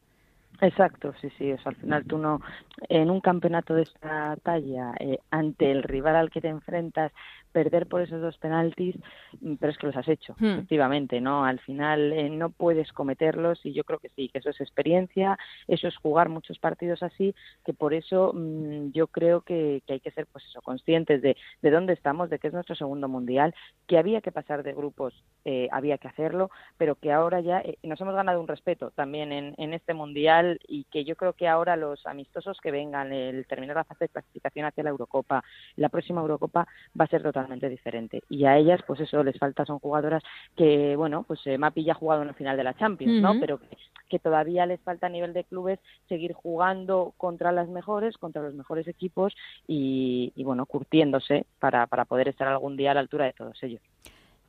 Exacto, 0.62 1.12
sí, 1.20 1.28
sí, 1.38 1.52
al 1.64 1.74
final 1.74 2.04
tú 2.06 2.18
no, 2.18 2.40
en 2.88 3.10
un 3.10 3.20
campeonato 3.20 3.74
de 3.74 3.82
esta 3.82 4.36
talla, 4.44 4.94
eh, 5.00 5.18
ante 5.28 5.72
el 5.72 5.82
rival 5.82 6.14
al 6.14 6.30
que 6.30 6.40
te 6.40 6.46
enfrentas, 6.48 7.10
perder 7.52 7.86
por 7.86 8.00
esos 8.00 8.20
dos 8.20 8.38
penaltis, 8.38 8.96
mm, 9.40 9.54
pero 9.56 9.72
es 9.72 9.78
que 9.78 9.86
los 9.86 9.96
has 9.96 10.08
hecho, 10.08 10.34
hmm. 10.38 10.46
efectivamente, 10.46 11.20
¿no? 11.20 11.44
Al 11.44 11.60
final 11.60 12.12
eh, 12.12 12.30
no 12.30 12.50
puedes 12.50 12.92
cometerlos 12.92 13.64
y 13.64 13.72
yo 13.72 13.84
creo 13.84 13.98
que 13.98 14.08
sí, 14.10 14.28
que 14.28 14.38
eso 14.38 14.50
es 14.50 14.60
experiencia, 14.60 15.38
eso 15.68 15.88
es 15.88 15.96
jugar 15.96 16.28
muchos 16.28 16.58
partidos 16.58 17.02
así, 17.02 17.34
que 17.64 17.74
por 17.74 17.94
eso 17.94 18.32
mm, 18.34 18.92
yo 18.92 19.06
creo 19.06 19.42
que, 19.42 19.82
hay 19.88 20.00
que 20.00 20.10
ser, 20.10 20.26
pues 20.26 20.44
eso, 20.46 20.62
conscientes 20.62 21.20
de, 21.20 21.36
de 21.60 21.70
dónde 21.70 21.92
estamos, 21.92 22.30
de 22.30 22.38
que 22.38 22.48
es 22.48 22.54
nuestro 22.54 22.74
segundo 22.74 23.08
mundial, 23.08 23.54
que 23.86 23.98
había 23.98 24.22
que 24.22 24.32
pasar 24.32 24.62
de 24.62 24.72
grupos, 24.72 25.14
eh, 25.44 25.68
había 25.70 25.98
que 25.98 26.08
hacerlo, 26.08 26.50
pero 26.78 26.94
que 26.94 27.12
ahora 27.12 27.40
ya 27.40 27.60
eh, 27.60 27.78
nos 27.82 28.00
hemos 28.00 28.14
ganado 28.14 28.40
un 28.40 28.48
respeto 28.48 28.90
también 28.92 29.32
en, 29.32 29.54
en 29.58 29.74
este 29.74 29.92
mundial 29.92 30.58
y 30.66 30.84
que 30.84 31.04
yo 31.04 31.16
creo 31.16 31.34
que 31.34 31.48
ahora 31.48 31.76
los 31.76 32.06
amistosos 32.06 32.58
que 32.62 32.70
vengan, 32.70 33.12
el 33.12 33.46
terminar 33.46 33.76
la 33.76 33.84
fase 33.84 34.04
de 34.04 34.08
clasificación 34.08 34.66
hacia 34.66 34.84
la 34.84 34.90
Eurocopa, 34.90 35.44
la 35.76 35.90
próxima 35.90 36.22
Eurocopa 36.22 36.66
va 36.98 37.04
a 37.04 37.08
ser 37.08 37.22
totalmente 37.22 37.41
diferente. 37.48 38.22
Y 38.28 38.44
a 38.44 38.56
ellas, 38.56 38.80
pues 38.86 39.00
eso, 39.00 39.22
les 39.22 39.38
falta, 39.38 39.64
son 39.64 39.78
jugadoras 39.78 40.22
que, 40.56 40.96
bueno, 40.96 41.24
pues 41.24 41.40
eh, 41.46 41.58
Mapi 41.58 41.84
ya 41.84 41.92
ha 41.92 41.96
jugado 41.96 42.22
en 42.22 42.28
la 42.28 42.34
final 42.34 42.56
de 42.56 42.64
la 42.64 42.74
Champions, 42.74 43.20
¿no? 43.22 43.38
Pero 43.40 43.60
que, 44.08 44.18
todavía 44.18 44.66
les 44.66 44.80
falta 44.80 45.06
a 45.06 45.10
nivel 45.10 45.32
de 45.32 45.44
clubes 45.44 45.78
seguir 46.06 46.34
jugando 46.34 47.14
contra 47.16 47.50
las 47.50 47.68
mejores, 47.68 48.18
contra 48.18 48.42
los 48.42 48.54
mejores 48.54 48.86
equipos 48.86 49.34
y, 49.66 50.32
bueno, 50.44 50.66
curtiéndose 50.66 51.46
para, 51.58 51.86
para 51.86 52.04
poder 52.04 52.28
estar 52.28 52.46
algún 52.46 52.76
día 52.76 52.90
a 52.90 52.94
la 52.94 53.00
altura 53.00 53.24
de 53.24 53.32
todos 53.32 53.62
ellos. 53.62 53.80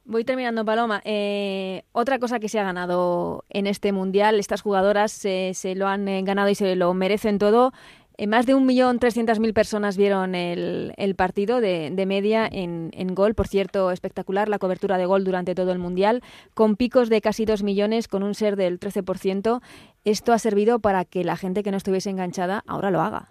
Voy 0.06 0.26
terminando, 0.26 0.66
Paloma. 0.66 1.02
Eh, 1.06 1.84
otra 1.94 2.20
cosa 2.20 2.42
que 2.42 2.50
se 2.50 2.60
ha 2.60 2.64
ganado 2.64 3.46
en 3.50 3.68
este 3.68 3.94
mundial, 3.94 4.38
estas 4.38 4.62
jugadoras 4.62 5.14
se 5.14 5.76
lo 5.76 5.88
han 5.88 6.10
eh, 6.10 6.22
ganado 6.24 6.50
y 6.50 6.56
se 6.56 6.76
lo 6.76 6.94
merecen 6.94 7.40
todo, 7.40 7.72
eh, 8.18 8.28
más 8.28 8.46
de 8.46 8.56
1.300.000 8.56 9.54
personas 9.54 9.98
vieron 9.98 10.36
el, 10.36 11.16
partido 11.16 11.62
de, 11.62 11.92
media 12.08 12.48
en, 12.52 12.92
gol. 13.16 13.34
Por 13.34 13.48
cierto, 13.48 13.92
espectacular 13.92 14.50
la 14.50 14.60
cobertura 14.60 14.98
de 14.98 15.06
gol 15.06 15.24
durante 15.24 15.56
todo 15.56 15.72
el 15.72 15.80
Mundial, 15.80 16.22
con 16.54 16.76
picos 16.76 17.10
de 17.10 17.22
casi 17.22 17.46
2 17.46 17.64
millones, 17.64 18.08
con 18.08 18.24
un 18.24 18.36
ser 18.36 18.56
del 18.56 18.80
13%. 18.80 19.62
Esto 20.06 20.34
ha 20.34 20.40
servido 20.40 20.80
para 20.80 21.06
que 21.06 21.24
la 21.24 21.38
gente 21.38 21.64
que 21.64 21.72
no 21.72 21.78
estuviese 21.78 22.10
enganchada 22.10 22.64
ahora 22.68 22.92
lo 22.92 23.02
haga. 23.02 23.30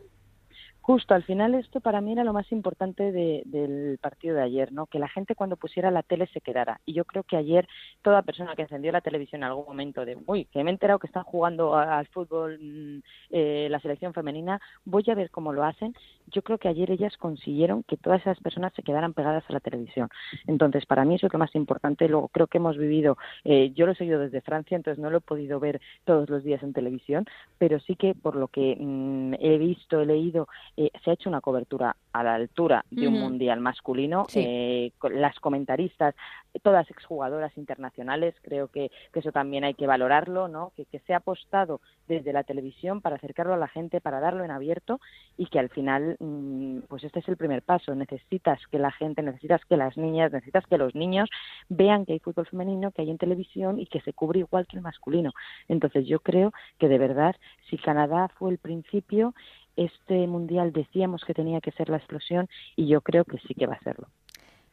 Justo, 0.83 1.15
al 1.15 1.23
final 1.23 1.55
esto 1.55 1.81
para 1.81 2.01
mí 2.01 2.11
era 2.13 2.25
lo 2.25 2.33
más 2.33 2.51
importante 2.51 3.13
del 3.13 3.99
partido 4.03 4.35
de 4.35 4.43
ayer, 4.43 4.73
¿no? 4.73 4.87
Que 4.87 4.99
la 4.99 5.09
gente 5.09 5.37
cuando 5.37 5.57
pusiera 5.57 5.93
la 5.93 6.03
tele 6.03 6.27
se 6.27 6.41
quedara. 6.41 6.81
Y 6.85 6.93
yo 6.93 7.05
creo 7.05 7.23
que 7.23 7.37
ayer 7.37 7.69
toda 8.03 8.23
persona 8.23 8.57
que 8.57 8.63
encendió 8.63 8.91
la 8.91 9.01
televisión 9.01 9.43
en 9.43 9.49
algún 9.49 9.65
momento 9.65 10.05
de, 10.05 10.19
uy, 10.27 10.47
que 10.47 10.65
me 10.65 10.71
he 10.71 10.73
enterado 10.73 10.99
que 10.99 11.07
están 11.07 11.23
jugando 11.23 11.77
al 11.77 12.09
fútbol 12.09 12.59
mm, 12.61 12.99
eh, 13.31 13.69
la 13.71 13.79
selección 13.79 14.13
femenina, 14.13 14.61
voy 14.85 15.05
a 15.09 15.15
ver 15.15 15.31
cómo 15.31 15.53
lo 15.53 15.63
hacen. 15.63 15.95
Yo 16.27 16.43
creo 16.43 16.59
que 16.59 16.67
ayer 16.67 16.91
ellas 16.91 17.17
consiguieron 17.17 17.85
que 17.85 17.97
todas 17.97 18.21
esas 18.23 18.41
personas 18.41 18.73
se 18.75 18.83
quedaran 18.83 19.15
pegadas 19.15 19.45
a 19.49 19.53
la 19.53 19.61
televisión. 19.61 20.09
Entonces, 20.49 20.85
para 20.87 21.05
mí 21.05 21.15
eso 21.15 21.29
es 21.29 21.33
lo 21.33 21.39
más 21.39 21.55
importante. 21.55 22.09
Luego 22.09 22.27
creo 22.27 22.49
que 22.49 22.59
hemos 22.59 22.77
vivido, 22.77 23.19
eh, 23.45 23.71
yo 23.77 23.87
lo 23.87 23.93
he 23.93 23.97
seguido 23.97 24.19
desde 24.19 24.41
Francia, 24.41 24.77
entonces 24.77 25.01
no 25.01 25.11
lo 25.11 25.19
he 25.19 25.21
podido 25.21 25.61
ver 25.61 25.81
todos 26.05 26.29
los 26.29 26.43
días 26.43 26.61
en 26.65 26.73
televisión, 26.73 27.25
pero 27.59 27.79
sí 27.79 27.95
que 27.95 28.17
por 28.17 28.35
lo 28.35 28.49
que 28.49 28.77
mm, 28.81 29.35
he 29.39 29.59
visto, 29.59 30.01
he 30.01 30.07
leído, 30.07 30.49
eh, 30.77 30.91
se 31.05 31.11
ha 31.11 31.15
hecho 31.15 31.29
una 31.29 31.41
cobertura 31.41 31.97
a 32.13 32.23
la 32.23 32.35
altura 32.35 32.85
de 32.91 33.09
un 33.09 33.19
mundial 33.21 33.61
masculino. 33.61 34.27
Eh, 34.35 34.93
las 35.11 35.39
comentaristas, 35.41 36.15
todas 36.63 36.91
exjugadoras 36.91 37.57
internacionales, 37.57 38.35
creo 38.43 38.69
que, 38.69 38.91
eso 39.15 39.33
también 39.33 39.65
hay 39.65 39.75
que 39.75 39.87
valorarlo, 39.87 40.49
¿no? 40.49 40.73
Que, 40.77 40.87
se 41.07 41.15
ha 41.15 41.19
apostado 41.19 41.81
desde 42.09 42.33
la 42.33 42.45
televisión 42.45 43.01
para 43.01 43.17
acercarlo 43.17 43.55
a 43.55 43.57
la 43.57 43.69
gente, 43.69 44.01
para 44.01 44.21
darlo 44.21 44.45
en 44.45 44.51
abierto 44.51 45.01
y 45.37 45.47
que 45.47 45.59
al 45.59 45.69
final, 45.71 46.17
mm, 46.19 46.81
pues 46.89 47.05
este 47.05 47.21
es 47.21 47.29
el 47.29 47.37
primer 47.37 47.63
paso. 47.63 47.95
Necesitas 47.95 48.61
que 48.71 48.79
la 48.79 48.93
gente, 48.93 49.23
necesitas 49.23 49.65
que 49.65 49.77
las 49.77 49.97
niñas, 49.97 50.33
necesitas 50.33 50.67
que 50.67 50.79
los 50.79 50.95
niños 50.95 51.31
vean 51.69 52.05
que 52.05 52.15
hay 52.15 52.19
fútbol 52.19 52.47
femenino, 52.47 52.93
que 52.93 53.03
hay 53.03 53.11
en 53.11 53.19
televisión 53.19 53.79
y 53.79 53.87
que 53.87 54.01
se 54.01 54.13
cubre 54.13 54.41
igual 54.41 54.67
que 54.67 54.77
el 54.77 54.83
masculino. 54.83 55.33
Entonces 55.69 56.07
yo 56.07 56.21
creo 56.21 56.53
que 56.79 56.89
de 56.89 56.99
verdad, 56.99 57.37
si 57.71 57.79
Canadá 57.79 58.29
fue 58.39 58.51
el 58.51 58.59
principio, 58.59 59.35
este 59.77 60.27
mundial 60.27 60.73
decíamos 60.73 61.25
que 61.25 61.35
tenía 61.35 61.61
que 61.61 61.73
ser 61.73 61.89
la 61.89 61.97
explosión 61.97 62.49
y 62.77 62.87
yo 62.87 63.01
creo 63.01 63.25
que 63.25 63.39
sí 63.39 63.55
que 63.55 63.67
va 63.67 63.75
a 63.75 63.83
serlo. 63.83 64.09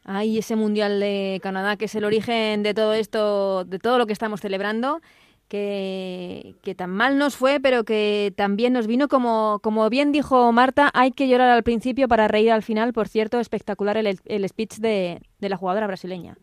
Ay, 0.04 0.38
ese 0.38 0.56
mundial 0.56 1.00
de 1.00 1.40
Canadá 1.42 1.76
que 1.76 1.84
es 1.84 1.94
el 1.94 2.04
origen 2.04 2.62
de 2.62 2.74
todo 2.74 2.94
esto, 2.94 3.64
de 3.64 3.78
todo 3.78 3.98
lo 3.98 4.06
que 4.06 4.12
estamos 4.12 4.40
celebrando. 4.40 5.00
Que, 5.48 6.54
tan 6.76 6.90
mal 6.90 7.18
nos 7.18 7.34
fue, 7.34 7.58
pero 7.58 7.82
que 7.82 8.32
también 8.36 8.72
nos 8.72 8.86
vino, 8.86 9.08
como, 9.08 9.58
como 9.64 9.90
bien 9.90 10.12
dijo 10.12 10.52
Marta, 10.52 10.92
hay 10.94 11.10
que 11.10 11.26
llorar 11.26 11.50
al 11.50 11.64
principio 11.64 12.06
para 12.06 12.28
reír 12.28 12.52
al 12.52 12.62
final. 12.62 12.92
Por 12.92 13.08
cierto, 13.08 13.40
espectacular 13.40 13.96
el, 13.96 14.48
speech 14.48 14.76
de 14.76 15.20
la 15.40 15.56
jugadora 15.56 15.88
brasileña. 15.88 16.36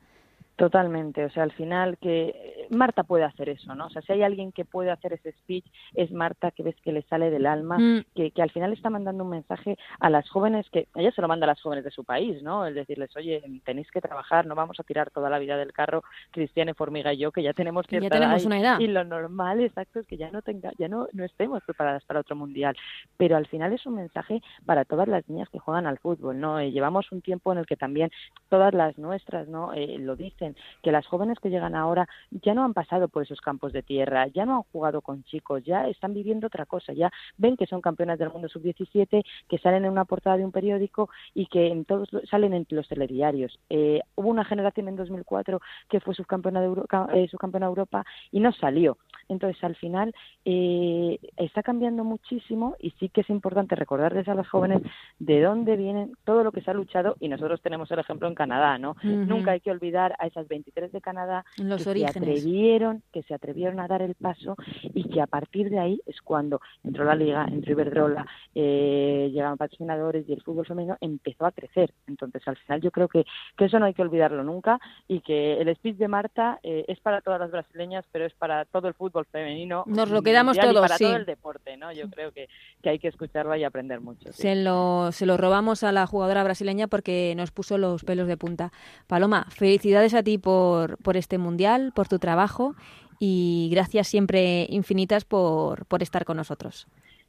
Totalmente, 0.58 1.24
o 1.24 1.30
sea, 1.30 1.43
al 1.43 1.52
final 1.52 2.00
que 2.00 2.65
Marta 2.72 3.04
puede 3.04 3.24
hacer 3.24 3.48
eso, 3.50 3.76
¿no? 3.76 3.86
O 3.86 3.89
sea, 3.91 4.02
si 4.02 4.12
hay 4.13 4.24
alguien 4.24 4.52
que 4.52 4.65
puede 4.65 4.89
hacer 4.89 5.13
ese 5.13 5.32
speech, 5.34 5.65
es 5.93 6.12
Marta, 6.12 6.50
que 6.50 6.63
ves 6.63 6.76
que 6.82 6.91
le 6.91 7.04
sale 7.04 7.30
del 7.30 7.46
alma, 7.46 7.78
mm. 7.78 8.06
que, 8.15 8.32
que 8.32 8.41
al 8.41 8.50
final 8.50 8.74
está 8.74 8.89
mandando 8.89 9.24
un 9.24 9.30
mensaje 9.30 9.78
a 10.00 10.10
las 10.10 10.28
jóvenes, 10.28 10.67
que 10.72 10.88
ella 10.96 11.12
se 11.12 11.22
lo 11.22 11.28
manda 11.28 11.46
a 11.46 11.54
las 11.54 11.62
jóvenes 11.62 11.84
de 11.84 11.91
su 11.91 12.04
país, 12.04 12.41
¿no? 12.41 12.65
El 12.65 12.74
decirles, 12.74 13.15
oye, 13.15 13.43
tenéis 13.65 13.91
que 13.91 14.02
trabajar, 14.02 14.48
no 14.48 14.56
vamos 14.56 14.80
a 14.80 14.84
tirar 14.84 15.12
toda 15.12 15.30
la 15.30 15.38
vida 15.38 15.58
del 15.58 15.74
carro, 15.74 16.04
Cristiane 16.32 16.74
Formiga 16.74 17.13
y 17.13 17.20
yo, 17.20 17.32
que 17.32 17.43
ya 17.43 17.54
tenemos 17.54 17.86
que 17.86 18.02
ya 18.02 18.10
tenemos 18.10 18.43
una 18.43 18.60
edad. 18.60 18.80
Y 18.80 18.88
lo 18.88 19.04
normal, 19.04 19.62
exacto, 19.62 20.00
es 20.00 20.08
que 20.08 20.17
ya 20.17 20.32
no 20.32 20.41
tenga, 20.41 20.72
ya 20.80 20.88
no, 20.88 21.08
no 21.13 21.24
estemos 21.24 21.62
preparadas 21.65 22.04
para 22.06 22.22
otro 22.22 22.36
mundial. 22.36 22.76
Pero 23.17 23.38
al 23.38 23.46
final 23.46 23.74
es 23.74 23.86
un 23.86 23.93
mensaje 23.93 24.41
para 24.65 24.86
todas 24.86 25.08
las 25.08 25.30
niñas 25.30 25.50
que 25.50 25.60
juegan 25.60 25.86
al 25.86 26.00
fútbol, 26.00 26.39
¿no? 26.39 26.60
Eh, 26.60 26.72
llevamos 26.72 27.12
un 27.12 27.22
tiempo 27.22 27.52
en 27.52 27.60
el 27.60 27.67
que 27.67 27.76
también 27.76 28.10
todas 28.50 28.74
las 28.74 28.98
nuestras, 28.98 29.48
¿no? 29.48 29.74
Eh, 29.74 29.98
lo 30.00 30.15
dicen 30.15 30.46
que 30.81 30.91
las 30.91 31.05
jóvenes 31.07 31.39
que 31.39 31.49
llegan 31.49 31.75
ahora 31.75 32.07
ya 32.31 32.53
no 32.53 32.63
han 32.63 32.73
pasado 32.73 33.07
por 33.07 33.23
esos 33.23 33.41
campos 33.41 33.73
de 33.73 33.83
tierra, 33.83 34.27
ya 34.27 34.45
no 34.45 34.55
han 34.57 34.63
jugado 34.71 35.01
con 35.01 35.23
chicos, 35.23 35.63
ya 35.63 35.88
están 35.88 36.13
viviendo 36.13 36.47
otra 36.47 36.65
cosa, 36.65 36.93
ya 36.93 37.12
ven 37.38 37.57
que 37.57 37.65
son 37.65 37.81
campeonas 37.81 38.19
del 38.19 38.31
mundo 38.31 38.49
sub-17, 38.49 39.23
que 39.47 39.57
salen 39.60 39.86
en 39.86 39.91
una 39.91 40.05
portada 40.05 40.38
de 40.38 40.45
un 40.45 40.51
periódico 40.51 41.10
y 41.33 41.47
que 41.47 41.67
en 41.67 41.86
todos 41.86 42.10
salen 42.29 42.53
en 42.53 42.65
los 42.69 42.88
telediarios. 42.88 43.60
Eh, 43.69 44.01
hubo 44.15 44.29
una 44.29 44.45
generación 44.45 44.88
en 44.88 44.95
2004 44.95 45.62
que 45.89 45.99
fue 45.99 46.13
subcampeona 46.13 46.62
de 46.62 46.67
eh, 47.13 47.27
subcampeona 47.29 47.67
de 47.67 47.71
Europa 47.71 48.05
y 48.31 48.39
no 48.39 48.51
salió. 48.51 48.97
Entonces, 49.30 49.63
al 49.63 49.76
final, 49.76 50.13
eh, 50.46 51.20
está 51.38 51.63
cambiando 51.63 52.04
muchísimo 52.04 52.76
y 52.80 52.92
sí 52.92 53.10
que 53.10 53.22
es 53.22 53.30
importante 53.30 53.76
recordarles 53.76 54.28
a 54.28 54.36
las 54.36 54.48
jóvenes 54.48 54.82
de 55.20 55.42
dónde 55.42 55.76
vienen 55.76 56.13
todo 56.24 56.44
lo 56.44 56.52
que 56.52 56.62
se 56.62 56.72
ha 56.72 56.74
luchado 56.74 57.16
y 57.20 57.28
nosotros 57.28 57.62
tenemos 57.62 57.92
el 57.92 58.00
ejemplo 58.00 58.28
en 58.28 58.36
Canadá, 58.36 58.78
¿no? 58.78 58.96
Nunca 59.04 59.52
hay 59.52 59.60
que 59.60 59.72
olvidar 59.72 60.16
a 60.20 60.28
esas 60.28 60.48
23 60.48 60.92
de 60.92 61.02
Canadá 61.02 61.46
Los 61.58 61.84
que 61.84 61.90
orígenes. 61.90 62.13
se 62.13 62.20
atrevieron, 62.20 63.04
que 63.12 63.24
se 63.24 63.34
atrevieron 63.34 63.80
a 63.80 63.88
dar 63.88 64.02
el 64.02 64.16
paso 64.16 64.56
y 64.84 65.04
que 65.10 65.22
a 65.22 65.28
partir 65.28 65.70
de 65.70 65.80
ahí 65.80 66.02
es 66.06 66.22
cuando 66.22 66.62
entró 66.84 67.04
la 67.04 67.16
liga, 67.16 67.46
entró 67.52 67.74
Iberdrola, 67.74 68.26
eh, 68.56 69.30
llegaron 69.32 69.58
patrocinadores 69.58 70.28
y 70.28 70.34
el 70.34 70.42
fútbol 70.42 70.66
femenino 70.66 70.98
empezó 71.02 71.46
a 71.46 71.52
crecer. 71.52 71.94
Entonces, 72.08 72.48
al 72.48 72.58
final 72.58 72.82
yo 72.82 72.92
creo 72.92 73.08
que, 73.08 73.26
que 73.58 73.66
eso 73.66 73.80
no 73.80 73.86
hay 73.86 73.94
que 73.94 74.02
olvidarlo 74.02 74.44
nunca 74.44 74.80
y 75.08 75.22
que 75.22 75.60
el 75.62 75.74
speech 75.76 75.98
de 75.98 76.08
Marta 76.08 76.60
eh, 76.63 76.86
es 76.88 77.00
para 77.00 77.22
todas 77.22 77.40
las 77.40 77.52
brasileñas, 77.52 78.06
pero 78.12 78.26
es 78.26 78.34
para 78.34 78.66
todo 78.66 78.88
el 78.88 78.94
fútbol 78.94 79.16
fútbol 79.17 79.25
femenino. 79.32 79.84
Nos 79.88 80.10
lo 80.10 80.21
quedamos 80.21 80.58
todos, 80.58 80.82
para 80.82 80.97
sí. 80.97 81.03
todo 81.03 81.15
el 81.15 81.25
deporte, 81.25 81.77
¿no? 81.77 81.91
Yo 81.91 82.10
creo 82.10 82.32
que, 82.32 82.47
que 82.82 82.89
hay 82.89 82.99
que 82.99 83.08
escucharlo 83.08 83.56
y 83.56 83.63
aprender 83.63 84.01
mucho. 84.01 84.32
sí. 84.32 84.41
Se 84.41 84.56
lo, 84.56 85.12
se 85.12 85.25
lo 85.25 85.38
robamos 85.38 85.84
a 85.84 85.91
la 85.91 86.06
jugadora 86.06 86.43
brasileña 86.43 86.88
porque 86.88 87.34
nos 87.36 87.51
puso 87.51 87.77
los 87.77 88.03
pelos 88.03 88.27
de 88.27 88.38
punta. 88.38 88.71
Paloma, 89.08 89.47
felicidades 89.49 90.13
a 90.13 90.23
ti 90.23 90.38
por, 90.38 90.97
por 90.97 91.17
este 91.17 91.38
mundial, 91.38 91.91
por 91.95 92.08
tu 92.08 92.19
trabajo 92.19 92.75
y 93.19 93.69
gracias 93.71 94.08
siempre 94.08 94.67
infinitas 94.69 95.25
por, 95.25 95.86
por 95.88 96.03
estar 96.03 96.25
con 96.25 96.38
nosotros. 96.38 96.88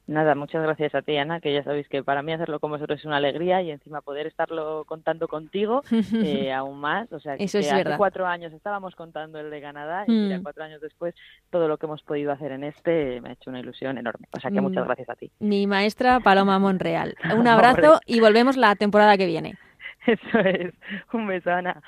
Nada, 0.09 0.33
muchas 0.33 0.63
gracias 0.63 0.95
a 0.95 1.03
ti, 1.03 1.15
Ana, 1.17 1.39
que 1.39 1.53
ya 1.53 1.63
sabéis 1.63 1.87
que 1.87 2.03
para 2.03 2.23
mí 2.23 2.33
hacerlo 2.33 2.59
con 2.59 2.71
vosotros 2.71 2.97
es 2.99 3.05
una 3.05 3.17
alegría 3.17 3.61
y 3.61 3.69
encima 3.69 4.01
poder 4.01 4.25
estarlo 4.25 4.83
contando 4.85 5.27
contigo 5.27 5.83
eh, 6.13 6.51
aún 6.51 6.79
más. 6.79 7.11
O 7.13 7.19
sea, 7.19 7.37
que, 7.37 7.43
Eso 7.43 7.59
es 7.59 7.67
que 7.67 7.71
hace 7.73 7.83
verdad. 7.83 7.97
cuatro 7.97 8.25
años 8.25 8.51
estábamos 8.51 8.95
contando 8.95 9.39
el 9.39 9.51
de 9.51 9.61
Canadá 9.61 10.05
y 10.07 10.11
Mm. 10.11 10.23
mira, 10.27 10.39
cuatro 10.41 10.63
años 10.63 10.81
después 10.81 11.13
todo 11.51 11.67
lo 11.67 11.77
que 11.77 11.85
hemos 11.85 12.01
podido 12.01 12.31
hacer 12.31 12.51
en 12.53 12.63
este 12.63 13.21
me 13.21 13.29
ha 13.29 13.33
hecho 13.33 13.51
una 13.51 13.59
ilusión 13.59 13.99
enorme. 13.99 14.27
O 14.35 14.39
sea, 14.39 14.49
que 14.49 14.61
muchas 14.61 14.83
Mm. 14.83 14.87
gracias 14.87 15.09
a 15.09 15.15
ti. 15.15 15.31
Mi 15.39 15.67
maestra 15.67 16.19
Paloma 16.21 16.57
Monreal. 16.57 17.15
Un 17.37 17.47
abrazo 17.47 17.99
y 18.07 18.19
volvemos 18.19 18.57
la 18.57 18.75
temporada 18.75 19.15
que 19.15 19.27
viene. 19.27 19.57
Eso 20.07 20.39
es. 20.39 20.73
Un 21.13 21.27
beso, 21.27 21.51
Ana. 21.51 21.81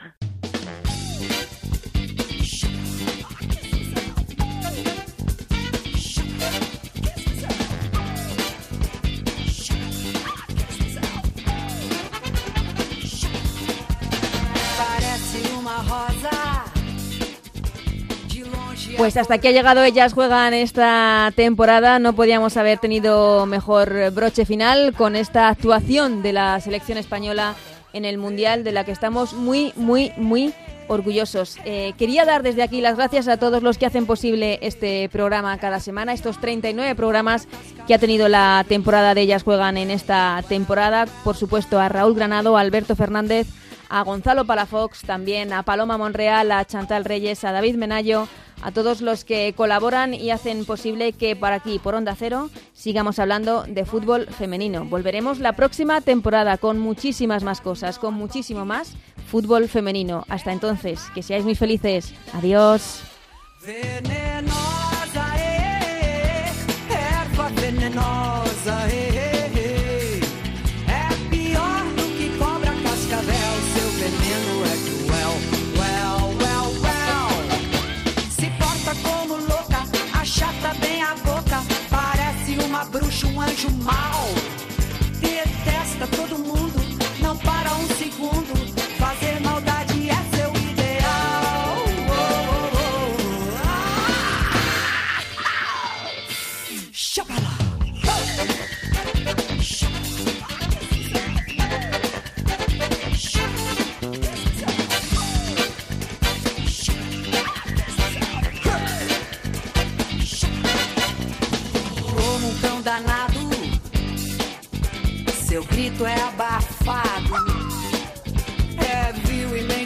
Pues 19.01 19.17
hasta 19.17 19.33
aquí 19.33 19.47
ha 19.47 19.51
llegado 19.51 19.83
Ellas 19.83 20.13
Juegan 20.13 20.53
esta 20.53 21.33
temporada. 21.35 21.97
No 21.97 22.13
podíamos 22.13 22.55
haber 22.55 22.77
tenido 22.77 23.47
mejor 23.47 24.11
broche 24.11 24.45
final 24.45 24.93
con 24.93 25.15
esta 25.15 25.49
actuación 25.49 26.21
de 26.21 26.33
la 26.33 26.59
selección 26.59 26.99
española 26.99 27.55
en 27.93 28.05
el 28.05 28.19
Mundial, 28.19 28.63
de 28.63 28.71
la 28.71 28.83
que 28.83 28.91
estamos 28.91 29.33
muy, 29.33 29.73
muy, 29.75 30.11
muy 30.17 30.53
orgullosos. 30.87 31.57
Eh, 31.65 31.93
quería 31.97 32.25
dar 32.25 32.43
desde 32.43 32.61
aquí 32.61 32.79
las 32.79 32.95
gracias 32.95 33.27
a 33.27 33.37
todos 33.37 33.63
los 33.63 33.79
que 33.79 33.87
hacen 33.87 34.05
posible 34.05 34.59
este 34.61 35.09
programa 35.09 35.57
cada 35.57 35.79
semana, 35.79 36.13
estos 36.13 36.39
39 36.39 36.93
programas 36.93 37.47
que 37.87 37.95
ha 37.95 37.99
tenido 37.99 38.27
la 38.27 38.63
temporada 38.69 39.15
de 39.15 39.21
Ellas 39.21 39.41
Juegan 39.41 39.77
en 39.77 39.89
esta 39.89 40.43
temporada. 40.47 41.07
Por 41.23 41.35
supuesto, 41.35 41.79
a 41.79 41.89
Raúl 41.89 42.13
Granado, 42.13 42.55
a 42.55 42.61
Alberto 42.61 42.95
Fernández, 42.95 43.47
a 43.89 44.03
Gonzalo 44.03 44.45
Palafox, 44.45 45.01
también 45.01 45.53
a 45.53 45.63
Paloma 45.63 45.97
Monreal, 45.97 46.51
a 46.51 46.63
Chantal 46.65 47.03
Reyes, 47.03 47.43
a 47.43 47.51
David 47.51 47.77
Menayo, 47.77 48.27
a 48.61 48.71
todos 48.71 49.01
los 49.01 49.25
que 49.25 49.53
colaboran 49.55 50.13
y 50.13 50.31
hacen 50.31 50.65
posible 50.65 51.13
que 51.13 51.35
por 51.35 51.51
aquí, 51.51 51.79
por 51.79 51.95
Onda 51.95 52.15
Cero, 52.17 52.49
sigamos 52.73 53.19
hablando 53.19 53.63
de 53.63 53.85
fútbol 53.85 54.27
femenino. 54.27 54.85
Volveremos 54.85 55.39
la 55.39 55.53
próxima 55.53 56.01
temporada 56.01 56.57
con 56.57 56.79
muchísimas 56.79 57.43
más 57.43 57.61
cosas, 57.61 57.99
con 57.99 58.13
muchísimo 58.13 58.65
más 58.65 58.93
fútbol 59.27 59.67
femenino. 59.69 60.25
Hasta 60.29 60.51
entonces, 60.51 61.01
que 61.15 61.23
seáis 61.23 61.43
muy 61.43 61.55
felices. 61.55 62.13
Adiós. 62.33 63.01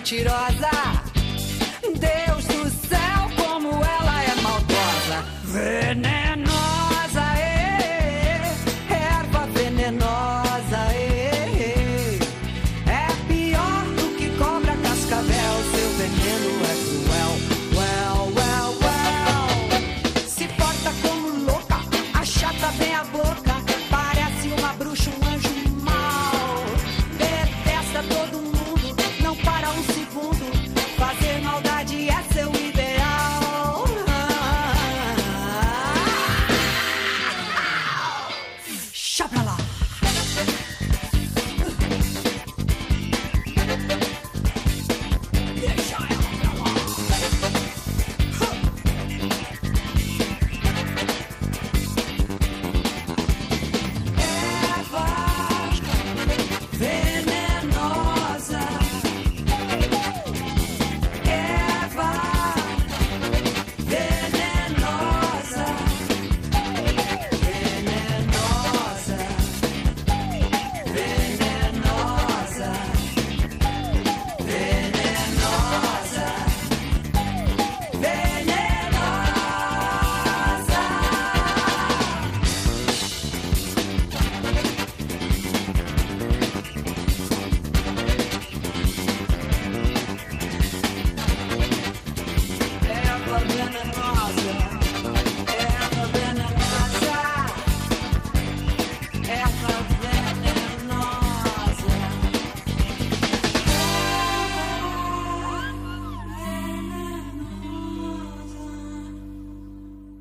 tirou 0.06 0.45